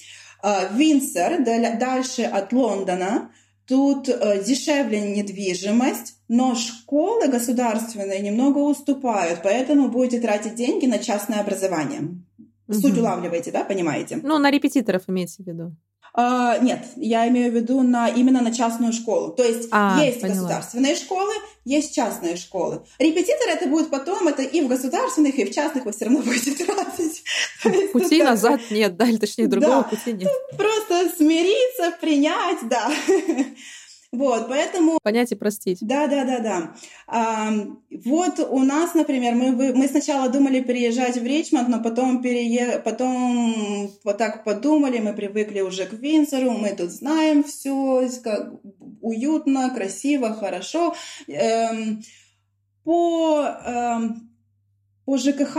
Винсер, 0.74 1.46
дальше 1.78 2.24
от 2.24 2.52
Лондона, 2.52 3.32
Тут 3.72 4.10
э, 4.10 4.44
дешевле 4.44 5.00
недвижимость, 5.00 6.16
но 6.28 6.56
школы 6.56 7.30
государственные 7.30 8.20
немного 8.20 8.58
уступают, 8.58 9.40
поэтому 9.44 9.88
будете 9.88 10.20
тратить 10.20 10.56
деньги 10.56 10.88
на 10.88 11.00
частное 11.00 11.40
образование. 11.40 12.02
Угу. 12.68 12.78
Суть 12.78 12.98
улавливаете, 12.98 13.52
да, 13.52 13.64
понимаете? 13.64 14.20
Ну, 14.22 14.38
на 14.40 14.52
репетиторов 14.52 15.04
имеете 15.08 15.42
в 15.42 15.48
виду. 15.48 15.72
Uh, 16.14 16.62
нет, 16.62 16.86
я 16.98 17.30
имею 17.30 17.50
в 17.50 17.56
виду 17.56 17.82
на, 17.82 18.10
именно 18.10 18.42
на 18.42 18.52
частную 18.52 18.92
школу. 18.92 19.32
То 19.32 19.44
есть 19.46 19.70
а, 19.72 20.04
есть 20.04 20.20
поняла. 20.20 20.36
государственные 20.36 20.98
школы, 20.98 21.32
есть 21.66 21.96
частные 21.96 22.36
школы. 22.38 22.84
Репетитор 22.98 23.50
это 23.50 23.68
будет 23.68 23.90
потом, 23.90 24.28
это 24.28 24.42
и 24.42 24.62
в 24.62 24.68
государственных, 24.68 25.38
и 25.38 25.46
в 25.46 25.54
частных 25.54 25.86
вы 25.86 25.92
все 25.92 26.06
равно 26.06 26.22
будете 26.26 26.52
тратить. 26.66 27.24
Пути 27.94 28.24
назад 28.24 28.62
нет, 28.72 28.96
да, 28.98 29.06
или 29.06 29.18
точнее 29.18 29.48
другого 29.48 29.84
пути 29.84 30.14
нет. 30.14 30.30
Просто 30.58 31.12
смириться, 31.16 31.92
принять, 32.00 32.68
да. 32.68 32.92
Вот, 34.12 34.50
поэтому... 34.50 35.00
Понять 35.02 35.32
и 35.32 35.36
простить. 35.36 35.78
Да, 35.82 36.08
да, 36.08 36.26
да, 36.26 36.40
да. 36.40 36.76
А, 37.08 37.54
вот 37.90 38.40
у 38.40 38.60
нас, 38.60 38.94
например, 38.94 39.36
мы, 39.36 39.74
мы 39.74 39.88
сначала 39.88 40.28
думали 40.30 40.60
переезжать 40.60 41.18
в 41.18 41.24
Ричмонд, 41.24 41.70
но 41.70 41.82
потом, 41.82 42.22
перее... 42.22 42.80
потом 42.80 43.90
вот 44.04 44.18
так 44.18 44.44
подумали, 44.44 45.00
мы 45.00 45.14
привыкли 45.14 45.62
уже 45.62 45.86
к 45.86 45.94
Винсору, 45.94 46.52
мы 46.52 46.76
тут 46.76 46.92
знаем 46.92 47.44
все, 47.46 48.10
как 48.22 48.52
уютно, 49.00 49.70
красиво, 49.74 50.34
хорошо. 50.34 50.94
Эм, 51.28 52.04
по, 52.84 53.46
эм, 53.66 54.30
по 55.06 55.18
ЖКХ 55.18 55.58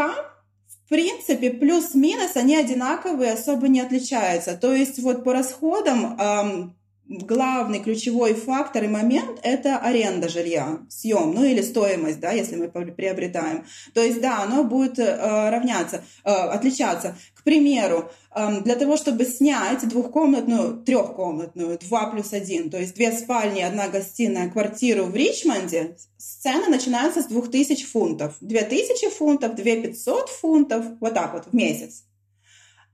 в 0.84 0.88
принципе, 0.88 1.50
плюс-минус 1.50 2.36
они 2.36 2.54
одинаковые, 2.54 3.32
особо 3.32 3.66
не 3.68 3.80
отличаются. 3.80 4.58
То 4.58 4.74
есть 4.74 4.98
вот 4.98 5.24
по 5.24 5.32
расходам 5.32 6.18
эм, 6.20 6.76
главный 7.20 7.80
ключевой 7.80 8.34
фактор 8.34 8.84
и 8.84 8.88
момент– 8.88 9.38
это 9.42 9.78
аренда 9.78 10.28
жилья, 10.28 10.80
съем, 10.88 11.34
ну 11.34 11.44
или 11.44 11.60
стоимость, 11.60 12.20
да, 12.20 12.32
если 12.32 12.56
мы 12.56 12.68
приобретаем. 12.68 13.66
То 13.94 14.02
есть, 14.02 14.20
да, 14.20 14.42
оно 14.42 14.64
будет 14.64 14.98
э, 14.98 15.50
равняться, 15.50 16.04
э, 16.24 16.30
отличаться. 16.30 17.16
К 17.34 17.42
примеру, 17.42 18.10
э, 18.34 18.60
для 18.62 18.76
того, 18.76 18.96
чтобы 18.96 19.24
снять 19.24 19.86
двухкомнатную, 19.86 20.82
трехкомнатную, 20.84 21.78
два 21.78 22.06
плюс 22.06 22.32
один, 22.32 22.70
то 22.70 22.78
есть 22.78 22.94
две 22.94 23.12
спальни, 23.12 23.60
одна 23.60 23.88
гостиная, 23.88 24.50
квартиру 24.50 25.04
в 25.04 25.14
Ричмонде, 25.14 25.96
цены 26.16 26.68
начинаются 26.68 27.22
с 27.22 27.26
2000 27.26 27.84
фунтов. 27.84 28.36
2000 28.40 29.10
фунтов, 29.10 29.54
2500 29.54 30.28
фунтов, 30.30 30.84
вот 31.00 31.14
так 31.14 31.34
вот 31.34 31.46
в 31.46 31.52
месяц. 31.52 32.04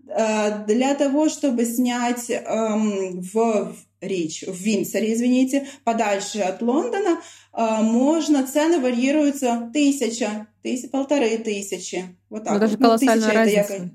Э, 0.09 0.65
для 0.67 0.95
того, 0.95 1.29
чтобы 1.29 1.65
снять 1.65 2.31
эм, 2.31 3.21
в 3.21 3.75
Рич, 4.01 4.45
в 4.47 4.55
Винсоре, 4.55 5.15
извините, 5.15 5.67
подальше 5.85 6.41
от 6.41 6.63
Лондона, 6.63 7.21
э, 7.53 7.83
можно, 7.83 8.47
цены 8.47 8.79
варьируются 8.79 9.71
тысяча, 9.73 10.47
тысяч, 10.63 10.91
полторы 10.91 11.39
тысячи. 11.39 12.17
Вот 12.31 12.45
так. 12.45 12.55
Ну, 12.55 12.61
даже 12.61 12.77
колоссальная 12.77 13.29
ну, 13.29 13.35
разница. 13.35 13.91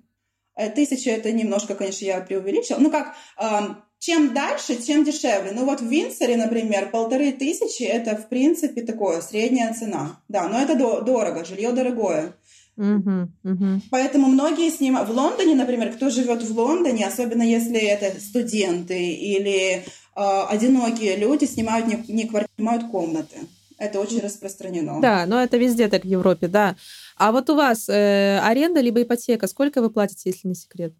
Это 0.56 0.66
я, 0.66 0.70
тысяча 0.70 1.10
это 1.12 1.32
немножко, 1.32 1.76
конечно, 1.76 2.06
я 2.06 2.22
преувеличила. 2.22 2.78
Ну 2.80 2.91
как, 2.91 3.16
эм, 3.39 3.84
чем 3.99 4.34
дальше, 4.34 4.76
тем 4.76 5.04
дешевле. 5.06 5.51
Ну 5.54 5.66
вот 5.66 5.80
в 5.80 5.88
Винсоре, 5.88 6.36
например, 6.36 6.89
полторы 6.91 7.32
тысячи 7.32 7.84
это 7.84 8.18
в 8.18 8.28
принципе 8.28 8.82
такое 8.82 9.22
средняя 9.22 9.74
цена. 9.74 10.22
Да, 10.28 10.47
но 10.49 10.60
это 10.60 10.76
дорого, 10.76 11.45
жилье 11.45 11.72
дорогое. 11.72 12.36
Угу, 12.76 13.30
угу. 13.43 13.82
Поэтому 13.91 14.28
многие 14.28 14.69
снимают... 14.71 15.09
В 15.09 15.13
Лондоне, 15.13 15.55
например, 15.55 15.93
кто 15.93 16.09
живет 16.09 16.43
в 16.43 16.57
Лондоне, 16.57 17.05
особенно 17.07 17.43
если 17.43 17.80
это 17.80 18.19
студенты 18.19 19.13
или 19.13 19.76
э, 19.76 19.82
одинокие 20.15 21.17
люди, 21.17 21.45
снимают 21.45 21.88
не, 21.88 22.03
не 22.07 22.28
квартиры, 22.28 22.51
снимают 22.57 22.89
комнаты. 22.89 23.38
Это 23.78 23.99
очень 23.99 24.21
распространено. 24.21 25.01
Да, 25.01 25.26
но 25.26 25.41
это 25.41 25.57
везде 25.57 25.88
так 25.88 26.03
в 26.03 26.07
Европе, 26.07 26.47
да. 26.47 26.76
А 27.17 27.32
вот 27.32 27.49
у 27.49 27.55
вас 27.55 27.89
э, 27.89 28.39
аренда 28.39 28.80
либо 28.80 29.01
ипотека, 29.01 29.47
сколько 29.47 29.82
вы 29.82 29.89
платите, 29.89 30.30
если 30.30 30.47
не 30.47 30.55
секрет? 30.55 30.93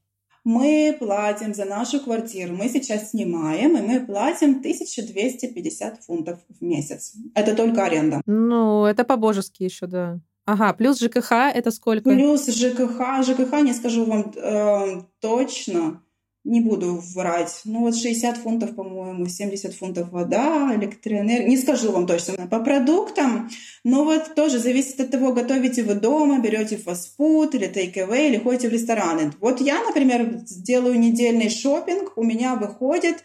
Мы 0.44 0.96
платим 1.00 1.54
за 1.54 1.64
нашу 1.64 2.02
квартиру. 2.02 2.54
Мы 2.54 2.68
сейчас 2.68 3.12
снимаем, 3.12 3.78
и 3.78 3.82
мы 3.82 4.06
платим 4.06 4.58
1250 4.58 6.04
фунтов 6.04 6.40
в 6.50 6.62
месяц. 6.62 7.14
Это 7.34 7.56
только 7.56 7.86
аренда. 7.86 8.22
Ну, 8.26 8.86
это 8.86 9.06
по-божески 9.06 9.64
еще, 9.64 9.88
да. 9.88 10.20
Ага, 10.46 10.74
плюс 10.74 11.00
ЖКХ 11.00 11.32
это 11.54 11.72
сколько? 11.72 12.10
Плюс 12.10 12.48
ЖКХ, 12.48 13.24
ЖКХ 13.24 13.62
не 13.62 13.74
скажу 13.74 14.06
вам 14.06 14.34
э, 14.36 15.02
точно, 15.22 16.02
не 16.44 16.60
буду 16.60 17.02
врать. 17.16 17.62
Ну 17.64 17.80
вот 17.80 17.96
60 17.96 18.38
фунтов, 18.38 18.76
по-моему, 18.76 19.26
70 19.28 19.74
фунтов 19.74 20.12
вода, 20.12 20.76
электроэнергия. 20.76 21.48
Не 21.48 21.58
скажу 21.58 21.94
вам 21.94 22.06
точно. 22.06 22.48
По 22.48 22.60
продуктам, 22.60 23.50
ну 23.86 24.04
вот 24.04 24.36
тоже 24.36 24.60
зависит 24.60 25.00
от 25.00 25.12
того, 25.12 25.32
готовите 25.32 25.84
вы 25.84 25.96
дома, 25.96 26.40
берете 26.40 26.76
фастфуд 26.76 27.56
или 27.56 27.68
тейк-эвэй, 27.68 28.28
или 28.28 28.38
ходите 28.38 28.68
в 28.68 28.74
рестораны. 28.74 29.32
Вот 29.40 29.62
я, 29.62 29.82
например, 29.84 30.42
делаю 30.44 31.00
недельный 31.00 31.50
шопинг, 31.50 32.18
у 32.18 32.24
меня 32.24 32.56
выходит 32.56 33.24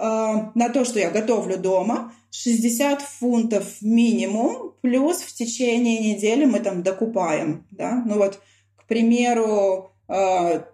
на 0.00 0.68
то, 0.72 0.84
что 0.84 0.98
я 0.98 1.10
готовлю 1.10 1.58
дома, 1.58 2.12
60 2.30 3.02
фунтов 3.02 3.82
минимум, 3.82 4.74
плюс 4.80 5.18
в 5.18 5.34
течение 5.34 6.14
недели 6.14 6.46
мы 6.46 6.60
там 6.60 6.82
докупаем, 6.82 7.66
да, 7.70 8.02
ну 8.06 8.16
вот, 8.16 8.40
к 8.76 8.86
примеру, 8.86 9.92
5 10.06 10.66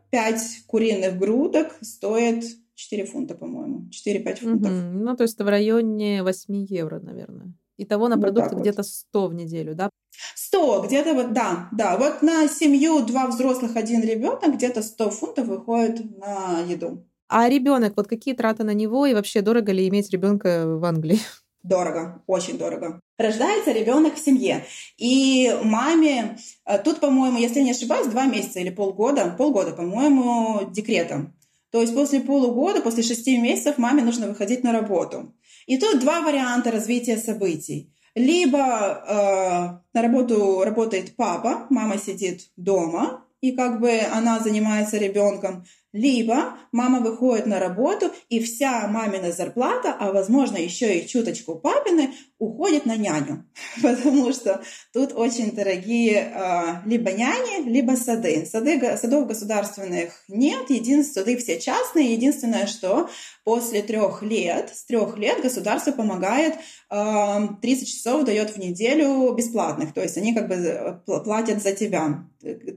куриных 0.66 1.18
грудок 1.18 1.76
стоит 1.80 2.44
4 2.76 3.04
фунта, 3.06 3.34
по-моему, 3.34 3.88
4-5 3.90 4.36
фунтов. 4.36 4.70
Угу. 4.70 5.04
Ну, 5.04 5.16
то 5.16 5.22
есть 5.24 5.38
в 5.38 5.48
районе 5.48 6.22
8 6.22 6.66
евро, 6.68 7.00
наверное. 7.00 7.52
Итого 7.78 8.08
на 8.08 8.18
продукты 8.18 8.54
вот 8.54 8.62
где-то 8.62 8.82
100 8.82 9.26
в 9.28 9.34
неделю, 9.34 9.74
да? 9.74 9.90
100, 10.34 10.82
где-то 10.86 11.14
вот, 11.14 11.32
да, 11.32 11.68
да. 11.72 11.96
Вот 11.98 12.22
на 12.22 12.48
семью 12.48 13.04
два 13.04 13.26
взрослых, 13.26 13.76
один 13.76 14.02
ребенок, 14.02 14.54
где-то 14.54 14.82
100 14.82 15.10
фунтов 15.10 15.46
выходит 15.46 16.18
на 16.18 16.60
еду. 16.66 17.04
А 17.28 17.48
ребенок, 17.48 17.94
вот 17.96 18.06
какие 18.06 18.34
траты 18.34 18.64
на 18.64 18.74
него 18.74 19.06
и 19.06 19.14
вообще 19.14 19.40
дорого 19.42 19.72
ли 19.72 19.88
иметь 19.88 20.10
ребенка 20.10 20.64
в 20.66 20.84
Англии? 20.84 21.18
Дорого, 21.62 22.22
очень 22.28 22.58
дорого. 22.58 23.00
Рождается 23.18 23.72
ребенок 23.72 24.14
в 24.14 24.24
семье. 24.24 24.64
И 24.98 25.52
маме, 25.64 26.38
э, 26.64 26.78
тут, 26.78 27.00
по-моему, 27.00 27.38
если 27.38 27.60
не 27.60 27.72
ошибаюсь, 27.72 28.06
два 28.06 28.26
месяца 28.26 28.60
или 28.60 28.70
полгода, 28.70 29.34
полгода, 29.36 29.72
по-моему, 29.72 30.70
декретом. 30.70 31.34
То 31.72 31.80
есть 31.80 31.92
после 31.92 32.20
полугода, 32.20 32.82
после 32.82 33.02
шести 33.02 33.36
месяцев 33.38 33.78
маме 33.78 34.04
нужно 34.04 34.28
выходить 34.28 34.62
на 34.62 34.70
работу. 34.70 35.34
И 35.66 35.76
тут 35.78 36.00
два 36.00 36.20
варианта 36.20 36.70
развития 36.70 37.16
событий. 37.16 37.92
Либо 38.14 38.58
э, 38.58 39.92
на 39.92 40.02
работу 40.02 40.62
работает 40.64 41.16
папа, 41.16 41.66
мама 41.68 41.98
сидит 41.98 42.50
дома, 42.56 43.24
и 43.40 43.52
как 43.52 43.80
бы 43.80 44.00
она 44.12 44.40
занимается 44.40 44.96
ребенком, 44.96 45.64
либо 45.96 46.58
мама 46.72 47.00
выходит 47.00 47.46
на 47.46 47.58
работу, 47.58 48.10
и 48.28 48.38
вся 48.40 48.86
мамина 48.86 49.32
зарплата, 49.32 49.96
а 49.98 50.12
возможно 50.12 50.58
еще 50.58 50.98
и 50.98 51.08
чуточку 51.08 51.54
папины, 51.56 52.12
уходит 52.38 52.84
на 52.84 52.96
няню. 52.96 53.44
Потому 53.82 54.32
что 54.32 54.62
тут 54.92 55.12
очень 55.14 55.52
дорогие 55.52 56.32
а, 56.34 56.82
либо 56.84 57.12
няни, 57.12 57.68
либо 57.68 57.92
сады. 57.92 58.46
сады. 58.46 58.96
Садов 58.96 59.26
государственных 59.26 60.12
нет, 60.28 60.68
единственное, 60.68 61.24
сады 61.24 61.36
все 61.38 61.58
частные. 61.58 62.12
Единственное, 62.12 62.66
что 62.66 63.08
после 63.44 63.82
трех 63.82 64.22
лет, 64.22 64.70
с 64.74 64.84
трех 64.84 65.16
лет 65.16 65.40
государство 65.40 65.92
помогает 65.92 66.54
30 66.88 66.90
а, 66.90 67.60
часов 67.62 68.24
дает 68.24 68.50
в 68.50 68.58
неделю 68.58 69.32
бесплатных. 69.32 69.94
То 69.94 70.02
есть 70.02 70.16
они 70.18 70.34
как 70.34 70.48
бы 70.48 70.54
э, 70.54 70.94
платят 71.06 71.62
за 71.62 71.72
тебя. 71.72 72.24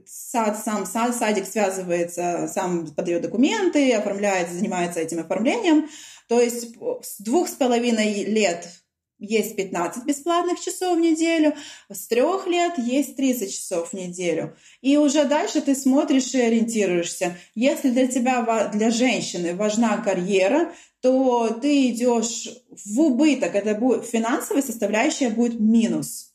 Сад, 0.06 0.58
сам 0.64 0.86
сад, 0.86 1.14
садик 1.14 1.46
связывается, 1.46 2.50
сам 2.52 2.86
подает 2.88 3.22
документы, 3.22 3.92
оформляет, 3.92 4.50
занимается 4.50 5.00
этим 5.00 5.20
оформлением. 5.20 5.88
То 6.28 6.40
есть 6.40 6.76
с 7.02 7.20
двух 7.20 7.48
с 7.48 7.52
половиной 7.52 8.24
лет 8.24 8.79
есть 9.20 9.54
15 9.54 10.04
бесплатных 10.04 10.60
часов 10.60 10.96
в 10.96 11.00
неделю, 11.00 11.54
с 11.88 12.08
трех 12.08 12.46
лет 12.46 12.78
есть 12.78 13.16
30 13.16 13.54
часов 13.54 13.90
в 13.90 13.92
неделю. 13.92 14.56
И 14.80 14.96
уже 14.96 15.24
дальше 15.24 15.60
ты 15.60 15.74
смотришь 15.74 16.34
и 16.34 16.40
ориентируешься. 16.40 17.36
Если 17.54 17.90
для 17.90 18.06
тебя, 18.06 18.70
для 18.72 18.90
женщины 18.90 19.54
важна 19.54 19.98
карьера, 19.98 20.72
то 21.00 21.48
ты 21.48 21.88
идешь 21.88 22.48
в 22.70 23.00
убыток, 23.00 23.54
это 23.54 23.74
будет 23.74 24.06
финансовая 24.06 24.62
составляющая 24.62 25.30
будет 25.30 25.58
минус. 25.58 26.29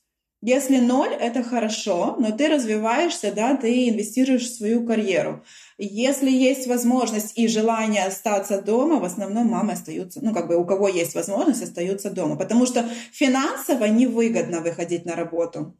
Если 0.48 0.78
ноль, 0.78 1.12
это 1.12 1.42
хорошо, 1.42 2.18
но 2.20 2.30
ты 2.30 2.48
развиваешься, 2.50 3.32
да, 3.32 3.58
ты 3.58 3.90
инвестируешь 3.90 4.44
в 4.44 4.56
свою 4.56 4.86
карьеру. 4.86 5.44
Если 5.80 6.30
есть 6.30 6.68
возможность 6.68 7.36
и 7.36 7.48
желание 7.48 8.06
остаться 8.06 8.62
дома, 8.62 9.00
в 9.00 9.06
основном 9.06 9.48
мамы 9.48 9.74
остаются, 9.74 10.20
ну, 10.22 10.36
как 10.36 10.48
бы 10.48 10.56
у 10.56 10.64
кого 10.64 10.88
есть 10.88 11.16
возможность, 11.16 11.64
остаются 11.64 12.12
дома, 12.12 12.36
потому 12.36 12.68
что 12.68 12.88
финансово 13.12 13.86
невыгодно 13.86 14.62
выходить 14.62 15.04
на 15.04 15.16
работу. 15.16 15.76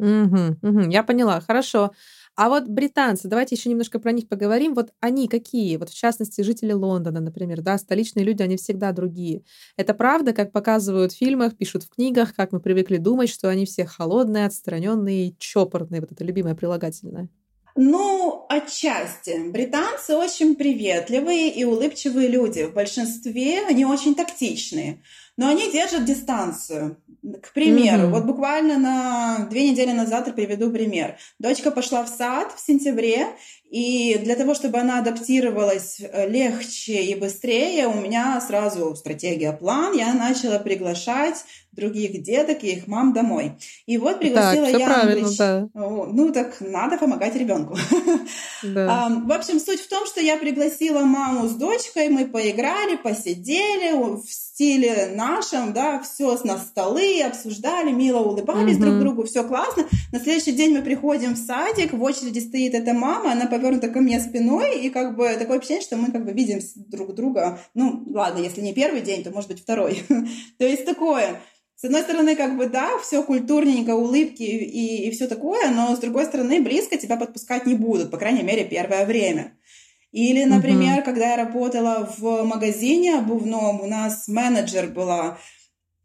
Угу, 0.00 0.56
угу, 0.62 0.80
я 0.90 1.04
поняла, 1.04 1.40
хорошо. 1.40 1.92
А 2.34 2.48
вот 2.48 2.66
британцы, 2.66 3.28
давайте 3.28 3.56
еще 3.56 3.68
немножко 3.68 3.98
про 3.98 4.10
них 4.10 4.26
поговорим. 4.26 4.74
Вот 4.74 4.92
они 5.00 5.28
какие? 5.28 5.76
Вот 5.76 5.90
в 5.90 5.94
частности, 5.94 6.40
жители 6.40 6.72
Лондона, 6.72 7.20
например, 7.20 7.60
да, 7.60 7.76
столичные 7.76 8.24
люди, 8.24 8.42
они 8.42 8.56
всегда 8.56 8.92
другие. 8.92 9.42
Это 9.76 9.92
правда, 9.92 10.32
как 10.32 10.50
показывают 10.50 11.12
в 11.12 11.16
фильмах, 11.16 11.56
пишут 11.56 11.82
в 11.82 11.90
книгах, 11.90 12.34
как 12.34 12.52
мы 12.52 12.60
привыкли 12.60 12.96
думать, 12.96 13.28
что 13.28 13.50
они 13.50 13.66
все 13.66 13.84
холодные, 13.84 14.46
отстраненные, 14.46 15.34
чопорные. 15.38 16.00
Вот 16.00 16.12
это 16.12 16.24
любимое 16.24 16.54
прилагательное. 16.54 17.28
Ну, 17.74 18.44
отчасти. 18.48 19.50
Британцы 19.50 20.14
очень 20.14 20.56
приветливые 20.56 21.50
и 21.50 21.64
улыбчивые 21.64 22.28
люди. 22.28 22.64
В 22.64 22.74
большинстве 22.74 23.66
они 23.66 23.86
очень 23.86 24.14
тактичные. 24.14 25.02
Но 25.36 25.48
они 25.48 25.72
держат 25.72 26.04
дистанцию. 26.04 26.98
К 27.40 27.52
примеру, 27.52 28.04
mm-hmm. 28.04 28.10
вот 28.10 28.24
буквально 28.24 28.78
на 28.78 29.46
две 29.48 29.70
недели 29.70 29.92
назад 29.92 30.26
я 30.26 30.32
приведу 30.32 30.70
пример. 30.70 31.16
Дочка 31.38 31.70
пошла 31.70 32.04
в 32.04 32.08
сад 32.08 32.52
в 32.54 32.60
сентябре, 32.60 33.28
и 33.72 34.18
для 34.18 34.36
того, 34.36 34.52
чтобы 34.52 34.76
она 34.80 34.98
адаптировалась 34.98 35.96
э, 35.98 36.28
легче 36.28 37.04
и 37.04 37.14
быстрее, 37.14 37.88
у 37.88 37.94
меня 37.94 38.38
сразу 38.42 38.94
стратегия, 38.94 39.52
план. 39.52 39.96
Я 39.96 40.12
начала 40.12 40.58
приглашать 40.58 41.42
других 41.72 42.22
деток 42.22 42.62
и 42.62 42.72
их 42.72 42.86
мам 42.86 43.14
домой. 43.14 43.52
И 43.86 43.96
вот 43.96 44.18
пригласила 44.18 44.66
так, 44.70 44.78
я 44.78 45.00
Англич... 45.00 45.36
да. 45.38 45.68
Ну, 45.74 46.32
так 46.32 46.60
надо 46.60 46.98
помогать 46.98 47.34
ребенку. 47.34 47.76
Да. 48.62 49.10
В 49.24 49.32
общем, 49.32 49.58
суть 49.58 49.80
в 49.80 49.88
том, 49.88 50.06
что 50.06 50.20
я 50.20 50.36
пригласила 50.36 51.00
маму 51.00 51.48
с 51.48 51.52
дочкой, 51.52 52.10
мы 52.10 52.26
поиграли, 52.26 52.94
посидели 52.94 53.92
в 53.92 54.22
стиле 54.28 55.10
нашем, 55.16 55.72
да, 55.72 56.00
все 56.00 56.38
на 56.44 56.58
столы, 56.58 57.22
обсуждали, 57.22 57.90
мило 57.90 58.20
улыбались 58.20 58.76
угу. 58.76 58.84
друг 58.84 58.98
другу, 59.00 59.24
все 59.24 59.42
классно. 59.42 59.86
На 60.12 60.20
следующий 60.20 60.52
день 60.52 60.76
мы 60.76 60.82
приходим 60.82 61.34
в 61.34 61.38
садик, 61.38 61.92
в 61.92 62.02
очереди 62.02 62.38
стоит 62.38 62.74
эта 62.74 62.92
мама, 62.92 63.32
она 63.32 63.46
повернута 63.62 63.88
ко 63.88 64.00
мне 64.00 64.20
спиной, 64.20 64.80
и 64.80 64.90
как 64.90 65.16
бы 65.16 65.34
такое 65.38 65.58
ощущение, 65.58 65.82
что 65.82 65.96
мы 65.96 66.12
как 66.12 66.24
бы 66.24 66.32
видим 66.32 66.60
друг 66.74 67.14
друга. 67.14 67.58
Ну, 67.74 68.04
ладно, 68.10 68.40
если 68.40 68.60
не 68.60 68.74
первый 68.74 69.00
день, 69.00 69.22
то 69.22 69.30
может 69.30 69.48
быть 69.48 69.62
второй. 69.62 70.02
То 70.58 70.66
есть 70.66 70.84
такое. 70.84 71.40
С 71.76 71.84
одной 71.84 72.02
стороны, 72.02 72.36
как 72.36 72.56
бы, 72.56 72.68
да, 72.68 72.98
все 72.98 73.22
культурненько, 73.22 73.94
улыбки 73.94 74.42
и, 74.42 75.08
и 75.08 75.10
все 75.10 75.26
такое, 75.26 75.70
но 75.70 75.96
с 75.96 75.98
другой 75.98 76.26
стороны, 76.26 76.60
близко 76.60 76.96
тебя 76.96 77.16
подпускать 77.16 77.66
не 77.66 77.74
будут, 77.74 78.10
по 78.10 78.18
крайней 78.18 78.42
мере, 78.42 78.64
первое 78.64 79.04
время. 79.04 79.58
Или, 80.12 80.44
например, 80.44 81.00
uh-huh. 81.00 81.04
когда 81.04 81.30
я 81.30 81.36
работала 81.36 82.08
в 82.18 82.44
магазине 82.44 83.16
обувном, 83.16 83.80
у 83.80 83.86
нас 83.86 84.28
менеджер 84.28 84.88
была 84.88 85.38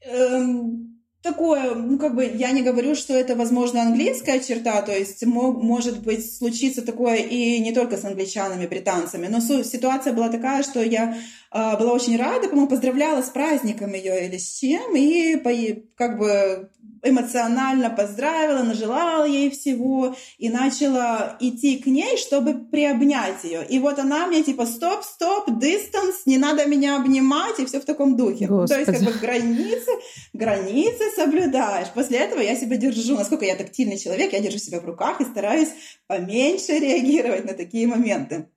эм, 0.02 0.97
такое, 1.28 1.76
ну, 1.76 2.00
как 2.00 2.16
бы, 2.16 2.26
я 2.26 2.52
не 2.52 2.62
говорю, 2.62 2.96
что 2.96 3.14
это, 3.14 3.36
возможно, 3.36 3.82
английская 3.82 4.40
черта, 4.40 4.82
то 4.82 4.98
есть 4.98 5.26
мог, 5.26 5.62
может 5.62 6.02
быть 6.02 6.38
случиться 6.38 6.82
такое 6.82 7.18
и 7.18 7.60
не 7.60 7.74
только 7.74 7.98
с 7.98 8.06
англичанами, 8.06 8.68
британцами, 8.68 9.28
но 9.28 9.40
ситуация 9.42 10.14
была 10.14 10.30
такая, 10.30 10.64
что 10.64 10.82
я 10.82 11.18
э, 11.52 11.78
была 11.78 11.92
очень 11.94 12.18
рада, 12.18 12.48
по-моему, 12.48 12.70
поздравляла 12.70 13.22
с 13.22 13.30
праздником 13.30 13.94
ее 13.94 14.28
или 14.28 14.38
с 14.38 14.60
чем, 14.60 14.96
и 14.96 15.36
по, 15.36 15.52
как 15.96 16.18
бы 16.18 16.70
эмоционально 17.04 17.90
поздравила, 17.90 18.64
нажелала 18.64 19.26
ей 19.26 19.50
всего 19.50 20.16
и 20.38 20.50
начала 20.50 21.38
идти 21.40 21.78
к 21.78 21.86
ней, 21.86 22.18
чтобы 22.18 22.54
приобнять 22.54 23.44
ее. 23.44 23.66
И 23.68 23.80
вот 23.80 24.00
она 24.00 24.28
мне 24.28 24.44
типа 24.44 24.66
стоп, 24.66 25.04
стоп, 25.04 25.60
дистанс, 25.60 26.26
не 26.26 26.38
надо 26.38 26.66
меня 26.66 26.98
обнимать, 26.98 27.60
и 27.60 27.66
все 27.66 27.80
в 27.80 27.86
таком 27.86 28.16
духе. 28.16 28.48
Господи. 28.48 28.86
То 28.86 28.92
есть 28.92 29.04
как 29.04 29.14
бы 29.14 29.20
границы, 29.20 29.92
границы 30.34 31.04
соблюдаешь. 31.16 31.88
После 31.94 32.20
этого 32.20 32.42
я 32.42 32.56
себя 32.56 32.78
держу, 32.78 33.16
насколько 33.16 33.46
я 33.46 33.56
тактильный 33.56 33.98
человек, 33.98 34.34
я 34.34 34.40
держу 34.40 34.58
себя 34.58 34.80
в 34.80 34.86
руках 34.86 35.22
и 35.22 35.26
стараюсь 35.26 35.70
поменьше 36.08 36.74
реагировать 36.74 37.46
на 37.46 37.54
такие 37.54 37.88
моменты. 37.88 38.48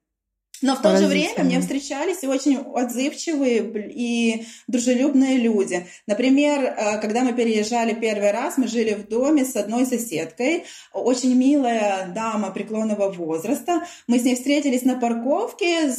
Но 0.62 0.76
в 0.76 0.82
то 0.82 0.96
же 0.96 1.06
время 1.06 1.44
мне 1.44 1.60
встречались 1.60 2.22
и 2.22 2.26
очень 2.26 2.58
отзывчивые 2.58 3.90
и 3.90 4.46
дружелюбные 4.66 5.38
люди. 5.38 5.86
Например, 6.06 6.62
э, 6.62 7.00
когда 7.00 7.22
мы 7.22 7.32
переезжали 7.32 7.94
первый 7.94 8.30
раз, 8.30 8.58
мы 8.58 8.68
жили 8.68 8.94
в 8.94 9.08
доме 9.08 9.44
с 9.44 9.56
одной 9.56 9.86
соседкой, 9.86 10.64
очень 10.92 11.34
милая 11.34 12.12
дама 12.14 12.50
преклонного 12.50 13.10
возраста. 13.10 13.86
Мы 14.06 14.18
с 14.18 14.24
ней 14.24 14.34
встретились 14.34 14.82
на 14.82 14.98
парковке, 14.98 15.92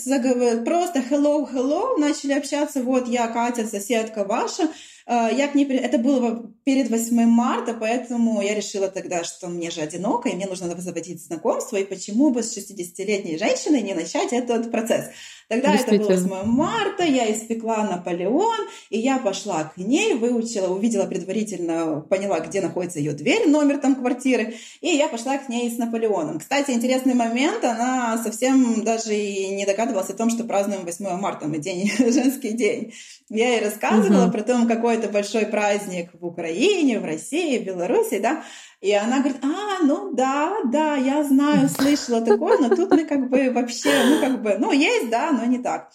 просто 0.63 0.99
hello, 1.09 1.47
hello, 1.51 1.97
начали 1.97 2.33
общаться, 2.33 2.83
вот 2.83 3.07
я 3.07 3.27
Катя, 3.27 3.65
соседка 3.67 4.23
ваша. 4.23 4.69
Э, 5.07 5.29
я 5.31 5.47
к 5.47 5.55
ней... 5.55 5.65
Это 5.65 5.97
было 5.97 6.51
перед 6.63 6.89
8 6.89 7.25
марта, 7.25 7.73
поэтому 7.73 8.41
я 8.41 8.53
решила 8.53 8.87
тогда, 8.87 9.23
что 9.23 9.47
мне 9.47 9.71
же 9.71 9.81
одиноко, 9.81 10.29
и 10.29 10.35
мне 10.35 10.45
нужно 10.45 10.75
заводить 10.79 11.23
знакомство, 11.23 11.77
и 11.77 11.83
почему 11.83 12.31
бы 12.31 12.43
с 12.43 12.57
60-летней 12.57 13.37
женщиной 13.37 13.81
не 13.81 13.93
начать 13.93 14.31
этот 14.31 14.71
процесс. 14.71 15.05
Тогда 15.47 15.75
это 15.75 15.97
было 15.97 16.07
8 16.07 16.43
марта, 16.45 17.03
я 17.03 17.29
испекла 17.31 17.83
Наполеон, 17.83 18.67
и 18.89 18.99
я 18.99 19.17
пошла 19.17 19.65
к 19.65 19.77
ней, 19.77 20.13
выучила, 20.13 20.73
увидела 20.73 21.05
предварительно, 21.05 22.01
поняла, 22.09 22.39
где 22.39 22.61
находится 22.61 22.99
ее 22.99 23.11
дверь, 23.11 23.49
номер 23.49 23.79
там 23.79 23.95
квартиры, 23.95 24.55
и 24.79 24.87
я 24.87 25.09
пошла 25.09 25.37
к 25.37 25.49
ней 25.49 25.69
с 25.69 25.77
Наполеоном. 25.77 26.39
Кстати, 26.39 26.71
интересный 26.71 27.15
момент, 27.15 27.63
она 27.65 28.21
совсем 28.23 28.83
даже 28.83 29.13
и 29.13 29.49
не 29.49 29.65
догадывалась 29.65 30.09
о 30.09 30.15
том, 30.15 30.29
что 30.29 30.45
празднуем 30.45 30.85
8 30.85 31.05
марта, 31.17 31.47
мы 31.47 31.57
день, 31.57 31.91
женский 31.97 32.51
день. 32.51 32.93
Я 33.33 33.53
ей 33.53 33.63
рассказывала 33.63 34.25
угу. 34.25 34.33
про 34.33 34.43
то, 34.43 34.65
какой 34.67 34.95
это 34.95 35.07
большой 35.07 35.45
праздник 35.45 36.09
в 36.13 36.25
Украине, 36.25 36.99
в 36.99 37.05
России, 37.05 37.59
в 37.59 37.63
Беларуси, 37.63 38.19
да, 38.19 38.43
и 38.81 38.91
она 38.91 39.19
говорит, 39.19 39.37
а, 39.41 39.83
ну 39.83 40.13
да, 40.13 40.57
да, 40.65 40.95
я 40.97 41.23
знаю, 41.23 41.69
слышала 41.79 42.19
такое, 42.19 42.57
но 42.57 42.75
тут 42.75 42.91
мы 42.91 43.05
как 43.05 43.29
бы 43.29 43.49
вообще, 43.51 43.89
ну 44.09 44.19
как 44.19 44.41
бы, 44.41 44.57
ну 44.59 44.73
есть, 44.73 45.09
да, 45.09 45.31
но 45.31 45.45
не 45.45 45.59
так. 45.59 45.91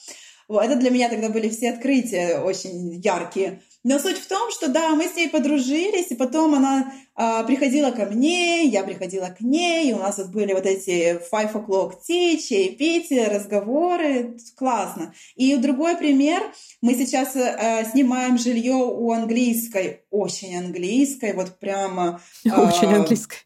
Вот, 0.49 0.65
это 0.65 0.77
для 0.77 0.89
меня 0.89 1.11
тогда 1.11 1.29
были 1.29 1.51
все 1.51 1.73
открытия 1.73 2.39
очень 2.39 2.95
яркие. 3.03 3.61
Но 3.89 4.01
суть 4.01 4.19
в 4.19 4.27
том, 4.27 4.51
что 4.51 4.67
да, 4.67 4.97
мы 4.97 5.07
с 5.07 5.15
ней 5.15 5.29
подружились, 5.29 6.11
и 6.11 6.17
потом 6.17 6.57
она 6.57 6.93
а, 7.15 7.45
приходила 7.45 7.93
ко 7.93 8.07
мне, 8.07 8.65
я 8.65 8.83
приходила 8.83 9.27
к 9.27 9.41
ней, 9.41 9.91
и 9.91 9.93
у 9.93 9.99
нас 9.99 10.19
вот 10.19 10.31
были 10.31 10.55
вот 10.55 10.67
эти 10.67 11.21
five 11.33 11.53
o'clock 11.53 11.93
tea, 12.05 12.37
чаепитие, 12.37 13.29
разговоры, 13.29 14.39
классно. 14.57 15.15
И 15.37 15.55
другой 15.55 15.97
пример, 15.97 16.43
мы 16.83 16.95
сейчас 16.95 17.37
а, 17.37 17.85
снимаем 17.85 18.39
жилье 18.39 18.75
у 18.75 19.13
английской, 19.13 20.01
очень 20.11 20.57
английской, 20.57 21.33
вот 21.33 21.61
прямо... 21.61 22.21
Очень 22.45 22.93
а, 22.93 22.97
английской 22.97 23.46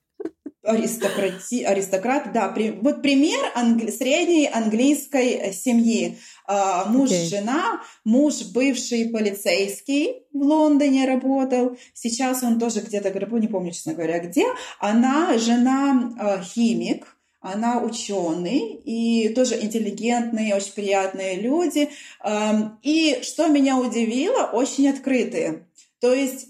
аристократи, 0.70 1.64
аристократ, 1.64 2.32
да, 2.32 2.48
при, 2.48 2.70
вот 2.70 3.02
пример 3.02 3.40
англи, 3.54 3.90
средней 3.90 4.48
английской 4.48 5.52
семьи. 5.52 6.18
А, 6.46 6.86
муж, 6.86 7.10
okay. 7.10 7.24
жена, 7.24 7.82
муж 8.04 8.42
бывший 8.52 9.08
полицейский 9.10 10.22
в 10.32 10.42
Лондоне 10.42 11.06
работал, 11.06 11.76
сейчас 11.94 12.42
он 12.42 12.58
тоже 12.58 12.80
где-то, 12.80 13.10
не 13.38 13.48
помню, 13.48 13.72
честно 13.72 13.94
говоря, 13.94 14.18
где. 14.20 14.46
Она 14.78 15.38
жена 15.38 16.14
а, 16.18 16.42
химик, 16.42 17.16
она 17.40 17.80
ученый 17.82 18.80
и 18.84 19.30
тоже 19.30 19.58
интеллигентные, 19.62 20.54
очень 20.54 20.74
приятные 20.74 21.40
люди. 21.40 21.88
И 22.82 23.18
что 23.22 23.48
меня 23.48 23.78
удивило, 23.78 24.44
очень 24.52 24.90
открытые. 24.90 25.66
То 26.00 26.12
есть 26.12 26.48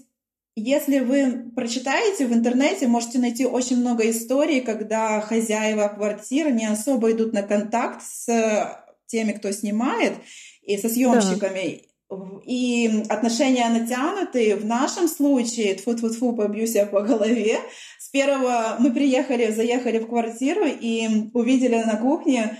если 0.55 0.99
вы 0.99 1.51
прочитаете 1.55 2.27
в 2.27 2.33
интернете, 2.33 2.87
можете 2.87 3.19
найти 3.19 3.45
очень 3.45 3.77
много 3.77 4.09
историй, 4.09 4.61
когда 4.61 5.21
хозяева 5.21 5.87
квартир 5.87 6.51
не 6.51 6.65
особо 6.65 7.11
идут 7.11 7.33
на 7.33 7.41
контакт 7.43 8.03
с 8.03 8.83
теми, 9.05 9.31
кто 9.31 9.51
снимает, 9.51 10.13
и 10.61 10.77
со 10.77 10.89
съемщиками. 10.89 11.83
Да. 12.09 12.17
И 12.45 13.03
отношения 13.07 13.69
натянутые. 13.69 14.57
В 14.57 14.65
нашем 14.65 15.07
случае, 15.07 15.75
тфу 15.75 15.95
тфу 15.95 16.09
тфу 16.09 16.33
побью 16.33 16.67
себя 16.67 16.85
по 16.85 17.01
голове, 17.01 17.59
с 17.97 18.09
первого 18.09 18.75
мы 18.79 18.91
приехали, 18.91 19.51
заехали 19.51 19.99
в 19.99 20.07
квартиру 20.07 20.65
и 20.65 21.29
увидели 21.33 21.77
на 21.77 21.95
кухне 21.95 22.57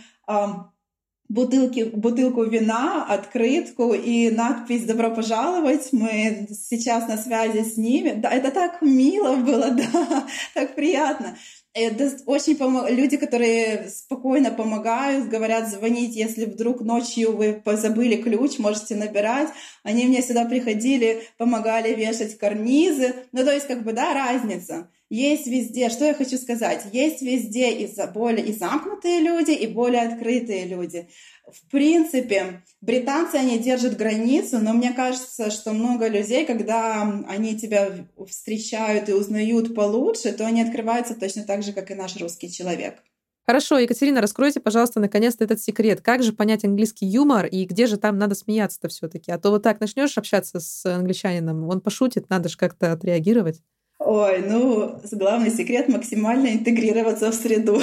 бутылки, 1.31 1.83
бутылку 1.83 2.43
вина, 2.43 3.05
открытку 3.07 3.93
и 3.93 4.29
надпись 4.29 4.83
«Добро 4.83 5.11
пожаловать». 5.11 5.89
Мы 5.93 6.47
сейчас 6.51 7.07
на 7.07 7.17
связи 7.17 7.63
с 7.63 7.77
ними. 7.77 8.11
Да, 8.17 8.29
это 8.29 8.51
так 8.51 8.81
мило 8.81 9.37
было, 9.37 9.71
да, 9.71 10.27
так 10.53 10.75
приятно. 10.75 11.37
Это 11.73 12.11
очень 12.25 12.57
пом... 12.57 12.85
люди, 12.89 13.15
которые 13.15 13.87
спокойно 13.89 14.51
помогают, 14.51 15.29
говорят 15.29 15.69
звонить, 15.69 16.17
если 16.17 16.43
вдруг 16.43 16.81
ночью 16.81 17.33
вы 17.33 17.61
забыли 17.77 18.21
ключ, 18.21 18.59
можете 18.59 18.95
набирать. 18.95 19.47
Они 19.83 20.05
мне 20.05 20.21
сюда 20.21 20.43
приходили, 20.43 21.23
помогали 21.37 21.95
вешать 21.95 22.37
карнизы. 22.37 23.15
Ну, 23.31 23.45
то 23.45 23.53
есть, 23.53 23.67
как 23.67 23.83
бы, 23.83 23.93
да, 23.93 24.13
разница. 24.13 24.89
Есть 25.11 25.45
везде, 25.45 25.89
что 25.89 26.05
я 26.05 26.13
хочу 26.13 26.37
сказать, 26.37 26.85
есть 26.93 27.21
везде 27.21 27.69
и 27.69 27.93
более 28.13 28.45
и 28.45 28.53
замкнутые 28.53 29.19
люди, 29.19 29.51
и 29.51 29.67
более 29.67 30.03
открытые 30.03 30.63
люди. 30.63 31.09
В 31.51 31.69
принципе, 31.69 32.63
британцы, 32.79 33.35
они 33.35 33.59
держат 33.59 33.97
границу, 33.97 34.59
но 34.59 34.71
мне 34.71 34.93
кажется, 34.93 35.51
что 35.51 35.73
много 35.73 36.07
людей, 36.07 36.45
когда 36.45 37.01
они 37.27 37.59
тебя 37.59 38.07
встречают 38.25 39.09
и 39.09 39.13
узнают 39.13 39.75
получше, 39.75 40.31
то 40.31 40.47
они 40.47 40.61
открываются 40.61 41.13
точно 41.13 41.43
так 41.43 41.61
же, 41.61 41.73
как 41.73 41.91
и 41.91 41.95
наш 41.95 42.15
русский 42.15 42.49
человек. 42.49 43.03
Хорошо, 43.45 43.79
Екатерина, 43.79 44.21
раскройте, 44.21 44.61
пожалуйста, 44.61 45.01
наконец-то 45.01 45.43
этот 45.43 45.61
секрет. 45.61 45.99
Как 45.99 46.23
же 46.23 46.31
понять 46.31 46.63
английский 46.63 47.05
юмор 47.05 47.47
и 47.47 47.65
где 47.65 47.85
же 47.85 47.97
там 47.97 48.17
надо 48.17 48.33
смеяться-то 48.33 48.87
все-таки? 48.87 49.29
А 49.33 49.37
то 49.37 49.49
вот 49.49 49.61
так 49.61 49.81
начнешь 49.81 50.17
общаться 50.17 50.61
с 50.61 50.85
англичанином, 50.85 51.67
он 51.67 51.81
пошутит, 51.81 52.29
надо 52.29 52.47
же 52.47 52.55
как-то 52.55 52.93
отреагировать. 52.93 53.61
Ой, 54.03 54.43
ну, 54.47 54.99
главный 55.11 55.51
секрет— 55.51 55.87
максимально 55.89 56.53
интегрироваться 56.53 57.31
в 57.31 57.35
среду. 57.35 57.79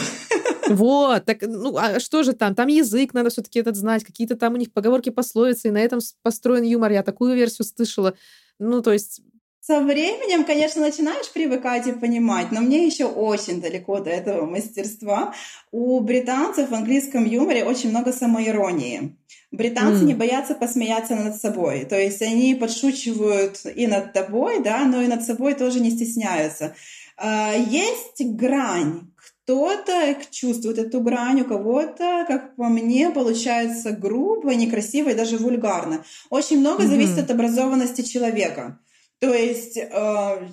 Вот, 0.68 1.24
так, 1.24 1.42
ну, 1.42 1.76
а 1.78 2.00
что 2.00 2.22
же 2.24 2.32
там? 2.32 2.54
Там 2.54 2.66
язык 2.66 3.14
надо 3.14 3.30
все 3.30 3.40
таки 3.40 3.60
этот 3.60 3.76
знать, 3.76 4.04
какие-то 4.04 4.36
там 4.36 4.54
у 4.54 4.56
них 4.56 4.72
поговорки, 4.72 5.10
пословицы, 5.10 5.68
и 5.68 5.70
на 5.70 5.78
этом 5.78 6.00
построен 6.22 6.64
юмор. 6.64 6.92
Я 6.92 7.02
такую 7.02 7.34
версию 7.34 7.66
слышала. 7.66 8.14
Ну, 8.58 8.82
то 8.82 8.92
есть 8.92 9.22
со 9.68 9.80
временем, 9.80 10.44
конечно, 10.44 10.80
начинаешь 10.80 11.30
привыкать 11.30 11.86
и 11.86 11.92
понимать, 11.92 12.52
но 12.52 12.62
мне 12.62 12.86
еще 12.86 13.04
очень 13.04 13.60
далеко 13.60 14.00
до 14.00 14.08
этого 14.08 14.46
мастерства. 14.46 15.34
У 15.70 16.00
британцев 16.00 16.70
в 16.70 16.74
английском 16.74 17.26
юморе 17.26 17.64
очень 17.64 17.90
много 17.90 18.14
самоиронии. 18.14 19.14
Британцы 19.50 20.04
mm. 20.04 20.06
не 20.06 20.14
боятся 20.14 20.54
посмеяться 20.54 21.16
над 21.16 21.36
собой. 21.36 21.84
То 21.84 22.00
есть 22.00 22.22
они 22.22 22.54
подшучивают 22.54 23.60
и 23.66 23.86
над 23.86 24.14
тобой, 24.14 24.62
да, 24.62 24.86
но 24.86 25.02
и 25.02 25.06
над 25.06 25.22
собой 25.22 25.52
тоже 25.52 25.80
не 25.80 25.90
стесняются. 25.90 26.74
А, 27.18 27.52
есть 27.52 28.24
грань. 28.24 29.10
Кто-то 29.16 30.16
чувствует 30.30 30.78
эту 30.78 31.02
грань, 31.02 31.42
у 31.42 31.44
кого-то, 31.44 32.24
как 32.26 32.56
по 32.56 32.68
мне, 32.68 33.10
получается 33.10 33.92
грубо, 33.92 34.54
некрасиво 34.54 35.10
и 35.10 35.14
даже 35.14 35.36
вульгарно. 35.36 36.04
Очень 36.30 36.60
много 36.60 36.84
mm-hmm. 36.84 36.86
зависит 36.86 37.18
от 37.18 37.30
образованности 37.30 38.00
человека. 38.00 38.78
То 39.20 39.34
есть 39.34 39.76
э, 39.76 39.88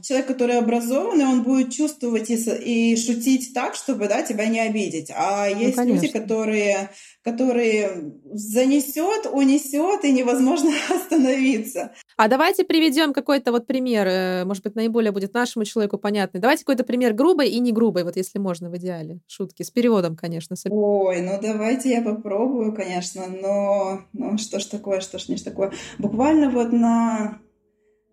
человек, 0.02 0.26
который 0.28 0.58
образованный, 0.58 1.26
он 1.26 1.44
будет 1.44 1.72
чувствовать 1.72 2.32
и, 2.32 2.36
и 2.36 2.96
шутить 2.96 3.54
так, 3.54 3.76
чтобы 3.76 4.08
да, 4.08 4.24
тебя 4.24 4.48
не 4.48 4.60
обидеть. 4.60 5.12
А 5.16 5.48
ну, 5.50 5.60
есть 5.60 5.78
ну, 5.78 5.86
люди, 5.86 6.08
которые, 6.08 6.90
которые 7.24 8.14
занесет, 8.34 9.28
унесет, 9.32 10.04
и 10.04 10.12
невозможно 10.12 10.72
остановиться. 10.90 11.92
А 12.18 12.28
давайте 12.28 12.64
приведем 12.64 13.14
какой-то 13.14 13.52
вот 13.52 13.68
пример, 13.68 14.08
э, 14.08 14.46
может 14.46 14.64
быть, 14.64 14.74
наиболее 14.74 15.12
будет 15.12 15.36
нашему 15.36 15.64
человеку 15.64 16.00
понятный. 16.00 16.42
Давайте 16.42 16.64
какой-то 16.64 16.84
пример 16.84 17.14
грубой 17.14 17.50
и 17.50 17.60
не 17.60 17.72
грубой, 17.72 18.04
вот 18.04 18.16
если 18.16 18.40
можно, 18.40 18.72
в 18.72 18.78
идеале. 18.78 19.20
Шутки 19.28 19.62
с 19.62 19.70
переводом, 19.70 20.16
конечно. 20.16 20.56
Ой, 20.72 21.22
ну 21.22 21.38
давайте 21.40 21.92
я 21.92 22.02
попробую, 22.02 22.74
конечно, 22.74 23.28
но 23.28 24.02
ну, 24.14 24.40
что 24.40 24.60
ж 24.60 24.66
такое, 24.66 25.02
что 25.02 25.20
ж 25.20 25.28
не 25.28 25.38
ж 25.38 25.42
такое. 25.42 25.72
Буквально 26.00 26.50
вот 26.50 26.72
на 26.72 27.40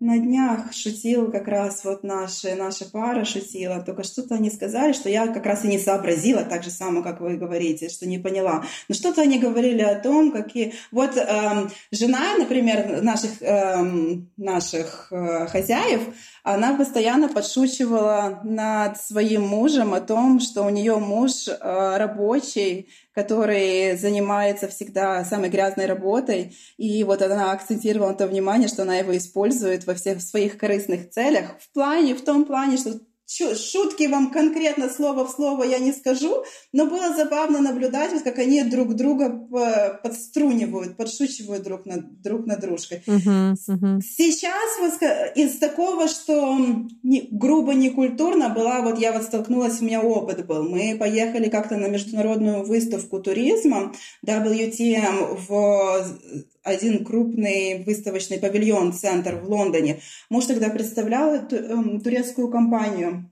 на 0.03 0.19
днях 0.19 0.73
шутил 0.73 1.31
как 1.31 1.47
раз 1.47 1.85
вот 1.85 2.03
наша, 2.03 2.55
наша 2.55 2.83
пара 2.85 3.23
шутила, 3.23 3.81
только 3.81 4.03
что-то 4.03 4.35
они 4.35 4.51
сказали, 4.51 4.91
что 4.91 5.07
я 5.07 5.27
как 5.27 5.45
раз 5.45 5.63
и 5.63 5.69
не 5.69 5.79
сообразила, 5.79 6.43
так 6.43 6.61
же 6.61 6.71
само, 6.71 7.01
как 7.01 7.21
вы 7.21 7.37
говорите, 7.37 7.87
что 7.87 8.05
не 8.05 8.19
поняла. 8.19 8.65
Но 8.89 8.95
что-то 8.95 9.21
они 9.21 9.39
говорили 9.39 9.81
о 9.81 9.97
том, 9.97 10.33
какие... 10.33 10.73
Вот 10.91 11.15
эм, 11.15 11.71
жена, 11.91 12.37
например, 12.37 13.01
наших, 13.01 13.41
эм, 13.41 14.29
наших 14.35 15.07
э, 15.11 15.47
хозяев, 15.47 16.01
она 16.43 16.75
постоянно 16.75 17.29
подшучивала 17.29 18.41
над 18.43 18.99
своим 18.99 19.43
мужем 19.43 19.93
о 19.93 20.01
том, 20.01 20.41
что 20.41 20.63
у 20.63 20.69
нее 20.69 20.97
муж 20.97 21.47
э, 21.47 21.97
рабочий, 21.97 22.89
который 23.13 23.95
занимается 23.95 24.67
всегда 24.67 25.23
самой 25.23 25.49
грязной 25.49 25.85
работой. 25.85 26.57
И 26.75 27.01
вот 27.05 27.21
она 27.21 27.53
акцентировала 27.53 28.13
то 28.13 28.27
внимание, 28.27 28.67
что 28.67 28.81
она 28.81 28.97
его 28.97 29.15
использует 29.15 29.87
во 29.87 29.95
всех 29.95 30.21
своих 30.21 30.57
корыстных 30.57 31.11
целях. 31.11 31.57
В 31.59 31.71
плане, 31.71 32.13
в 32.13 32.23
том 32.23 32.43
плане, 32.43 32.75
что 32.75 32.99
шутки 33.37 34.07
вам 34.07 34.31
конкретно 34.31 34.89
слово 34.89 35.25
в 35.25 35.31
слово 35.31 35.63
я 35.63 35.79
не 35.79 35.91
скажу, 35.91 36.43
но 36.71 36.85
было 36.85 37.15
забавно 37.15 37.59
наблюдать, 37.59 38.11
вот 38.13 38.23
как 38.23 38.39
они 38.39 38.63
друг 38.63 38.95
друга 38.95 39.29
подструнивают, 40.03 40.97
подшучивают 40.97 41.63
друг 41.63 41.85
над, 41.85 42.21
друг 42.21 42.45
над 42.45 42.59
дружкой. 42.59 43.03
Uh-huh, 43.05 43.53
uh-huh. 43.53 44.01
Сейчас 44.01 44.79
вот 44.79 44.93
из 45.35 45.57
такого, 45.57 46.07
что 46.07 46.57
не, 47.03 47.27
грубо 47.31 47.73
некультурно 47.73 48.49
была, 48.49 48.81
вот 48.81 48.99
я 48.99 49.11
вот 49.11 49.23
столкнулась, 49.23 49.81
у 49.81 49.85
меня 49.85 50.01
опыт 50.01 50.45
был. 50.45 50.63
Мы 50.63 50.95
поехали 50.99 51.49
как-то 51.49 51.77
на 51.77 51.87
международную 51.87 52.63
выставку 52.63 53.19
туризма 53.19 53.93
WTM 54.25 55.37
в 55.47 56.52
один 56.63 57.03
крупный 57.03 57.83
выставочный 57.83 58.39
павильон-центр 58.39 59.35
в 59.35 59.49
Лондоне. 59.49 60.01
Муж 60.29 60.45
тогда 60.45 60.69
представлял 60.69 61.35
эм, 61.35 62.01
турецкую 62.01 62.49
компанию, 62.49 63.31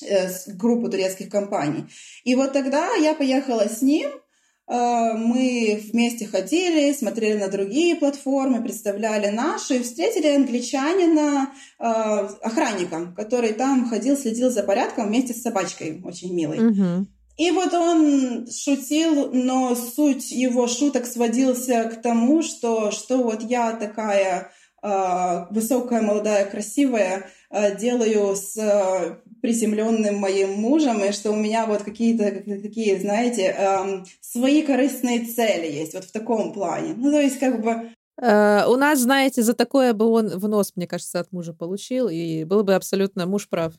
э, 0.00 0.28
группу 0.54 0.88
турецких 0.88 1.28
компаний. 1.28 1.84
И 2.24 2.34
вот 2.34 2.52
тогда 2.52 2.94
я 2.94 3.14
поехала 3.14 3.68
с 3.68 3.82
ним, 3.82 4.10
э, 4.10 5.12
мы 5.16 5.82
вместе 5.92 6.26
ходили, 6.26 6.92
смотрели 6.92 7.38
на 7.38 7.48
другие 7.48 7.96
платформы, 7.96 8.62
представляли 8.62 9.28
наши, 9.28 9.76
и 9.76 9.82
встретили 9.82 10.28
англичанина, 10.28 11.52
э, 11.78 11.82
охранника, 11.82 13.12
который 13.16 13.52
там 13.54 13.88
ходил, 13.88 14.16
следил 14.16 14.50
за 14.50 14.62
порядком 14.62 15.08
вместе 15.08 15.34
с 15.34 15.42
собачкой, 15.42 16.00
очень 16.04 16.32
милой. 16.32 16.58
Угу. 16.60 17.06
И 17.36 17.50
вот 17.50 17.72
он 17.72 18.46
шутил, 18.50 19.30
но 19.32 19.74
суть 19.74 20.30
его 20.30 20.66
шуток 20.66 21.06
сводился 21.06 21.84
к 21.84 22.02
тому, 22.02 22.42
что, 22.42 22.90
что 22.90 23.22
вот 23.22 23.42
я 23.42 23.72
такая 23.72 24.50
э, 24.82 25.46
высокая, 25.50 26.02
молодая, 26.02 26.44
красивая, 26.44 27.30
э, 27.50 27.76
делаю 27.76 28.36
с 28.36 28.56
э, 28.56 29.16
приземленным 29.40 30.16
моим 30.16 30.52
мужем, 30.52 31.02
и 31.02 31.12
что 31.12 31.30
у 31.30 31.36
меня 31.36 31.66
вот 31.66 31.82
какие-то 31.82 32.30
такие, 32.60 33.00
знаете, 33.00 33.54
э, 33.56 34.04
свои 34.20 34.62
корыстные 34.62 35.24
цели 35.24 35.72
есть, 35.72 35.94
вот 35.94 36.04
в 36.04 36.12
таком 36.12 36.52
плане. 36.52 36.94
Ну, 36.96 37.10
то 37.10 37.20
есть 37.20 37.38
как 37.38 37.62
бы 37.62 37.90
Uh, 38.20 38.66
у 38.68 38.76
нас, 38.76 39.00
знаете, 39.00 39.42
за 39.42 39.54
такое 39.54 39.94
бы 39.94 40.04
он 40.04 40.28
в 40.28 40.46
нос, 40.46 40.72
мне 40.76 40.86
кажется, 40.86 41.18
от 41.18 41.32
мужа 41.32 41.54
получил, 41.54 42.08
и 42.08 42.44
был 42.44 42.62
бы 42.62 42.74
абсолютно 42.74 43.26
муж 43.26 43.48
прав 43.48 43.72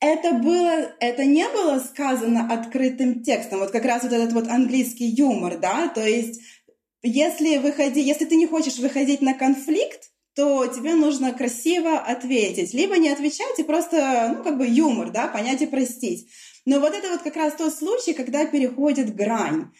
это 0.00 0.32
было, 0.32 0.92
это 0.98 1.24
не 1.24 1.46
было 1.48 1.78
сказано 1.78 2.52
открытым 2.52 3.22
текстом. 3.22 3.60
Вот 3.60 3.70
как 3.70 3.84
раз 3.84 4.02
вот 4.02 4.12
этот 4.12 4.32
вот 4.32 4.48
английский 4.48 5.06
юмор, 5.06 5.58
да, 5.58 5.88
то 5.88 6.04
есть 6.04 6.40
если 7.02 7.58
выходи, 7.58 8.00
если 8.00 8.24
ты 8.24 8.36
не 8.36 8.46
хочешь 8.46 8.78
выходить 8.78 9.22
на 9.22 9.34
конфликт, 9.34 10.10
то 10.34 10.66
тебе 10.66 10.94
нужно 10.94 11.32
красиво 11.32 11.98
ответить. 11.98 12.72
Либо 12.72 12.96
не 12.96 13.08
отвечать 13.08 13.58
и 13.58 13.62
просто, 13.62 14.34
ну, 14.36 14.42
как 14.42 14.58
бы 14.58 14.66
юмор, 14.66 15.10
да, 15.10 15.26
понять 15.26 15.60
и 15.62 15.66
простить. 15.66 16.28
Но 16.64 16.78
вот 16.78 16.94
это 16.94 17.08
вот 17.08 17.22
как 17.22 17.36
раз 17.36 17.54
тот 17.54 17.74
случай, 17.74 18.12
когда 18.12 18.46
переходит 18.46 19.14
грань. 19.14 19.70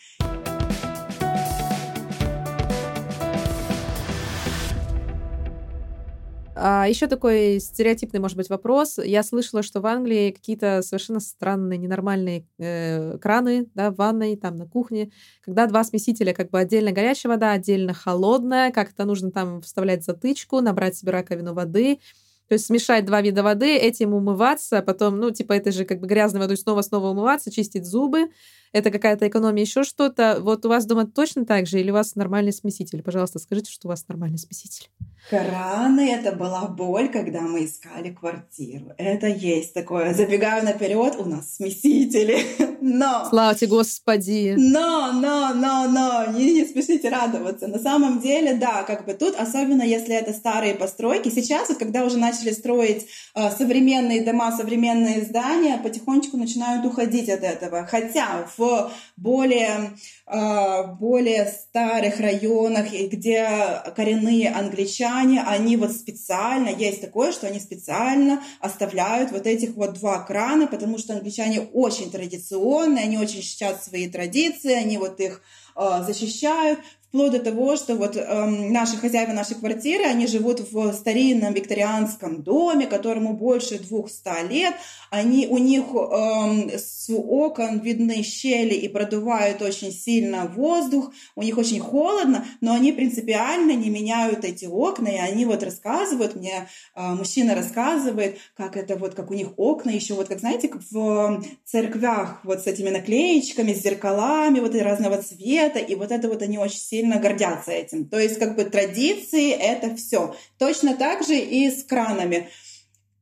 А 6.63 6.87
еще 6.87 7.07
такой 7.07 7.59
стереотипный, 7.59 8.21
может 8.21 8.37
быть, 8.37 8.51
вопрос. 8.51 8.99
Я 9.03 9.23
слышала, 9.23 9.63
что 9.63 9.81
в 9.81 9.87
Англии 9.87 10.31
какие-то 10.31 10.83
совершенно 10.83 11.19
странные, 11.19 11.79
ненормальные 11.79 12.47
э, 12.59 13.17
краны 13.17 13.69
да, 13.75 13.91
в 13.91 13.95
ванной, 13.97 14.37
там 14.37 14.57
на 14.57 14.67
кухне, 14.67 15.11
когда 15.43 15.65
два 15.67 15.85
смесителя, 15.85 16.35
как 16.35 16.51
бы 16.51 16.59
отдельно 16.59 16.93
горячая 16.93 17.33
вода, 17.33 17.53
отдельно 17.53 17.95
холодная, 17.95 18.73
как-то 18.73 19.07
нужно 19.07 19.31
там 19.31 19.63
вставлять 19.63 20.05
затычку, 20.05 20.61
набрать 20.61 20.97
себе 20.97 21.13
раковину 21.13 21.55
воды, 21.55 21.99
то 22.47 22.53
есть 22.53 22.67
смешать 22.67 23.07
два 23.07 23.23
вида 23.23 23.43
воды, 23.43 23.79
этим 23.79 24.13
умываться, 24.13 24.83
потом, 24.83 25.19
ну, 25.19 25.31
типа, 25.31 25.55
это 25.55 25.73
же 25.73 25.87
как 25.87 26.01
бы 26.01 26.07
грязной 26.07 26.41
водой 26.41 26.59
снова-снова 26.59 27.09
умываться, 27.09 27.51
чистить 27.51 27.87
зубы 27.87 28.29
это 28.73 28.91
какая-то 28.91 29.27
экономия, 29.29 29.65
еще 29.65 29.83
что-то. 29.83 30.39
Вот 30.41 30.65
у 30.65 30.69
вас 30.69 30.87
дома 30.87 31.07
точно 31.07 31.45
так 31.45 31.67
же 31.67 31.81
или 31.81 31.91
у 31.91 31.95
вас 31.95 32.15
нормальный 32.15 32.53
смеситель? 32.53 33.03
Пожалуйста, 33.03 33.39
скажите, 33.39 33.73
что 33.73 33.89
у 33.89 33.91
вас 33.91 34.07
нормальный 34.09 34.39
смеситель. 34.39 34.89
Краны— 35.29 36.13
это 36.13 36.33
была 36.33 36.67
боль, 36.67 37.09
когда 37.09 37.41
мы 37.43 37.67
искали 37.67 38.11
квартиру. 38.11 38.93
Это 38.97 39.27
есть 39.27 39.75
такое. 39.75 40.15
Забегаю 40.15 40.65
наперед, 40.65 41.15
у 41.19 41.25
нас 41.25 41.57
смесители. 41.57 42.39
Но... 42.81 43.27
Слава 43.29 43.55
тебе, 43.55 43.69
Господи! 43.69 44.55
Но, 44.57 45.13
но, 45.13 45.53
но, 45.55 45.87
но, 45.89 46.27
не, 46.33 46.53
не 46.53 46.65
спешите 46.65 47.11
радоваться. 47.11 47.69
На 47.69 47.79
самом 47.79 48.21
деле, 48.21 48.55
да, 48.55 48.83
как 48.83 49.05
бы 49.05 49.13
тут, 49.13 49.35
особенно 49.37 49.83
если 49.83 50.15
это 50.15 50.33
старые 50.33 50.75
постройки. 50.75 51.29
Сейчас, 51.29 51.69
вот 51.69 51.79
когда 51.79 52.05
уже 52.05 52.17
начали 52.17 52.51
строить 52.51 53.07
э, 53.35 53.51
современные 53.51 54.25
дома, 54.25 54.57
современные 54.57 55.23
здания, 55.23 55.79
потихонечку 55.79 56.39
начинают 56.39 56.85
уходить 56.87 57.29
от 57.29 57.45
этого. 57.45 57.87
Хотя 57.87 58.47
в 58.57 58.60
в 58.61 58.93
более, 59.17 59.97
а, 60.27 60.85
более 60.85 61.47
старых 61.47 62.21
районах, 62.21 62.93
где 62.93 63.83
коренные 63.97 64.51
англичане, 64.51 65.43
они 65.43 65.77
вот 65.77 65.93
специально, 65.93 66.69
есть 66.69 67.01
такое, 67.01 67.33
что 67.33 67.47
они 67.47 67.59
специально 67.59 68.43
оставляют 68.61 69.33
вот 69.33 69.47
этих 69.47 69.75
вот 69.75 69.95
два 69.95 70.21
крана, 70.21 70.67
потому 70.67 70.99
что 70.99 71.15
англичане 71.15 71.61
очень 71.61 72.11
традиционные, 72.11 73.05
они 73.05 73.19
очень 73.19 73.43
чтят 73.43 73.83
свои 73.83 74.09
традиции, 74.09 74.73
они 74.73 74.99
вот 74.99 75.19
их 75.21 75.43
а, 75.75 76.03
защищают 76.03 76.81
вплоть 77.11 77.33
до 77.33 77.41
того, 77.41 77.77
что 77.77 77.97
вот 77.97 78.17
эм, 78.17 78.73
наши 78.73 78.97
хозяева 78.97 79.33
нашей 79.33 79.57
квартиры, 79.57 80.05
они 80.05 80.29
живут 80.29 80.61
в 80.73 80.93
старинном 80.93 81.53
викторианском 81.53 82.43
доме, 82.43 82.87
которому 82.87 83.35
больше 83.35 83.79
200 83.79 84.49
лет, 84.49 84.75
они, 85.11 85.49
у 85.49 85.59
них 85.59 85.87
эм, 85.93 86.71
с 86.71 87.11
окон 87.13 87.81
видны 87.81 88.23
щели 88.23 88.75
и 88.75 88.89
продувают 88.89 89.61
очень 89.61 89.91
сильно 89.91 90.47
воздух, 90.47 91.13
у 91.35 91.43
них 91.43 91.59
очень 91.59 91.81
холодно, 91.81 92.47
но 92.61 92.75
они 92.75 92.93
принципиально 92.93 93.73
не 93.73 93.91
меняют 93.91 94.45
эти 94.45 94.67
окна, 94.67 95.09
и 95.09 95.17
они 95.17 95.47
вот 95.47 95.65
рассказывают, 95.65 96.37
мне 96.37 96.69
э, 96.95 97.03
мужчина 97.03 97.57
рассказывает, 97.57 98.39
как 98.57 98.77
это 98.77 98.95
вот, 98.95 99.15
как 99.15 99.33
у 99.33 99.35
них 99.35 99.49
окна 99.57 99.91
еще 99.91 100.15
вот, 100.15 100.29
как 100.29 100.39
знаете, 100.39 100.71
в 100.91 101.43
церквях 101.65 102.41
вот 102.45 102.61
с 102.61 102.69
этими 102.69 102.91
наклеечками, 102.91 103.75
с 103.75 103.83
зеркалами 103.83 104.61
вот 104.61 104.77
и 104.77 104.79
разного 104.79 105.21
цвета, 105.21 105.81
и 105.81 105.97
вот 105.97 106.13
это 106.13 106.29
вот 106.29 106.43
они 106.43 106.57
очень 106.57 106.79
сильно 106.79 107.00
сильно 107.01 107.19
гордятся 107.19 107.73
этим. 107.73 108.09
То 108.09 108.19
есть 108.19 108.39
как 108.39 108.57
бы 108.57 108.65
традиции— 108.65 109.51
это 109.53 109.97
все. 109.97 110.35
Точно 110.59 110.95
так 110.95 111.25
же 111.25 111.37
и 111.37 111.71
с 111.71 111.83
кранами. 111.85 112.51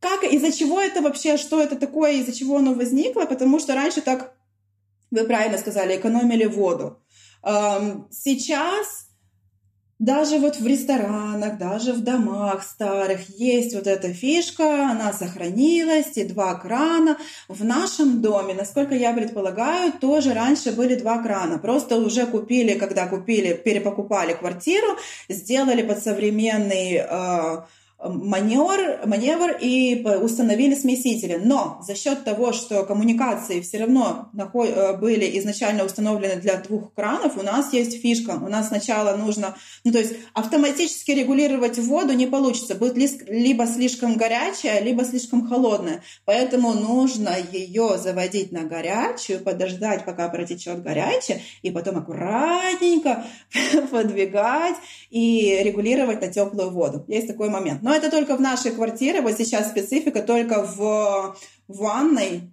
Как, 0.01 0.25
из-за 0.25 0.53
чего 0.53 0.81
это 0.81 1.01
вообще, 1.01 1.37
что 1.37 1.61
это 1.61 1.77
такое, 1.77 2.13
из-за 2.15 2.33
чего 2.33 2.57
оно 2.59 2.75
возникло? 2.75 3.25
Потому 3.25 3.59
что 3.59 3.75
раньше 3.75 4.01
так, 4.01 4.35
вы 5.11 5.25
правильно 5.25 5.59
сказали, 5.59 5.97
экономили 5.97 6.45
воду. 6.45 7.01
Сейчас 7.43 9.08
даже 9.99 10.39
вот 10.39 10.61
в 10.61 10.67
ресторанах, 10.67 11.59
даже 11.59 11.93
в 11.93 12.05
домах 12.05 12.63
старых 12.63 13.29
есть 13.31 13.75
вот 13.75 13.89
эта 13.89 14.13
фишка, 14.13 14.91
она 14.91 15.13
сохранилась, 15.13 16.17
и 16.17 16.25
два 16.25 16.55
крана. 16.55 17.19
В 17.49 17.65
нашем 17.65 18.23
доме, 18.23 18.55
насколько 18.55 18.95
я 18.95 19.13
предполагаю, 19.13 19.93
тоже 19.93 20.35
раньше 20.35 20.71
были 20.71 20.95
два 20.95 21.21
крана. 21.21 21.59
Просто 21.59 21.97
уже 21.97 22.27
купили, 22.27 22.79
когда 22.79 23.09
купили, 23.09 23.55
перепокупали 23.55 24.35
квартиру, 24.35 24.97
сделали 25.29 25.83
под 25.83 25.99
современный 26.01 27.03
э, 27.05 27.63
маневр, 28.01 29.07
маневр 29.07 29.57
и 29.61 30.05
установили 30.23 30.75
смесители. 30.75 31.41
Но 31.43 31.81
за 31.83 31.97
счет 31.97 32.23
того, 32.25 32.53
что 32.53 32.85
коммуникации 32.85 33.61
все 33.61 33.79
равно 33.79 34.31
э, 34.37 34.97
были 34.97 35.39
изначально 35.39 35.85
установлены 35.85 36.37
для 36.37 36.59
двух 36.59 36.95
кранов, 36.95 37.37
у 37.37 37.43
нас 37.43 37.73
есть 37.73 38.01
фишка. 38.01 38.39
У 38.41 38.49
нас 38.49 38.69
сначала 38.69 39.17
нужно, 39.17 39.57
ну 39.83 39.93
то 39.93 39.99
есть 39.99 40.15
автоматически 40.33 41.11
регулировать 41.11 41.79
воду 41.79 42.13
не 42.13 42.27
получится. 42.27 42.77
Будет 42.77 42.97
либо 43.29 43.67
слишком 43.67 44.17
горячая, 44.17 44.81
либо 44.81 45.05
слишком 45.05 45.49
холодная. 45.49 46.03
Поэтому 46.25 46.75
нужно 46.75 47.37
ее 47.53 47.99
заводить 47.99 48.53
на 48.53 48.63
горячую, 48.63 49.41
подождать, 49.41 50.05
пока 50.05 50.29
протечет 50.29 50.83
горячая, 50.83 51.41
и 51.63 51.73
потом 51.73 51.99
аккуратненько 51.99 53.25
подвигать 53.91 54.77
и 55.11 55.61
регулировать 55.63 56.21
на 56.21 56.29
теплую 56.29 56.71
воду. 56.71 57.05
Есть 57.09 57.29
такой 57.29 57.49
момент. 57.49 57.83
Но 57.83 57.95
это 57.95 58.11
только 58.11 58.37
в 58.37 58.41
нашей 58.41 58.73
квартире, 58.73 59.21
вот 59.21 59.37
сейчас 59.37 59.71
специфика 59.71 60.23
только 60.23 60.63
в 60.63 61.37
ванной. 61.67 62.53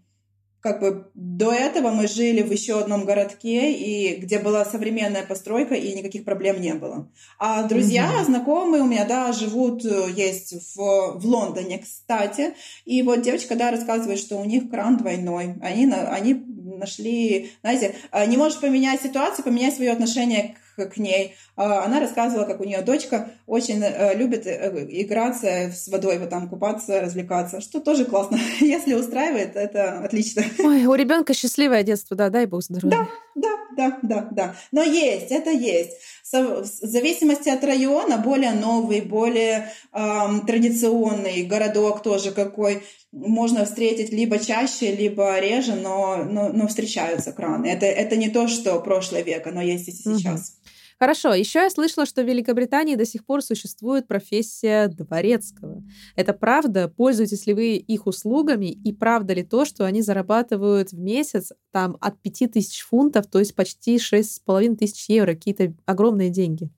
Как 0.62 0.80
бы 0.80 1.12
до 1.14 1.52
этого 1.52 1.92
мы 1.92 2.08
жили 2.08 2.42
в 2.42 2.52
еще 2.52 2.80
одном 2.80 3.06
городке, 3.06 3.72
и 3.72 4.16
где 4.16 4.40
была 4.40 4.66
современная 4.66 5.24
постройка, 5.24 5.76
и 5.76 5.94
никаких 5.94 6.26
проблем 6.26 6.60
не 6.60 6.74
было. 6.74 7.12
А 7.38 7.62
друзья, 7.64 8.10
mm-hmm. 8.10 8.26
знакомые 8.26 8.82
у 8.82 8.88
меня, 8.88 9.06
да, 9.06 9.32
живут, 9.32 9.86
э, 9.86 10.08
есть 10.16 10.76
в, 10.76 11.20
в 11.20 11.24
Лондоне, 11.24 11.78
кстати. 11.78 12.56
И 12.84 13.04
вот 13.04 13.22
девочка, 13.22 13.56
да, 13.56 13.70
рассказывает, 13.70 14.18
что 14.18 14.38
у 14.38 14.46
них 14.46 14.72
кран 14.72 14.98
двойной. 14.98 15.54
Они, 15.62 15.86
они 15.94 16.34
нашли, 16.34 17.52
знаете, 17.62 17.94
а, 18.10 18.26
не 18.26 18.36
можешь 18.36 18.60
поменять 18.60 19.04
ситуацию, 19.04 19.46
поменять 19.46 19.76
свое 19.76 19.92
отношение 19.92 20.56
к, 20.76 20.98
ней. 20.98 21.36
А, 21.56 21.84
она 21.86 22.00
рассказывала, 22.00 22.46
как 22.46 22.62
у 22.62 22.64
нее 22.64 22.82
дочка 22.82 23.32
очень 23.48 23.82
э, 23.82 24.16
любит 24.16 24.46
э, 24.48 24.86
играться 24.90 25.72
с 25.72 25.88
водой, 25.88 26.18
вот 26.20 26.30
там 26.30 26.50
купаться, 26.50 27.02
развлекаться, 27.02 27.62
что 27.62 27.80
тоже 27.80 28.06
классно. 28.06 28.40
Если 28.60 28.94
устраивает, 28.94 29.56
это 29.56 30.00
отлично. 30.00 30.44
Ой, 30.60 30.86
у 30.86 30.94
ребенка 30.96 31.34
счастливое 31.34 31.84
детство, 31.84 32.16
да, 32.16 32.30
дай 32.30 32.46
бог 32.46 32.64
здоровья. 32.64 32.98
Да, 32.98 33.08
да, 33.36 33.50
да, 33.76 34.00
да, 34.02 34.28
да. 34.32 34.56
Но 34.72 34.82
есть, 34.82 35.32
это 35.32 35.52
есть. 35.52 35.92
В 36.32 36.66
зависимости 36.66 37.50
от 37.50 37.64
района, 37.64 38.18
более 38.18 38.52
новый, 38.52 39.02
более 39.02 39.72
эм, 39.94 40.46
традиционный 40.46 41.44
городок 41.44 42.02
тоже 42.02 42.32
какой, 42.32 42.84
можно 43.12 43.66
встретить 43.66 44.12
либо 44.12 44.40
чаще, 44.40 44.96
либо 44.96 45.40
реже, 45.40 45.76
но, 45.76 46.24
но, 46.24 46.50
но 46.50 46.68
встречаются 46.68 47.32
краны. 47.32 47.68
Это, 47.68 47.86
это 47.86 48.16
не 48.16 48.30
то, 48.30 48.48
что 48.48 48.80
прошлый 48.80 49.24
век, 49.24 49.48
оно 49.48 49.62
есть 49.62 49.88
и 49.88 49.92
сейчас. 49.92 50.58
Хорошо, 50.98 51.34
еще 51.34 51.60
я 51.60 51.70
слышала, 51.70 52.06
что 52.06 52.24
в 52.24 52.26
Великобритании 52.26 52.96
до 52.96 53.06
сих 53.06 53.26
пор 53.26 53.42
существует 53.42 54.08
профессия 54.08 54.88
дворецкого. 54.88 55.84
Это 56.16 56.34
правда? 56.34 56.88
Пользуетесь 56.88 57.46
ли 57.48 57.54
вы 57.54 57.76
их 57.76 58.08
услугами? 58.08 58.68
И 58.68 58.94
правда 58.94 59.34
ли 59.34 59.44
то, 59.44 59.66
что 59.66 59.86
они 59.86 60.02
зарабатывают 60.02 60.94
в 60.94 60.98
месяц 60.98 61.52
там 61.72 61.98
от 62.00 62.22
5000 62.22 62.82
фунтов, 62.82 63.28
то 63.28 63.40
есть 63.40 63.56
почти 63.56 63.98
6,5 63.98 64.78
тысяч 64.78 65.10
евро, 65.10 65.34
какие-то 65.34 65.74
огромные 65.86 66.30
деньги? 66.30 66.70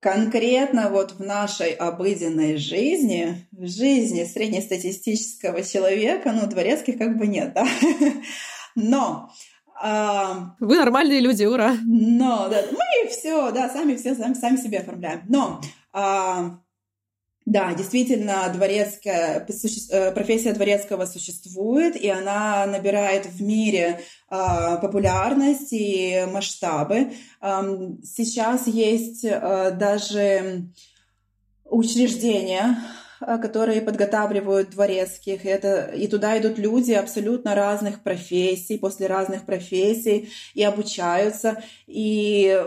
Конкретно 0.00 0.90
вот 0.90 1.12
в 1.12 1.20
нашей 1.20 1.70
обыденной 1.70 2.56
жизни, 2.56 3.46
в 3.52 3.68
жизни 3.68 4.24
среднестатистического 4.24 5.62
человека, 5.62 6.32
ну, 6.32 6.46
дворецких 6.48 6.98
как 6.98 7.16
бы 7.16 7.28
нет, 7.28 7.54
да? 7.54 7.66
Но 8.74 9.30
а, 9.86 10.56
Вы 10.60 10.78
нормальные 10.78 11.20
люди, 11.20 11.44
ура! 11.44 11.76
Но, 11.84 12.48
да, 12.48 12.62
мы 12.72 13.08
все, 13.10 13.50
да, 13.50 13.68
сами 13.68 13.96
все 13.96 14.14
сами, 14.14 14.32
сами 14.32 14.56
себе 14.56 14.78
оформляем. 14.78 15.24
Но, 15.28 15.60
а, 15.92 16.58
да, 17.44 17.74
действительно, 17.74 18.50
дворецкая, 18.54 19.46
э, 19.46 20.12
профессия 20.12 20.54
дворецкого 20.54 21.04
существует, 21.04 21.96
и 21.96 22.08
она 22.08 22.64
набирает 22.64 23.26
в 23.26 23.42
мире 23.42 24.00
а, 24.30 24.78
популярность 24.78 25.72
и 25.72 26.24
масштабы. 26.32 27.12
Сейчас 27.42 28.66
есть 28.66 29.26
а, 29.26 29.70
даже 29.70 30.70
учреждения, 31.66 32.78
Э, 32.78 33.03
которые 33.42 33.80
подготавливают 33.80 34.70
дворецких. 34.70 35.44
Это, 35.46 35.90
и 35.94 36.06
туда 36.06 36.38
идут 36.38 36.58
люди 36.58 36.92
абсолютно 36.92 37.54
разных 37.54 38.02
профессий, 38.02 38.78
после 38.78 39.06
разных 39.06 39.44
профессий, 39.44 40.30
и 40.54 40.62
обучаются. 40.62 41.62
И 41.86 42.62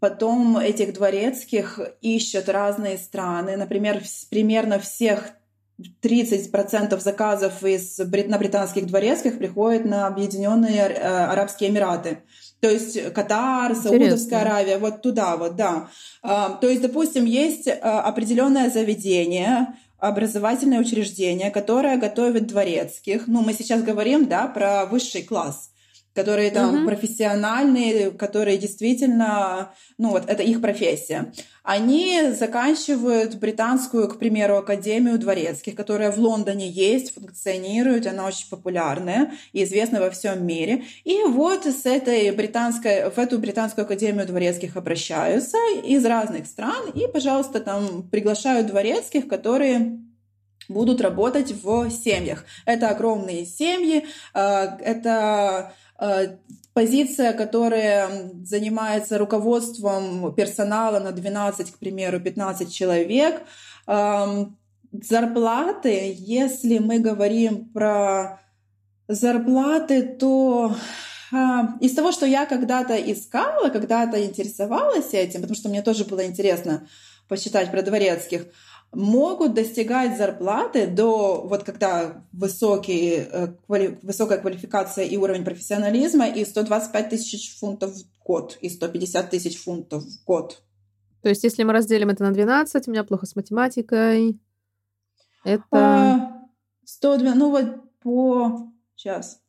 потом 0.00 0.58
этих 0.58 0.94
дворецких 0.94 1.80
ищут 2.00 2.48
разные 2.48 2.98
страны. 2.98 3.56
Например, 3.56 4.02
примерно 4.30 4.78
всех 4.78 5.32
30% 6.02 7.00
заказов 7.00 7.64
из, 7.64 7.98
на 7.98 8.38
британских 8.38 8.86
дворецких 8.86 9.38
приходят 9.38 9.84
на 9.84 10.06
Объединенные 10.06 10.82
э, 10.82 11.24
Арабские 11.26 11.70
Эмираты. 11.70 12.18
То 12.60 12.70
есть 12.70 13.12
Катар, 13.12 13.74
Саудовская 13.74 14.42
Аравия, 14.42 14.78
вот 14.78 15.02
туда 15.02 15.36
вот, 15.36 15.56
да. 15.56 15.88
А, 16.22 16.50
то 16.50 16.68
есть, 16.68 16.80
допустим, 16.80 17.24
есть 17.24 17.66
э, 17.66 17.72
определенное 17.72 18.70
заведение, 18.70 19.74
образовательное 20.08 20.80
учреждение, 20.80 21.50
которое 21.50 21.96
готовит 21.96 22.46
дворецких. 22.46 23.26
Ну, 23.26 23.42
мы 23.42 23.52
сейчас 23.54 23.82
говорим, 23.82 24.26
да, 24.26 24.46
про 24.46 24.86
высший 24.86 25.22
класс 25.22 25.73
которые 26.14 26.50
там 26.50 26.76
uh-huh. 26.76 26.86
профессиональные, 26.86 28.10
которые 28.12 28.56
действительно, 28.56 29.72
ну 29.98 30.10
вот 30.10 30.24
это 30.28 30.42
их 30.42 30.60
профессия. 30.60 31.32
Они 31.64 32.30
заканчивают 32.32 33.36
британскую, 33.36 34.08
к 34.08 34.18
примеру, 34.18 34.56
академию 34.56 35.18
дворецких, 35.18 35.74
которая 35.74 36.12
в 36.12 36.18
Лондоне 36.18 36.68
есть, 36.68 37.14
функционирует, 37.14 38.06
она 38.06 38.26
очень 38.26 38.48
популярная 38.48 39.32
и 39.52 39.64
известна 39.64 40.00
во 40.00 40.10
всем 40.10 40.46
мире. 40.46 40.84
И 41.04 41.22
вот 41.26 41.66
с 41.66 41.86
этой 41.86 42.30
британской, 42.32 43.10
в 43.10 43.18
эту 43.18 43.38
британскую 43.38 43.84
академию 43.84 44.26
дворецких 44.26 44.76
обращаются 44.76 45.56
из 45.82 46.04
разных 46.04 46.46
стран 46.46 46.90
и, 46.94 47.06
пожалуйста, 47.08 47.60
там 47.60 48.08
приглашают 48.10 48.66
дворецких, 48.66 49.26
которые 49.26 49.98
будут 50.68 51.00
работать 51.00 51.52
в 51.62 51.90
семьях. 51.90 52.44
Это 52.66 52.88
огромные 52.88 53.44
семьи, 53.46 54.06
э, 54.34 54.66
это 54.80 55.72
позиция, 56.74 57.32
которая 57.32 58.30
занимается 58.44 59.18
руководством 59.18 60.34
персонала 60.34 60.98
на 60.98 61.12
12, 61.12 61.70
к 61.70 61.78
примеру, 61.78 62.20
15 62.20 62.72
человек. 62.72 63.42
Эм, 63.86 64.56
зарплаты, 64.92 66.14
если 66.18 66.78
мы 66.78 66.98
говорим 66.98 67.66
про 67.70 68.40
зарплаты, 69.08 70.02
то 70.02 70.74
э, 71.32 71.36
из 71.80 71.94
того, 71.94 72.12
что 72.12 72.26
я 72.26 72.46
когда-то 72.46 72.96
искала, 72.96 73.68
когда-то 73.68 74.24
интересовалась 74.24 75.12
этим, 75.12 75.42
потому 75.42 75.56
что 75.56 75.68
мне 75.68 75.82
тоже 75.82 76.04
было 76.04 76.26
интересно 76.26 76.86
посчитать 77.28 77.70
про 77.70 77.82
дворецких, 77.82 78.46
могут 78.94 79.54
достигать 79.54 80.16
зарплаты 80.16 80.86
до, 80.86 81.42
вот 81.42 81.64
когда 81.64 82.24
высокие, 82.32 83.28
э, 83.30 83.48
квали, 83.66 83.98
высокая 84.02 84.38
квалификация 84.38 85.04
и 85.04 85.16
уровень 85.16 85.44
профессионализма, 85.44 86.26
и 86.28 86.44
125 86.44 87.10
тысяч 87.10 87.58
фунтов 87.58 87.92
в 87.92 88.24
год, 88.24 88.58
и 88.60 88.68
150 88.68 89.30
тысяч 89.30 89.62
фунтов 89.62 90.04
в 90.04 90.24
год. 90.24 90.62
То 91.22 91.28
есть, 91.28 91.44
если 91.44 91.62
мы 91.62 91.72
разделим 91.72 92.10
это 92.10 92.24
на 92.24 92.32
12, 92.32 92.88
у 92.88 92.90
меня 92.90 93.04
плохо 93.04 93.26
с 93.26 93.36
математикой, 93.36 94.38
это... 95.44 95.62
А, 95.70 96.42
102, 96.84 97.34
ну 97.34 97.50
вот 97.50 97.98
по... 98.00 98.70
Сейчас 98.96 99.43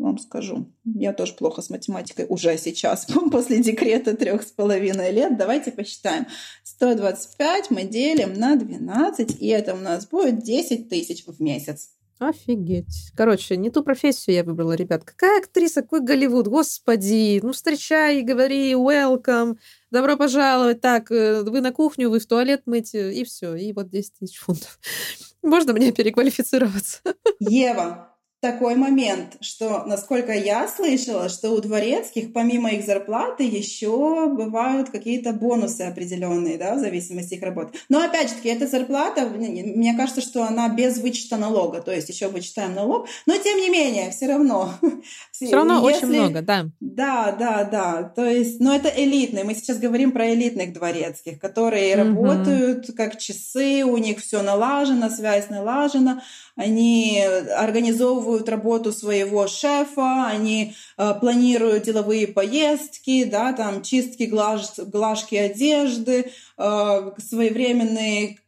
вам 0.00 0.18
скажу. 0.18 0.66
Я 0.84 1.12
тоже 1.12 1.34
плохо 1.34 1.62
с 1.62 1.70
математикой 1.70 2.26
уже 2.28 2.56
сейчас, 2.58 3.06
после 3.30 3.62
декрета 3.62 4.16
трех 4.16 4.42
с 4.42 4.52
половиной 4.52 5.12
лет. 5.12 5.36
Давайте 5.36 5.72
посчитаем. 5.72 6.26
125 6.64 7.70
мы 7.70 7.84
делим 7.84 8.34
на 8.34 8.56
12, 8.56 9.40
и 9.40 9.46
это 9.48 9.74
у 9.74 9.78
нас 9.78 10.06
будет 10.06 10.42
10 10.42 10.88
тысяч 10.88 11.24
в 11.26 11.40
месяц. 11.40 11.90
Офигеть. 12.20 13.12
Короче, 13.16 13.56
не 13.56 13.70
ту 13.70 13.82
профессию 13.82 14.36
я 14.36 14.44
выбрала, 14.44 14.72
ребят. 14.72 15.04
Какая 15.04 15.38
актриса, 15.38 15.80
какой 15.80 16.00
Голливуд, 16.00 16.48
господи. 16.48 17.40
Ну, 17.42 17.52
встречай 17.52 18.20
говори 18.20 18.74
welcome, 18.74 19.56
добро 19.90 20.18
пожаловать. 20.18 20.82
Так, 20.82 21.10
э, 21.10 21.42
вы 21.42 21.62
на 21.62 21.72
кухню, 21.72 22.10
вы 22.10 22.18
в 22.18 22.26
туалет 22.26 22.64
мыть, 22.66 22.94
и 22.94 23.24
все. 23.24 23.54
И 23.54 23.72
вот 23.72 23.88
10 23.88 24.18
тысяч 24.18 24.38
фунтов. 24.38 24.78
Можно 25.42 25.72
мне 25.72 25.92
переквалифицироваться? 25.92 27.00
Ева, 27.40 28.09
такой 28.40 28.74
момент, 28.74 29.36
что, 29.42 29.84
насколько 29.84 30.32
я 30.32 30.66
слышала, 30.66 31.28
что 31.28 31.50
у 31.50 31.60
дворецких, 31.60 32.32
помимо 32.32 32.70
их 32.70 32.86
зарплаты, 32.86 33.44
еще 33.44 34.28
бывают 34.28 34.88
какие-то 34.88 35.34
бонусы 35.34 35.82
определенные, 35.82 36.56
да, 36.56 36.74
в 36.74 36.78
зависимости 36.78 37.34
от 37.34 37.38
их 37.38 37.42
работы. 37.42 37.78
Но, 37.90 38.02
опять 38.02 38.30
же 38.30 38.36
таки, 38.36 38.48
эта 38.48 38.66
зарплата, 38.66 39.26
мне 39.26 39.94
кажется, 39.94 40.22
что 40.22 40.44
она 40.44 40.70
без 40.70 40.98
вычета 40.98 41.36
налога, 41.36 41.82
то 41.82 41.92
есть 41.92 42.08
еще 42.08 42.28
вычитаем 42.28 42.74
налог, 42.74 43.08
но, 43.26 43.36
тем 43.36 43.58
не 43.58 43.68
менее, 43.68 44.10
все 44.10 44.26
равно. 44.26 44.72
Все 45.32 45.54
равно 45.54 45.88
Если... 45.88 46.06
очень 46.06 46.18
много, 46.18 46.42
да. 46.42 46.66
Да, 46.80 47.32
да, 47.32 47.64
да, 47.64 48.02
то 48.02 48.24
есть, 48.24 48.60
но 48.60 48.74
это 48.74 48.88
элитные, 48.94 49.44
мы 49.44 49.54
сейчас 49.54 49.78
говорим 49.78 50.12
про 50.12 50.34
элитных 50.34 50.74
дворецких, 50.74 51.38
которые 51.38 51.94
угу. 51.94 52.24
работают 52.24 52.90
как 52.94 53.18
часы, 53.18 53.84
у 53.84 53.96
них 53.96 54.18
все 54.18 54.42
налажено, 54.42 55.08
связь 55.08 55.48
налажена, 55.48 56.22
они 56.56 57.22
организовывают 57.56 58.29
работу 58.38 58.92
своего 58.92 59.46
шефа, 59.46 60.26
они 60.26 60.74
э, 60.96 61.14
планируют 61.20 61.84
деловые 61.84 62.26
поездки, 62.26 63.24
да, 63.24 63.52
там 63.52 63.82
чистки, 63.82 64.24
глаж, 64.24 64.62
глажки 64.78 65.34
одежды, 65.34 66.30
э, 66.58 67.12
своевременные 67.18 68.38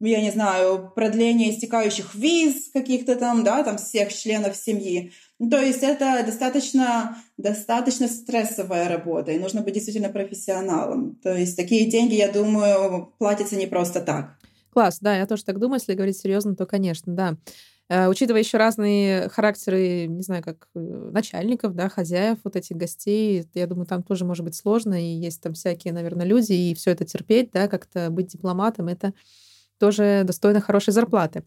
я 0.00 0.22
не 0.22 0.30
знаю, 0.30 0.90
продление 0.94 1.50
истекающих 1.50 2.14
виз 2.14 2.70
каких-то 2.72 3.16
там, 3.16 3.44
да, 3.44 3.62
там 3.62 3.76
всех 3.76 4.12
членов 4.12 4.56
семьи. 4.56 5.12
Ну, 5.38 5.50
то 5.50 5.60
есть 5.60 5.82
это 5.82 6.22
достаточно, 6.24 7.18
достаточно 7.36 8.08
стрессовая 8.08 8.88
работа, 8.88 9.32
и 9.32 9.38
нужно 9.38 9.60
быть 9.60 9.74
действительно 9.74 10.08
профессионалом. 10.08 11.16
То 11.22 11.34
есть 11.34 11.56
такие 11.56 11.90
деньги, 11.90 12.14
я 12.14 12.32
думаю, 12.32 13.12
платятся 13.18 13.56
не 13.56 13.66
просто 13.66 14.00
так. 14.00 14.38
Класс, 14.72 14.98
да, 15.00 15.16
я 15.16 15.26
тоже 15.26 15.44
так 15.44 15.58
думаю. 15.58 15.80
Если 15.80 15.94
говорить 15.94 16.18
серьезно, 16.18 16.56
то, 16.56 16.64
конечно, 16.64 17.12
да. 17.12 17.36
Э, 17.90 18.06
учитывая 18.06 18.40
еще 18.40 18.56
разные 18.56 19.28
характеры, 19.30 20.06
не 20.06 20.22
знаю, 20.22 20.44
как 20.44 20.68
э, 20.76 20.78
начальников, 20.78 21.74
да, 21.74 21.88
хозяев 21.88 22.38
вот 22.44 22.54
этих 22.54 22.76
гостей, 22.76 23.44
я 23.52 23.66
думаю, 23.66 23.84
там 23.84 24.04
тоже 24.04 24.24
может 24.24 24.44
быть 24.44 24.54
сложно, 24.54 24.94
и 24.94 25.16
есть 25.16 25.42
там 25.42 25.54
всякие, 25.54 25.92
наверное, 25.92 26.24
люди, 26.24 26.52
и 26.52 26.74
все 26.76 26.92
это 26.92 27.04
терпеть, 27.04 27.50
да, 27.50 27.66
как-то 27.66 28.10
быть 28.10 28.28
дипломатом, 28.28 28.86
это 28.86 29.12
тоже 29.80 30.22
достойно 30.24 30.60
хорошей 30.60 30.92
зарплаты. 30.92 31.42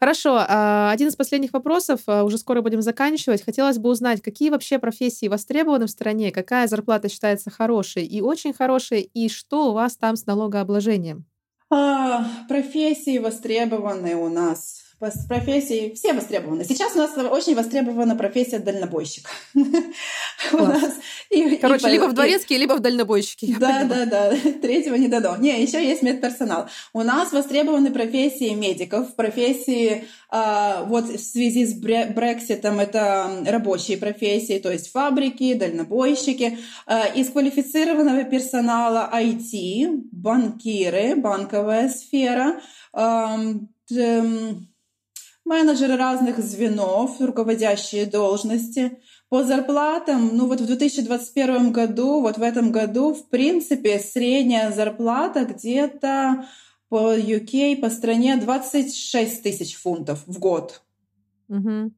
Хорошо, 0.00 0.44
а, 0.48 0.90
один 0.90 1.08
из 1.08 1.16
последних 1.16 1.52
вопросов, 1.52 2.00
а, 2.06 2.24
уже 2.24 2.38
скоро 2.38 2.60
будем 2.60 2.82
заканчивать. 2.82 3.44
Хотелось 3.44 3.78
бы 3.78 3.90
узнать, 3.90 4.20
какие 4.20 4.50
вообще 4.50 4.80
профессии 4.80 5.28
востребованы 5.28 5.86
в 5.86 5.90
стране, 5.90 6.32
какая 6.32 6.66
зарплата 6.66 7.08
считается 7.08 7.50
хорошей 7.50 8.04
и 8.04 8.20
очень 8.20 8.52
хорошей, 8.52 9.02
и 9.02 9.28
что 9.28 9.70
у 9.70 9.74
вас 9.74 9.96
там 9.96 10.16
с 10.16 10.26
налогообложением? 10.26 11.24
А, 11.70 12.26
профессии 12.48 13.18
востребованы 13.18 14.16
у 14.16 14.28
нас 14.28 14.83
профессии 15.28 15.92
все 15.94 16.12
востребованы. 16.12 16.64
Сейчас 16.64 16.94
у 16.94 16.98
нас 16.98 17.16
очень 17.16 17.54
востребована 17.54 18.16
профессия 18.16 18.58
дальнобойщик. 18.58 19.28
Короче, 20.50 21.88
либо 21.88 22.04
в 22.04 22.12
дворецкие, 22.12 22.58
либо 22.58 22.74
в 22.74 22.80
дальнобойщики. 22.80 23.56
Да, 23.58 23.84
да, 23.84 24.06
да. 24.06 24.30
Третьего 24.62 24.94
не 24.94 25.08
дано. 25.08 25.36
Не, 25.36 25.62
еще 25.62 25.84
есть 25.84 26.02
медперсонал. 26.02 26.68
У 26.92 27.02
нас 27.02 27.32
востребованы 27.32 27.90
профессии 27.90 28.54
медиков, 28.54 29.14
профессии 29.16 30.04
а, 30.30 30.84
вот 30.84 31.04
в 31.04 31.18
связи 31.18 31.66
с 31.66 31.74
Брекситом 31.74 32.80
это 32.80 33.44
рабочие 33.46 33.98
профессии, 33.98 34.58
то 34.58 34.72
есть 34.72 34.90
фабрики, 34.90 35.54
дальнобойщики. 35.54 36.58
А, 36.86 37.06
из 37.06 37.30
квалифицированного 37.30 38.24
персонала 38.24 39.10
IT, 39.12 40.08
банкиры, 40.10 41.16
банковая 41.16 41.88
сфера, 41.88 42.60
менеджеры 45.44 45.96
разных 45.96 46.38
звенов, 46.38 47.20
руководящие 47.20 48.06
должности. 48.06 48.98
По 49.28 49.44
зарплатам, 49.44 50.36
ну 50.36 50.46
вот 50.46 50.60
в 50.60 50.66
2021 50.66 51.72
году, 51.72 52.20
вот 52.20 52.38
в 52.38 52.42
этом 52.42 52.72
году, 52.72 53.14
в 53.14 53.28
принципе, 53.28 53.98
средняя 53.98 54.70
зарплата 54.70 55.44
где-то 55.44 56.46
по 56.88 57.14
UK, 57.16 57.76
по 57.80 57.90
стране 57.90 58.36
26 58.36 59.42
тысяч 59.42 59.76
фунтов 59.76 60.22
в 60.26 60.38
год. 60.38 60.82
Угу. 61.48 61.92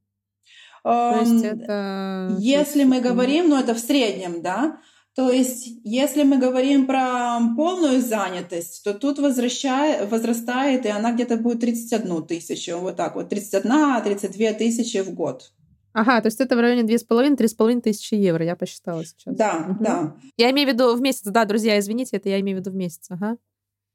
То 0.82 1.18
есть 1.20 1.44
это... 1.44 2.36
Если 2.38 2.84
мы 2.84 3.00
говорим, 3.00 3.48
ну 3.48 3.58
это 3.58 3.74
в 3.74 3.78
среднем, 3.78 4.40
да, 4.40 4.78
то 5.16 5.30
есть, 5.30 5.68
если 5.82 6.24
мы 6.24 6.36
говорим 6.36 6.86
про 6.86 7.40
полную 7.56 8.02
занятость, 8.02 8.84
то 8.84 8.92
тут 8.92 9.18
возвращает, 9.18 10.10
возрастает, 10.10 10.84
и 10.84 10.90
она 10.90 11.12
где-то 11.12 11.38
будет 11.38 11.60
31 11.60 12.26
тысячу, 12.26 12.76
вот 12.76 12.96
так 12.96 13.14
вот, 13.16 13.32
31-32 13.32 14.54
тысячи 14.54 15.00
в 15.00 15.14
год. 15.14 15.52
Ага, 15.94 16.20
то 16.20 16.26
есть 16.26 16.38
это 16.42 16.54
в 16.54 16.60
районе 16.60 16.82
2,5-3,5 16.82 17.80
тысячи 17.80 18.14
евро, 18.14 18.44
я 18.44 18.56
посчитала 18.56 19.02
сейчас. 19.06 19.34
Да, 19.34 19.66
угу. 19.70 19.82
да. 19.82 20.16
Я 20.36 20.50
имею 20.50 20.68
в 20.68 20.72
виду 20.74 20.94
в 20.94 21.00
месяц, 21.00 21.22
да, 21.24 21.46
друзья, 21.46 21.78
извините, 21.78 22.18
это 22.18 22.28
я 22.28 22.38
имею 22.40 22.58
в 22.58 22.60
виду 22.60 22.70
в 22.70 22.74
месяц, 22.74 23.06
ага. 23.08 23.38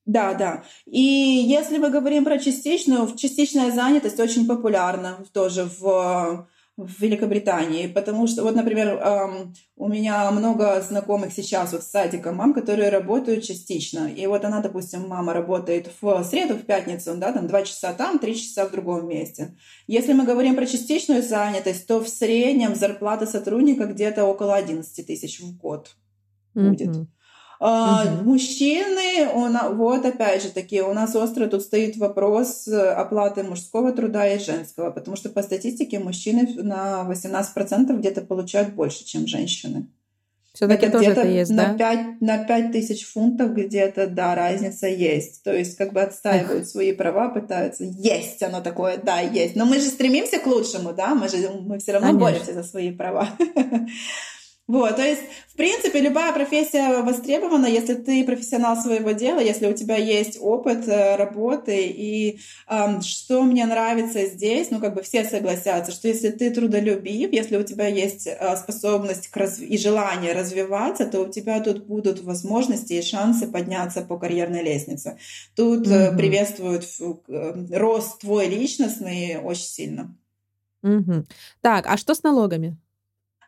Да, 0.08 0.34
да. 0.34 0.64
И 0.88 1.00
если 1.00 1.78
мы 1.78 1.92
говорим 1.92 2.24
про 2.24 2.40
частичную, 2.40 3.08
частичная 3.16 3.72
занятость 3.72 4.20
очень 4.20 4.48
популярна 4.48 5.24
тоже 5.32 5.70
в 5.80 6.48
в 6.86 7.02
Великобритании, 7.02 7.88
потому 7.88 8.28
что, 8.28 8.44
вот, 8.44 8.56
например, 8.56 8.88
эм, 8.90 9.54
у 9.76 9.88
меня 9.88 10.30
много 10.32 10.82
знакомых 10.82 11.34
сейчас 11.34 11.74
вот 11.74 11.84
с 11.84 11.88
садика 11.88 12.32
мам, 12.32 12.54
которые 12.54 12.90
работают 12.90 13.44
частично. 13.44 14.08
И 14.08 14.26
вот 14.28 14.46
она, 14.46 14.62
допустим, 14.62 15.08
мама 15.08 15.34
работает 15.34 15.90
в 16.02 16.24
среду, 16.24 16.56
в 16.56 16.64
пятницу, 16.64 17.14
да, 17.16 17.32
там 17.32 17.48
два 17.48 17.64
часа 17.64 17.94
там, 17.94 18.20
три 18.20 18.36
часа 18.36 18.68
в 18.68 18.72
другом 18.72 19.08
месте. 19.08 19.56
Если 19.88 20.14
мы 20.14 20.26
говорим 20.26 20.56
про 20.56 20.66
частичную 20.66 21.24
занятость, 21.24 21.88
то 21.88 22.04
в 22.04 22.08
среднем 22.08 22.76
зарплата 22.76 23.26
сотрудника 23.26 23.86
где-то 23.86 24.26
около 24.26 24.56
11 24.56 25.06
тысяч 25.06 25.40
в 25.40 25.58
год 25.58 25.96
будет. 26.54 26.90
Mm-hmm. 26.90 27.08
Угу. 27.62 28.24
Мужчины, 28.24 29.30
он, 29.36 29.56
вот 29.76 30.04
опять 30.04 30.42
же 30.42 30.50
таки, 30.50 30.82
у 30.82 30.94
нас 30.94 31.16
остро 31.16 31.46
тут 31.46 31.62
стоит 31.62 31.96
вопрос 31.96 32.68
э, 32.68 32.90
оплаты 32.90 33.44
мужского 33.44 33.94
труда 33.94 34.28
и 34.28 34.40
женского, 34.40 34.90
потому 34.90 35.16
что 35.16 35.30
по 35.30 35.44
статистике 35.44 36.00
мужчины 36.00 36.50
на 36.56 37.06
18% 37.08 37.96
где-то 38.00 38.22
получают 38.22 38.74
больше, 38.74 39.06
чем 39.06 39.28
женщины. 39.28 39.86
Все-таки 40.54 40.88
это 40.88 40.98
тоже 40.98 41.12
это 41.12 41.28
есть, 41.28 41.52
на 41.52 41.74
да? 41.74 41.94
5, 41.94 42.22
на 42.22 42.44
5 42.46 42.72
тысяч 42.72 43.06
фунтов 43.06 43.54
где-то, 43.54 44.08
да, 44.08 44.34
разница 44.34 44.88
есть. 44.88 45.44
То 45.44 45.56
есть 45.56 45.78
как 45.78 45.94
бы 45.94 46.02
отстаивают 46.02 46.64
Эх. 46.64 46.68
свои 46.68 46.94
права, 46.94 47.30
пытаются. 47.30 47.84
Есть 47.84 48.42
оно 48.42 48.62
такое, 48.62 48.98
да, 48.98 49.20
есть. 49.20 49.56
Но 49.56 49.66
мы 49.66 49.80
же 49.80 49.86
стремимся 49.86 50.40
к 50.40 50.48
лучшему, 50.48 50.94
да, 50.94 51.14
мы 51.14 51.30
же 51.30 51.38
мы 51.62 51.78
все 51.78 51.94
равно 51.94 52.08
Конечно. 52.08 52.26
боремся 52.26 52.54
за 52.54 52.64
свои 52.64 52.92
права. 52.92 53.30
Вот, 54.72 54.96
то 54.96 55.02
есть, 55.02 55.24
в 55.50 55.58
принципе, 55.58 56.00
любая 56.00 56.32
профессия 56.32 57.04
востребована, 57.04 57.66
если 57.66 57.94
ты 57.94 58.24
профессионал 58.24 58.78
своего 58.78 59.12
дела, 59.12 59.42
если 59.42 59.68
у 59.68 59.74
тебя 59.74 59.98
есть 59.98 60.38
опыт 60.40 60.88
э, 60.88 61.18
работы. 61.18 61.88
И 61.88 62.40
эм, 62.70 63.02
что 63.02 63.44
мне 63.44 63.66
нравится 63.66 64.28
здесь, 64.28 64.72
ну, 64.72 64.80
как 64.80 64.94
бы 64.94 65.02
все 65.02 65.26
согласятся, 65.26 65.92
что 65.92 66.08
если 66.08 66.30
ты 66.30 66.52
трудолюбив, 66.52 67.34
если 67.34 67.58
у 67.58 67.64
тебя 67.64 67.88
есть 67.88 68.28
э, 68.28 68.56
способность 68.56 69.28
к 69.28 69.36
разв... 69.36 69.60
и 69.60 69.78
желание 69.78 70.32
развиваться, 70.32 71.06
то 71.06 71.20
у 71.20 71.30
тебя 71.30 71.60
тут 71.60 71.86
будут 71.86 72.22
возможности 72.22 72.94
и 72.94 73.02
шансы 73.02 73.48
подняться 73.48 74.04
по 74.04 74.18
карьерной 74.18 74.64
лестнице. 74.64 75.18
Тут 75.54 75.86
mm-hmm. 75.86 76.16
приветствуют 76.16 76.86
рост 77.28 78.22
твой 78.22 78.48
личностный 78.48 79.38
очень 79.44 79.66
сильно. 79.66 80.16
Mm-hmm. 80.82 81.26
Так, 81.60 81.88
а 81.88 81.98
что 81.98 82.16
с 82.16 82.24
налогами? 82.24 82.78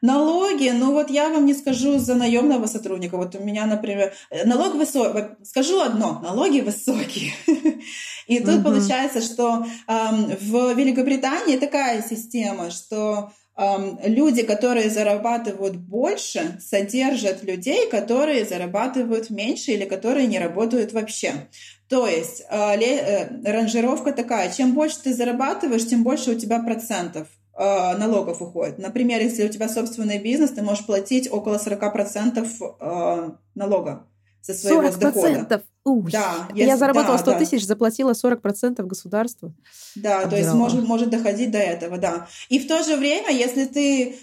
Налоги, 0.04 0.70
ну 0.70 0.92
вот 0.92 1.10
я 1.10 1.30
вам 1.30 1.46
не 1.46 1.54
скажу 1.54 1.98
за 1.98 2.16
наемного 2.16 2.68
сотрудника. 2.68 3.16
Вот 3.16 3.36
у 3.36 3.40
меня, 3.40 3.66
например, 3.66 4.12
налог 4.44 4.76
высокий. 4.76 5.28
Скажу 5.44 5.80
одно, 5.80 6.20
налоги 6.22 6.60
высокие. 6.60 7.32
И 8.28 8.40
тут 8.42 8.56
угу. 8.56 8.64
получается, 8.64 9.22
что 9.22 9.66
эм, 9.88 10.36
в 10.42 10.74
Великобритании 10.74 11.56
такая 11.56 12.02
система, 12.02 12.70
что 12.70 13.32
эм, 13.56 13.98
люди, 14.04 14.44
которые 14.44 14.90
зарабатывают 14.90 15.78
больше, 15.78 16.60
содержат 16.60 17.42
людей, 17.42 17.90
которые 17.90 18.44
зарабатывают 18.44 19.30
меньше 19.30 19.72
или 19.72 19.86
которые 19.86 20.28
не 20.28 20.38
работают 20.38 20.92
вообще. 20.92 21.48
То 21.88 22.08
есть 22.08 22.44
э, 22.50 22.76
э, 22.76 23.42
ранжировка 23.50 24.12
такая, 24.12 24.52
чем 24.52 24.74
больше 24.74 24.98
ты 25.02 25.14
зарабатываешь, 25.14 25.88
тем 25.88 26.04
больше 26.04 26.32
у 26.32 26.36
тебя 26.36 26.60
процентов 26.60 27.30
Э, 27.30 27.43
налогов 27.56 28.42
уходит. 28.42 28.80
Например, 28.80 29.22
если 29.22 29.46
у 29.46 29.50
тебя 29.50 29.70
собственный 29.70 30.20
бизнес, 30.20 30.52
ты 30.52 30.62
можешь 30.62 30.86
платить 30.86 31.32
около 31.32 31.58
40% 31.58 32.48
э, 32.80 33.32
налога 33.56 34.08
со 34.42 34.54
своего 34.54 34.84
40%? 34.84 35.00
дохода. 35.00 35.64
Ух, 35.86 36.12
да, 36.12 36.48
если, 36.54 36.70
я 36.70 36.78
заработала 36.78 37.18
да, 37.18 37.24
100 37.24 37.32
да. 37.32 37.40
тысяч, 37.40 37.66
заплатила 37.66 38.12
40% 38.12 38.82
государству. 38.84 39.54
Да, 39.96 40.22
Обдирала. 40.22 40.30
то 40.30 40.38
есть 40.38 40.54
может, 40.54 40.88
может 40.88 41.10
доходить 41.10 41.52
до 41.52 41.58
этого, 41.58 41.98
да. 41.98 42.28
И 42.48 42.60
в 42.60 42.68
то 42.68 42.84
же 42.84 42.96
время, 42.96 43.32
если 43.32 43.66
ты 43.66 44.16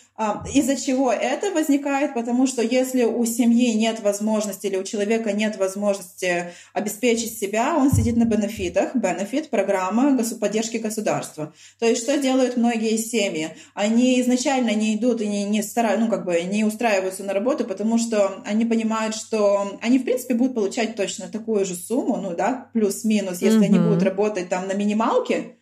из-за 0.53 0.77
чего 0.77 1.11
это 1.13 1.51
возникает? 1.51 2.13
Потому 2.13 2.47
что 2.47 2.63
если 2.63 3.05
у 3.05 3.25
семьи 3.25 3.73
нет 3.73 4.01
возможности 4.01 4.67
или 4.67 4.77
у 4.77 4.85
человека 4.85 5.33
нет 5.33 5.57
возможности 5.57 6.53
обеспечить 6.75 7.39
себя, 7.39 7.75
он 7.77 7.91
сидит 7.91 8.17
на 8.17 8.25
бенефитах. 8.25 8.95
Бенефит– 8.95 9.49
программа 9.51 10.19
поддержки 10.39 10.77
государства. 10.77 11.55
То 11.79 11.87
есть 11.87 12.03
что 12.03 12.19
делают 12.19 12.59
многие 12.59 12.99
семьи? 12.99 13.57
Они 13.75 14.21
изначально 14.21 14.75
не 14.75 14.95
идут 14.97 15.23
и 15.23 15.27
не, 15.27 15.45
не 15.45 15.63
стараются, 15.63 16.05
ну 16.05 16.11
как 16.11 16.27
бы 16.27 16.39
не 16.43 16.65
устраиваются 16.65 17.25
на 17.25 17.33
работу, 17.33 17.65
потому 17.65 17.97
что 17.97 18.43
они 18.45 18.67
понимают, 18.67 19.15
что 19.15 19.79
они 19.81 19.99
в 19.99 20.05
принципе 20.05 20.35
будут 20.35 20.55
получать 20.55 20.97
точно 20.97 21.29
такую 21.29 21.65
же 21.65 21.75
сумму, 21.75 22.19
ну 22.19 22.35
да, 22.37 22.69
плюс-минус, 22.75 23.41
если 23.41 23.61
mm-hmm. 23.61 23.65
они 23.65 23.79
будут 23.79 24.03
работать 24.03 24.49
там 24.51 24.69
на 24.69 24.75
минималке. 24.75 25.57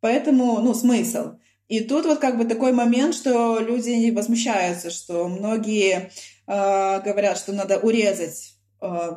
Поэтому, 0.00 0.58
ну, 0.60 0.74
смысл. 0.74 1.34
И 1.72 1.80
тут 1.80 2.04
вот 2.04 2.18
как 2.18 2.36
бы 2.36 2.44
такой 2.44 2.74
момент, 2.74 3.14
что 3.14 3.58
люди 3.58 4.10
возмущаются, 4.10 4.90
что 4.90 5.26
многие 5.26 6.10
э, 6.46 7.00
говорят, 7.02 7.38
что 7.38 7.54
надо 7.54 7.78
урезать 7.78 8.56
э, 8.82 9.12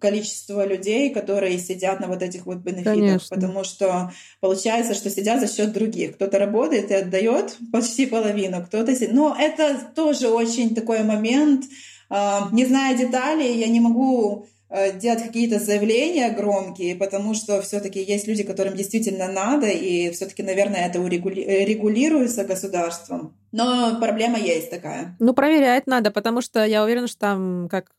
количество 0.00 0.64
людей, 0.64 1.10
которые 1.10 1.58
сидят 1.58 2.00
на 2.00 2.06
вот 2.06 2.22
этих 2.22 2.46
вот 2.46 2.60
бенефитах, 2.60 2.94
Конечно. 2.94 3.36
потому 3.36 3.62
что 3.62 4.10
получается, 4.40 4.94
что 4.94 5.10
сидят 5.10 5.40
за 5.40 5.54
счет 5.54 5.74
других. 5.74 6.14
Кто-то 6.14 6.38
работает 6.38 6.90
и 6.90 6.94
отдает 6.94 7.58
почти 7.70 8.06
половину, 8.06 8.64
кто-то 8.64 8.94
сидит. 8.94 9.12
Но 9.12 9.36
это 9.38 9.78
тоже 9.94 10.28
очень 10.28 10.74
такой 10.74 11.02
момент. 11.02 11.66
Э, 12.08 12.38
не 12.52 12.64
зная 12.64 12.96
деталей, 12.96 13.58
я 13.58 13.68
не 13.68 13.80
могу 13.80 14.46
делать 15.00 15.22
какие-то 15.22 15.58
заявления 15.58 16.30
громкие, 16.30 16.94
потому 16.94 17.32
что 17.32 17.62
все-таки 17.62 18.02
есть 18.02 18.26
люди, 18.28 18.42
которым 18.42 18.76
действительно 18.76 19.26
надо, 19.26 19.66
и 19.66 20.10
все-таки, 20.10 20.42
наверное, 20.42 20.86
это 20.86 21.00
урегули... 21.00 21.40
регулируется 21.64 22.44
государством. 22.44 23.34
Но 23.50 23.96
проблема 23.98 24.38
есть 24.38 24.68
такая. 24.68 25.16
Ну, 25.20 25.32
проверять 25.32 25.86
надо, 25.86 26.10
потому 26.10 26.42
что 26.42 26.66
я 26.66 26.84
уверена, 26.84 27.08
что 27.08 27.18
там, 27.18 27.68
как, 27.70 27.90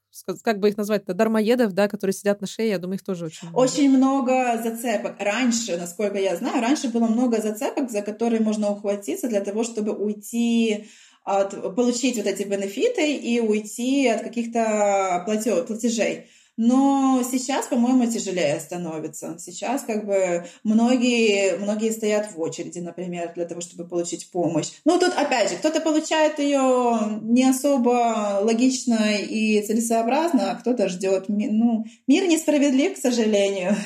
как 0.44 0.60
бы 0.60 0.70
их 0.70 0.78
назвать-то, 0.78 1.16
дармоедов, 1.16 1.74
да, 1.74 1.88
которые 1.88 2.14
сидят 2.14 2.40
на 2.40 2.46
шее, 2.46 2.70
я 2.70 2.78
думаю, 2.78 2.98
их 2.98 3.04
тоже 3.04 3.26
очень 3.26 3.48
много. 3.48 3.60
Очень 3.60 3.90
много 3.90 4.62
зацепок. 4.64 5.16
Раньше, 5.18 5.76
насколько 5.76 6.20
я 6.20 6.36
знаю, 6.36 6.62
раньше 6.62 6.90
было 6.90 7.08
много 7.08 7.42
зацепок, 7.42 7.90
за 7.90 8.04
которые 8.04 8.42
можно 8.42 8.70
ухватиться 8.70 9.28
для 9.28 9.42
того, 9.42 9.64
чтобы 9.64 9.94
уйти 9.94 10.86
от, 11.24 11.76
получить 11.76 12.18
вот 12.18 12.28
эти 12.28 12.44
бенефиты 12.44 13.16
и 13.16 13.40
уйти 13.40 14.08
от 14.08 14.22
каких-то 14.22 15.24
платежей. 15.26 16.28
Но 16.62 17.24
сейчас, 17.24 17.68
по-моему, 17.68 18.06
тяжелее 18.06 18.60
становится. 18.60 19.38
Сейчас 19.40 19.84
как 19.84 20.06
бы 20.06 20.46
многие, 20.66 21.58
многие 21.58 21.90
стоят 21.90 22.34
в 22.34 22.42
очереди, 22.42 22.80
например, 22.80 23.32
для 23.34 23.46
того, 23.46 23.62
чтобы 23.62 23.88
получить 23.88 24.30
помощь. 24.30 24.72
Ну, 24.84 25.00
тут, 25.00 25.14
опять 25.16 25.50
же, 25.50 25.56
кто-то 25.56 25.80
получает 25.80 26.38
ее 26.38 27.22
не 27.22 27.46
особо 27.46 28.42
логично 28.42 29.16
и 29.16 29.62
целесообразно, 29.62 30.52
а 30.52 30.56
кто-то 30.56 30.90
ждет. 30.90 31.30
Ну, 31.30 31.86
мир 32.08 32.28
несправедлив, 32.28 32.96
к 32.96 33.02
сожалению. 33.02 33.78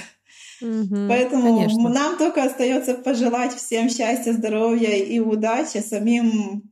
Угу, 0.60 1.10
Поэтому 1.10 1.60
конечно. 1.60 1.90
нам 1.90 2.18
только 2.18 2.44
остается 2.44 2.96
пожелать 2.96 3.54
всем 3.56 3.88
счастья, 3.88 4.32
здоровья 4.32 4.96
и 4.96 5.20
удачи, 5.20 5.78
самим 5.78 6.64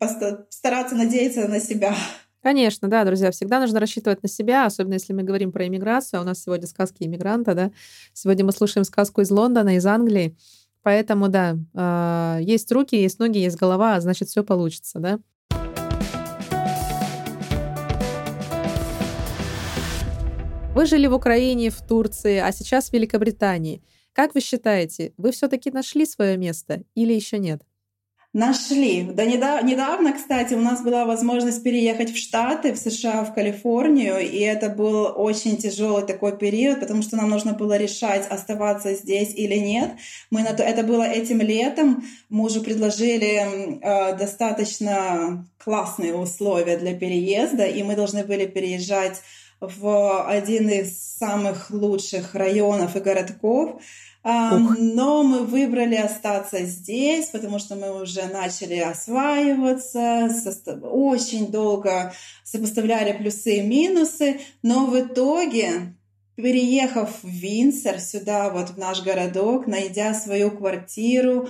стараться 0.50 0.96
надеяться 0.96 1.48
на 1.48 1.60
себя. 1.60 1.94
Конечно, 2.42 2.88
да, 2.88 3.06
друзья, 3.06 3.30
всегда 3.30 3.60
нужно 3.60 3.80
рассчитывать 3.80 4.24
на 4.24 4.30
себя, 4.30 4.66
особенно 4.66 4.94
если 4.94 5.14
мы 5.14 5.22
говорим 5.22 5.52
про 5.52 5.68
иммиграцию. 5.68 6.20
А 6.20 6.24
у 6.24 6.26
нас 6.26 6.42
сегодня 6.42 6.66
сказки 6.66 7.04
иммигранта, 7.04 7.54
да. 7.54 7.72
Сегодня 8.14 8.44
мы 8.44 8.52
слушаем 8.52 8.84
сказку 8.84 9.22
из 9.22 9.30
Лондона, 9.30 9.76
из 9.76 9.86
Англии. 9.86 10.36
Поэтому, 10.82 11.30
да, 11.30 11.56
э, 11.76 12.40
есть 12.42 12.72
руки, 12.72 12.96
есть 12.96 13.20
ноги, 13.20 13.38
есть 13.38 13.58
голова, 13.58 13.96
а 13.96 14.02
значит, 14.02 14.30
все 14.30 14.44
получится, 14.44 14.98
да. 15.00 15.20
Вы 20.74 20.86
жили 20.88 21.06
в 21.06 21.14
Украине, 21.14 21.70
в 21.70 21.86
Турции, 21.86 22.38
а 22.38 22.52
сейчас 22.52 22.90
в 22.90 22.94
Великобритании. 22.94 23.84
Как 24.14 24.34
вы 24.34 24.42
считаете, 24.42 25.14
вы 25.18 25.32
все-таки 25.32 25.70
нашли 25.70 26.08
свое 26.08 26.38
место 26.38 26.82
или 26.96 27.14
еще 27.14 27.38
нет? 27.38 27.62
Нашли. 28.34 29.04
Да 29.04 29.26
недавно, 29.26 29.68
недавно, 29.68 30.14
кстати, 30.14 30.54
у 30.54 30.62
нас 30.62 30.82
была 30.82 31.04
возможность 31.04 31.64
переехать 31.64 32.12
в 32.12 32.18
Штаты, 32.18 32.72
в 32.72 32.78
США, 32.78 33.26
в 33.26 33.34
Калифорнию, 33.34 34.20
и 34.20 34.40
это 34.40 34.70
был 34.70 35.12
очень 35.18 35.58
тяжелый 35.58 36.06
такой 36.06 36.38
период, 36.38 36.80
потому 36.80 37.02
что 37.02 37.18
нам 37.18 37.30
нужно 37.30 37.52
было 37.52 37.76
решать, 37.76 38.26
оставаться 38.30 38.96
здесь 38.96 39.36
или 39.36 39.56
нет. 39.56 39.92
Мы 40.30 40.44
на 40.44 40.54
то, 40.54 40.64
это 40.64 40.84
было 40.84 41.04
этим 41.04 41.42
летом. 41.42 42.06
Мужу 42.30 42.62
предложили 42.62 43.80
э, 43.82 44.16
достаточно 44.16 45.46
классные 45.62 46.16
условия 46.16 46.78
для 46.78 46.98
переезда, 46.98 47.66
и 47.66 47.84
мы 47.84 47.98
должны 47.98 48.24
были 48.24 48.46
переезжать 48.46 49.22
в 49.60 50.26
один 50.26 50.70
из 50.70 50.98
самых 50.98 51.70
лучших 51.70 52.34
районов 52.34 52.96
и 52.96 53.02
городков. 53.02 53.82
Ух. 54.24 54.76
Но 54.78 55.24
мы 55.24 55.40
выбрали 55.40 55.96
остаться 55.96 56.64
здесь, 56.64 57.30
потому 57.30 57.58
что 57.58 57.76
мы 57.76 58.02
уже 58.02 58.26
начали 58.28 58.76
осваиваться, 58.76 60.30
очень 60.84 61.48
долго 61.48 62.14
сопоставляли 62.44 63.14
плюсы 63.14 63.58
и 63.58 63.62
минусы, 63.62 64.42
но 64.62 64.86
в 64.86 65.00
итоге 65.00 65.96
переехав 66.36 67.24
в 67.24 67.28
Винсер, 67.28 68.00
сюда, 68.00 68.50
вот 68.50 68.72
в 68.72 68.78
наш 68.78 69.02
городок, 69.02 69.68
найдя 69.68 70.14
свою 70.14 70.52
квартиру, 70.52 71.50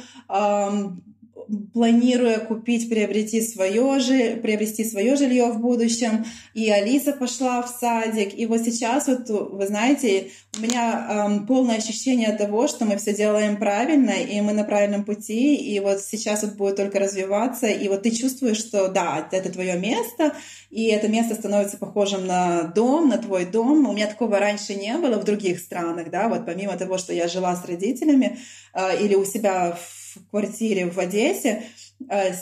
планируя 1.74 2.40
купить, 2.40 2.90
приобрести 2.90 3.42
свое, 3.42 4.00
же, 4.00 4.38
приобрести 4.38 4.84
свое 4.84 5.16
жилье 5.16 5.52
в 5.52 5.60
будущем. 5.60 6.26
И 6.54 6.70
Алиса 6.70 7.14
пошла 7.14 7.62
в 7.62 7.68
садик. 7.68 8.38
И 8.38 8.46
вот 8.46 8.62
сейчас, 8.62 9.08
вот, 9.08 9.30
вы 9.30 9.68
знаете, 9.68 10.32
у 10.58 10.62
меня 10.62 11.28
эм, 11.28 11.48
полное 11.48 11.78
ощущение 11.78 12.32
того, 12.34 12.68
что 12.68 12.86
мы 12.86 12.98
все 12.98 13.14
делаем 13.14 13.58
правильно, 13.58 14.12
и 14.12 14.42
мы 14.42 14.54
на 14.54 14.64
правильном 14.64 15.06
пути. 15.06 15.56
И 15.56 15.80
вот 15.80 16.02
сейчас 16.02 16.44
вот 16.44 16.54
будет 16.54 16.76
только 16.78 17.00
развиваться. 17.00 17.68
И 17.68 17.88
вот 17.88 18.04
ты 18.04 18.12
чувствуешь, 18.12 18.58
что 18.58 18.88
да, 18.88 19.28
это 19.32 19.52
твое 19.52 19.78
место, 19.78 20.34
и 20.70 20.86
это 20.88 21.08
место 21.08 21.36
становится 21.36 21.78
похожим 21.78 22.26
на 22.26 22.64
дом, 22.64 23.10
на 23.10 23.18
твой 23.18 23.46
дом. 23.46 23.88
У 23.88 23.94
меня 23.94 24.08
такого 24.08 24.40
раньше 24.40 24.76
не 24.76 24.98
было 24.98 25.20
в 25.20 25.24
других 25.24 25.60
странах, 25.60 26.10
да, 26.10 26.30
вот 26.30 26.46
помимо 26.46 26.78
того, 26.78 26.98
что 26.98 27.14
я 27.14 27.28
жила 27.28 27.56
с 27.56 27.66
родителями 27.66 28.38
э, 28.74 29.04
или 29.04 29.16
у 29.16 29.26
себя 29.26 29.78
в 29.80 30.01
в 30.16 30.30
квартире 30.30 30.90
в 30.90 30.98
Одессе, 30.98 31.64
э, 32.10 32.34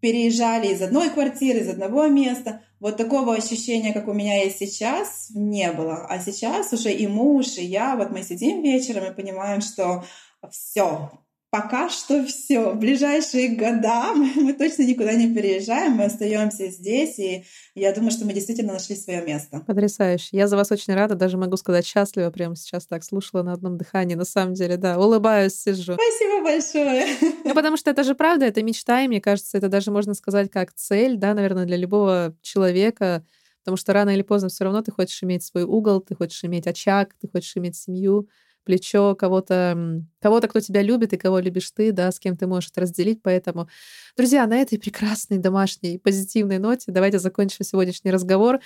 переезжали 0.00 0.72
из 0.72 0.82
одной 0.82 1.10
квартиры, 1.10 1.60
из 1.60 1.68
одного 1.68 2.06
места. 2.08 2.62
Вот 2.80 2.96
такого 2.96 3.34
ощущения, 3.34 3.92
как 3.92 4.08
у 4.08 4.12
меня 4.12 4.42
есть 4.42 4.58
сейчас, 4.58 5.28
не 5.30 5.70
было. 5.70 6.06
А 6.08 6.18
сейчас 6.18 6.72
уже 6.72 6.92
и 6.92 7.06
муж, 7.06 7.56
и 7.56 7.64
я, 7.64 7.94
вот 7.94 8.10
мы 8.10 8.22
сидим 8.22 8.62
вечером 8.62 9.04
и 9.04 9.14
понимаем, 9.14 9.60
что 9.60 10.04
все, 10.50 11.10
пока 11.52 11.90
что 11.90 12.24
все. 12.24 12.70
В 12.70 12.78
ближайшие 12.78 13.56
года 13.56 14.14
мы, 14.14 14.54
точно 14.54 14.84
никуда 14.84 15.12
не 15.12 15.32
переезжаем, 15.32 15.92
мы 15.92 16.04
остаемся 16.04 16.68
здесь, 16.68 17.18
и 17.18 17.44
я 17.74 17.92
думаю, 17.92 18.10
что 18.10 18.24
мы 18.24 18.32
действительно 18.32 18.72
нашли 18.72 18.96
свое 18.96 19.20
место. 19.20 19.62
Потрясающе. 19.66 20.28
Я 20.32 20.48
за 20.48 20.56
вас 20.56 20.72
очень 20.72 20.94
рада, 20.94 21.14
даже 21.14 21.36
могу 21.36 21.58
сказать 21.58 21.84
счастлива, 21.86 22.30
прямо 22.30 22.56
сейчас 22.56 22.86
так 22.86 23.04
слушала 23.04 23.42
на 23.42 23.52
одном 23.52 23.76
дыхании. 23.76 24.14
На 24.14 24.24
самом 24.24 24.54
деле, 24.54 24.78
да, 24.78 24.98
улыбаюсь, 24.98 25.54
сижу. 25.54 25.94
Спасибо 25.94 26.42
большое. 26.42 27.06
Ну, 27.44 27.54
потому 27.54 27.76
что 27.76 27.90
это 27.90 28.04
же 28.04 28.14
правда, 28.14 28.46
это 28.46 28.62
мечта, 28.62 29.02
и 29.02 29.08
мне 29.08 29.20
кажется, 29.20 29.58
это 29.58 29.68
даже 29.68 29.90
можно 29.90 30.14
сказать 30.14 30.50
как 30.50 30.72
цель, 30.72 31.16
да, 31.16 31.34
наверное, 31.34 31.66
для 31.66 31.76
любого 31.76 32.34
человека, 32.40 33.26
потому 33.58 33.76
что 33.76 33.92
рано 33.92 34.10
или 34.10 34.22
поздно 34.22 34.48
все 34.48 34.64
равно 34.64 34.80
ты 34.80 34.90
хочешь 34.90 35.22
иметь 35.22 35.42
свой 35.42 35.64
угол, 35.64 36.00
ты 36.00 36.14
хочешь 36.14 36.42
иметь 36.44 36.66
очаг, 36.66 37.14
ты 37.20 37.28
хочешь 37.28 37.56
иметь 37.56 37.76
семью, 37.76 38.28
плечо 38.64 39.14
кого-то, 39.14 40.02
кого-то, 40.20 40.48
кто 40.48 40.60
тебя 40.60 40.82
любит 40.82 41.12
и 41.12 41.16
кого 41.16 41.38
любишь 41.38 41.70
ты, 41.70 41.92
да, 41.92 42.10
с 42.10 42.18
кем 42.18 42.36
ты 42.36 42.46
можешь 42.46 42.70
это 42.70 42.82
разделить. 42.82 43.20
Поэтому, 43.22 43.68
друзья, 44.16 44.46
на 44.46 44.56
этой 44.58 44.78
прекрасной 44.78 45.38
домашней 45.38 45.98
позитивной 45.98 46.58
ноте 46.58 46.92
давайте 46.92 47.18
закончим 47.18 47.64
сегодняшний 47.64 48.10
разговор. 48.10 48.60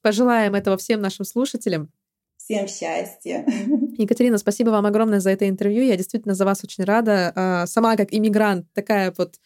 Пожелаем 0.00 0.54
этого 0.54 0.76
всем 0.76 1.00
нашим 1.00 1.24
слушателям. 1.24 1.90
Всем 2.36 2.66
счастья. 2.66 3.44
Екатерина, 3.98 4.36
спасибо 4.36 4.70
вам 4.70 4.86
огромное 4.86 5.20
за 5.20 5.30
это 5.30 5.48
интервью. 5.48 5.84
Я 5.84 5.96
действительно 5.96 6.34
за 6.34 6.44
вас 6.44 6.64
очень 6.64 6.82
рада. 6.82 7.32
А, 7.36 7.66
сама 7.66 7.96
как 7.96 8.12
иммигрант, 8.12 8.66
такая 8.72 9.14
вот 9.16 9.36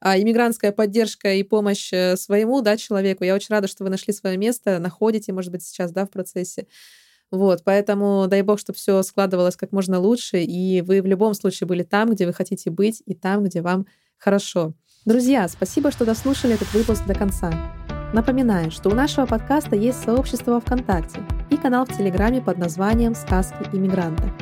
а, 0.00 0.18
иммигрантская 0.18 0.72
поддержка 0.72 1.34
и 1.34 1.42
помощь 1.42 1.92
э, 1.92 2.16
своему 2.16 2.62
да, 2.62 2.76
человеку. 2.76 3.24
Я 3.24 3.34
очень 3.34 3.54
рада, 3.54 3.68
что 3.68 3.84
вы 3.84 3.90
нашли 3.90 4.12
свое 4.12 4.38
место, 4.38 4.78
находите, 4.78 5.32
может 5.32 5.52
быть, 5.52 5.64
сейчас 5.64 5.92
да, 5.92 6.06
в 6.06 6.10
процессе. 6.10 6.66
Вот, 7.30 7.62
поэтому 7.64 8.26
дай 8.28 8.42
бог, 8.42 8.58
чтобы 8.58 8.76
все 8.76 9.02
складывалось 9.02 9.56
как 9.56 9.72
можно 9.72 9.98
лучше, 9.98 10.42
и 10.42 10.80
вы 10.80 11.02
в 11.02 11.06
любом 11.06 11.34
случае 11.34 11.66
были 11.66 11.82
там, 11.82 12.10
где 12.10 12.26
вы 12.26 12.32
хотите 12.32 12.70
быть, 12.70 13.02
и 13.04 13.14
там, 13.14 13.44
где 13.44 13.62
вам 13.62 13.86
хорошо. 14.16 14.74
Друзья, 15.04 15.48
спасибо, 15.48 15.90
что 15.90 16.04
дослушали 16.04 16.54
этот 16.54 16.72
выпуск 16.72 17.04
до 17.06 17.14
конца. 17.14 17.52
Напоминаю, 18.12 18.70
что 18.70 18.88
у 18.88 18.94
нашего 18.94 19.26
подкаста 19.26 19.74
есть 19.74 20.02
сообщество 20.02 20.60
ВКонтакте 20.60 21.20
и 21.50 21.56
канал 21.56 21.84
в 21.84 21.96
Телеграме 21.96 22.40
под 22.40 22.58
названием 22.58 23.14
«Сказки 23.14 23.68
иммигранта». 23.72 24.32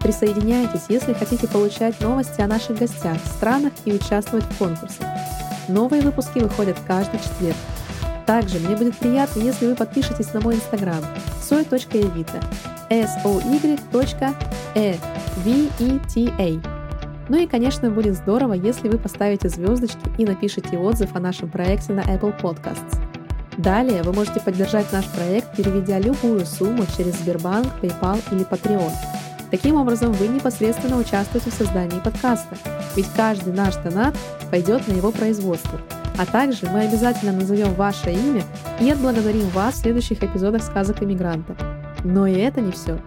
Присоединяйтесь, 0.00 0.86
если 0.88 1.12
хотите 1.12 1.48
получать 1.48 2.00
новости 2.00 2.40
о 2.40 2.46
наших 2.46 2.78
гостях, 2.78 3.18
странах 3.36 3.72
и 3.84 3.92
участвовать 3.92 4.44
в 4.44 4.58
конкурсах. 4.58 5.06
Новые 5.68 6.02
выпуски 6.02 6.38
выходят 6.38 6.76
каждый 6.86 7.18
четверг. 7.18 7.56
Также 8.28 8.58
мне 8.58 8.76
будет 8.76 8.94
приятно, 8.98 9.40
если 9.40 9.66
вы 9.68 9.74
подпишетесь 9.74 10.34
на 10.34 10.42
мой 10.42 10.56
инстаграм 10.56 11.02
soy.evita 11.40 12.44
soy.evita. 12.90 14.34
Ну 17.30 17.38
и, 17.38 17.46
конечно, 17.46 17.90
будет 17.90 18.16
здорово, 18.16 18.52
если 18.52 18.90
вы 18.90 18.98
поставите 18.98 19.48
звездочки 19.48 19.98
и 20.18 20.26
напишите 20.26 20.76
отзыв 20.76 21.16
о 21.16 21.20
нашем 21.20 21.48
проекте 21.48 21.94
на 21.94 22.00
Apple 22.00 22.38
Podcasts. 22.38 23.00
Далее 23.56 24.02
вы 24.02 24.12
можете 24.12 24.40
поддержать 24.40 24.92
наш 24.92 25.06
проект, 25.06 25.56
переведя 25.56 25.98
любую 25.98 26.44
сумму 26.44 26.84
через 26.98 27.14
Сбербанк, 27.20 27.68
PayPal 27.80 28.22
или 28.30 28.44
Patreon. 28.46 28.92
Таким 29.50 29.76
образом, 29.76 30.12
вы 30.12 30.28
непосредственно 30.28 30.98
участвуете 30.98 31.48
в 31.50 31.54
создании 31.54 31.98
подкаста, 32.00 32.58
ведь 32.94 33.08
каждый 33.16 33.54
наш 33.54 33.76
донат 33.76 34.14
пойдет 34.50 34.86
на 34.86 34.92
его 34.92 35.12
производство– 35.12 35.80
а 36.18 36.26
также 36.26 36.66
мы 36.66 36.80
обязательно 36.80 37.32
назовем 37.32 37.72
ваше 37.74 38.12
имя 38.12 38.42
и 38.80 38.90
отблагодарим 38.90 39.48
вас 39.50 39.74
в 39.76 39.78
следующих 39.78 40.22
эпизодах 40.22 40.62
сказок 40.62 41.02
иммигранта. 41.02 41.56
Но 42.04 42.26
и 42.26 42.34
это 42.34 42.60
не 42.60 42.72
все. 42.72 42.98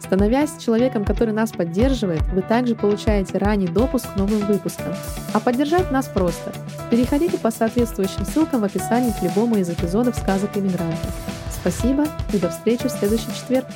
Становясь 0.00 0.56
человеком, 0.58 1.04
который 1.04 1.34
нас 1.34 1.50
поддерживает, 1.50 2.22
вы 2.32 2.40
также 2.40 2.74
получаете 2.74 3.36
ранний 3.36 3.66
допуск 3.66 4.14
к 4.14 4.16
новым 4.16 4.38
выпускам. 4.46 4.94
А 5.34 5.40
поддержать 5.40 5.90
нас 5.90 6.06
просто. 6.06 6.52
Переходите 6.90 7.36
по 7.36 7.50
соответствующим 7.50 8.24
ссылкам 8.24 8.62
в 8.62 8.64
описании 8.64 9.12
к 9.12 9.22
любому 9.22 9.56
из 9.56 9.68
эпизодов 9.68 10.16
сказок 10.16 10.56
иммигранта. 10.56 10.96
Спасибо 11.52 12.06
и 12.32 12.38
до 12.38 12.48
встречи 12.48 12.86
в 12.86 12.92
следующий 12.92 13.30
четверг. 13.34 13.66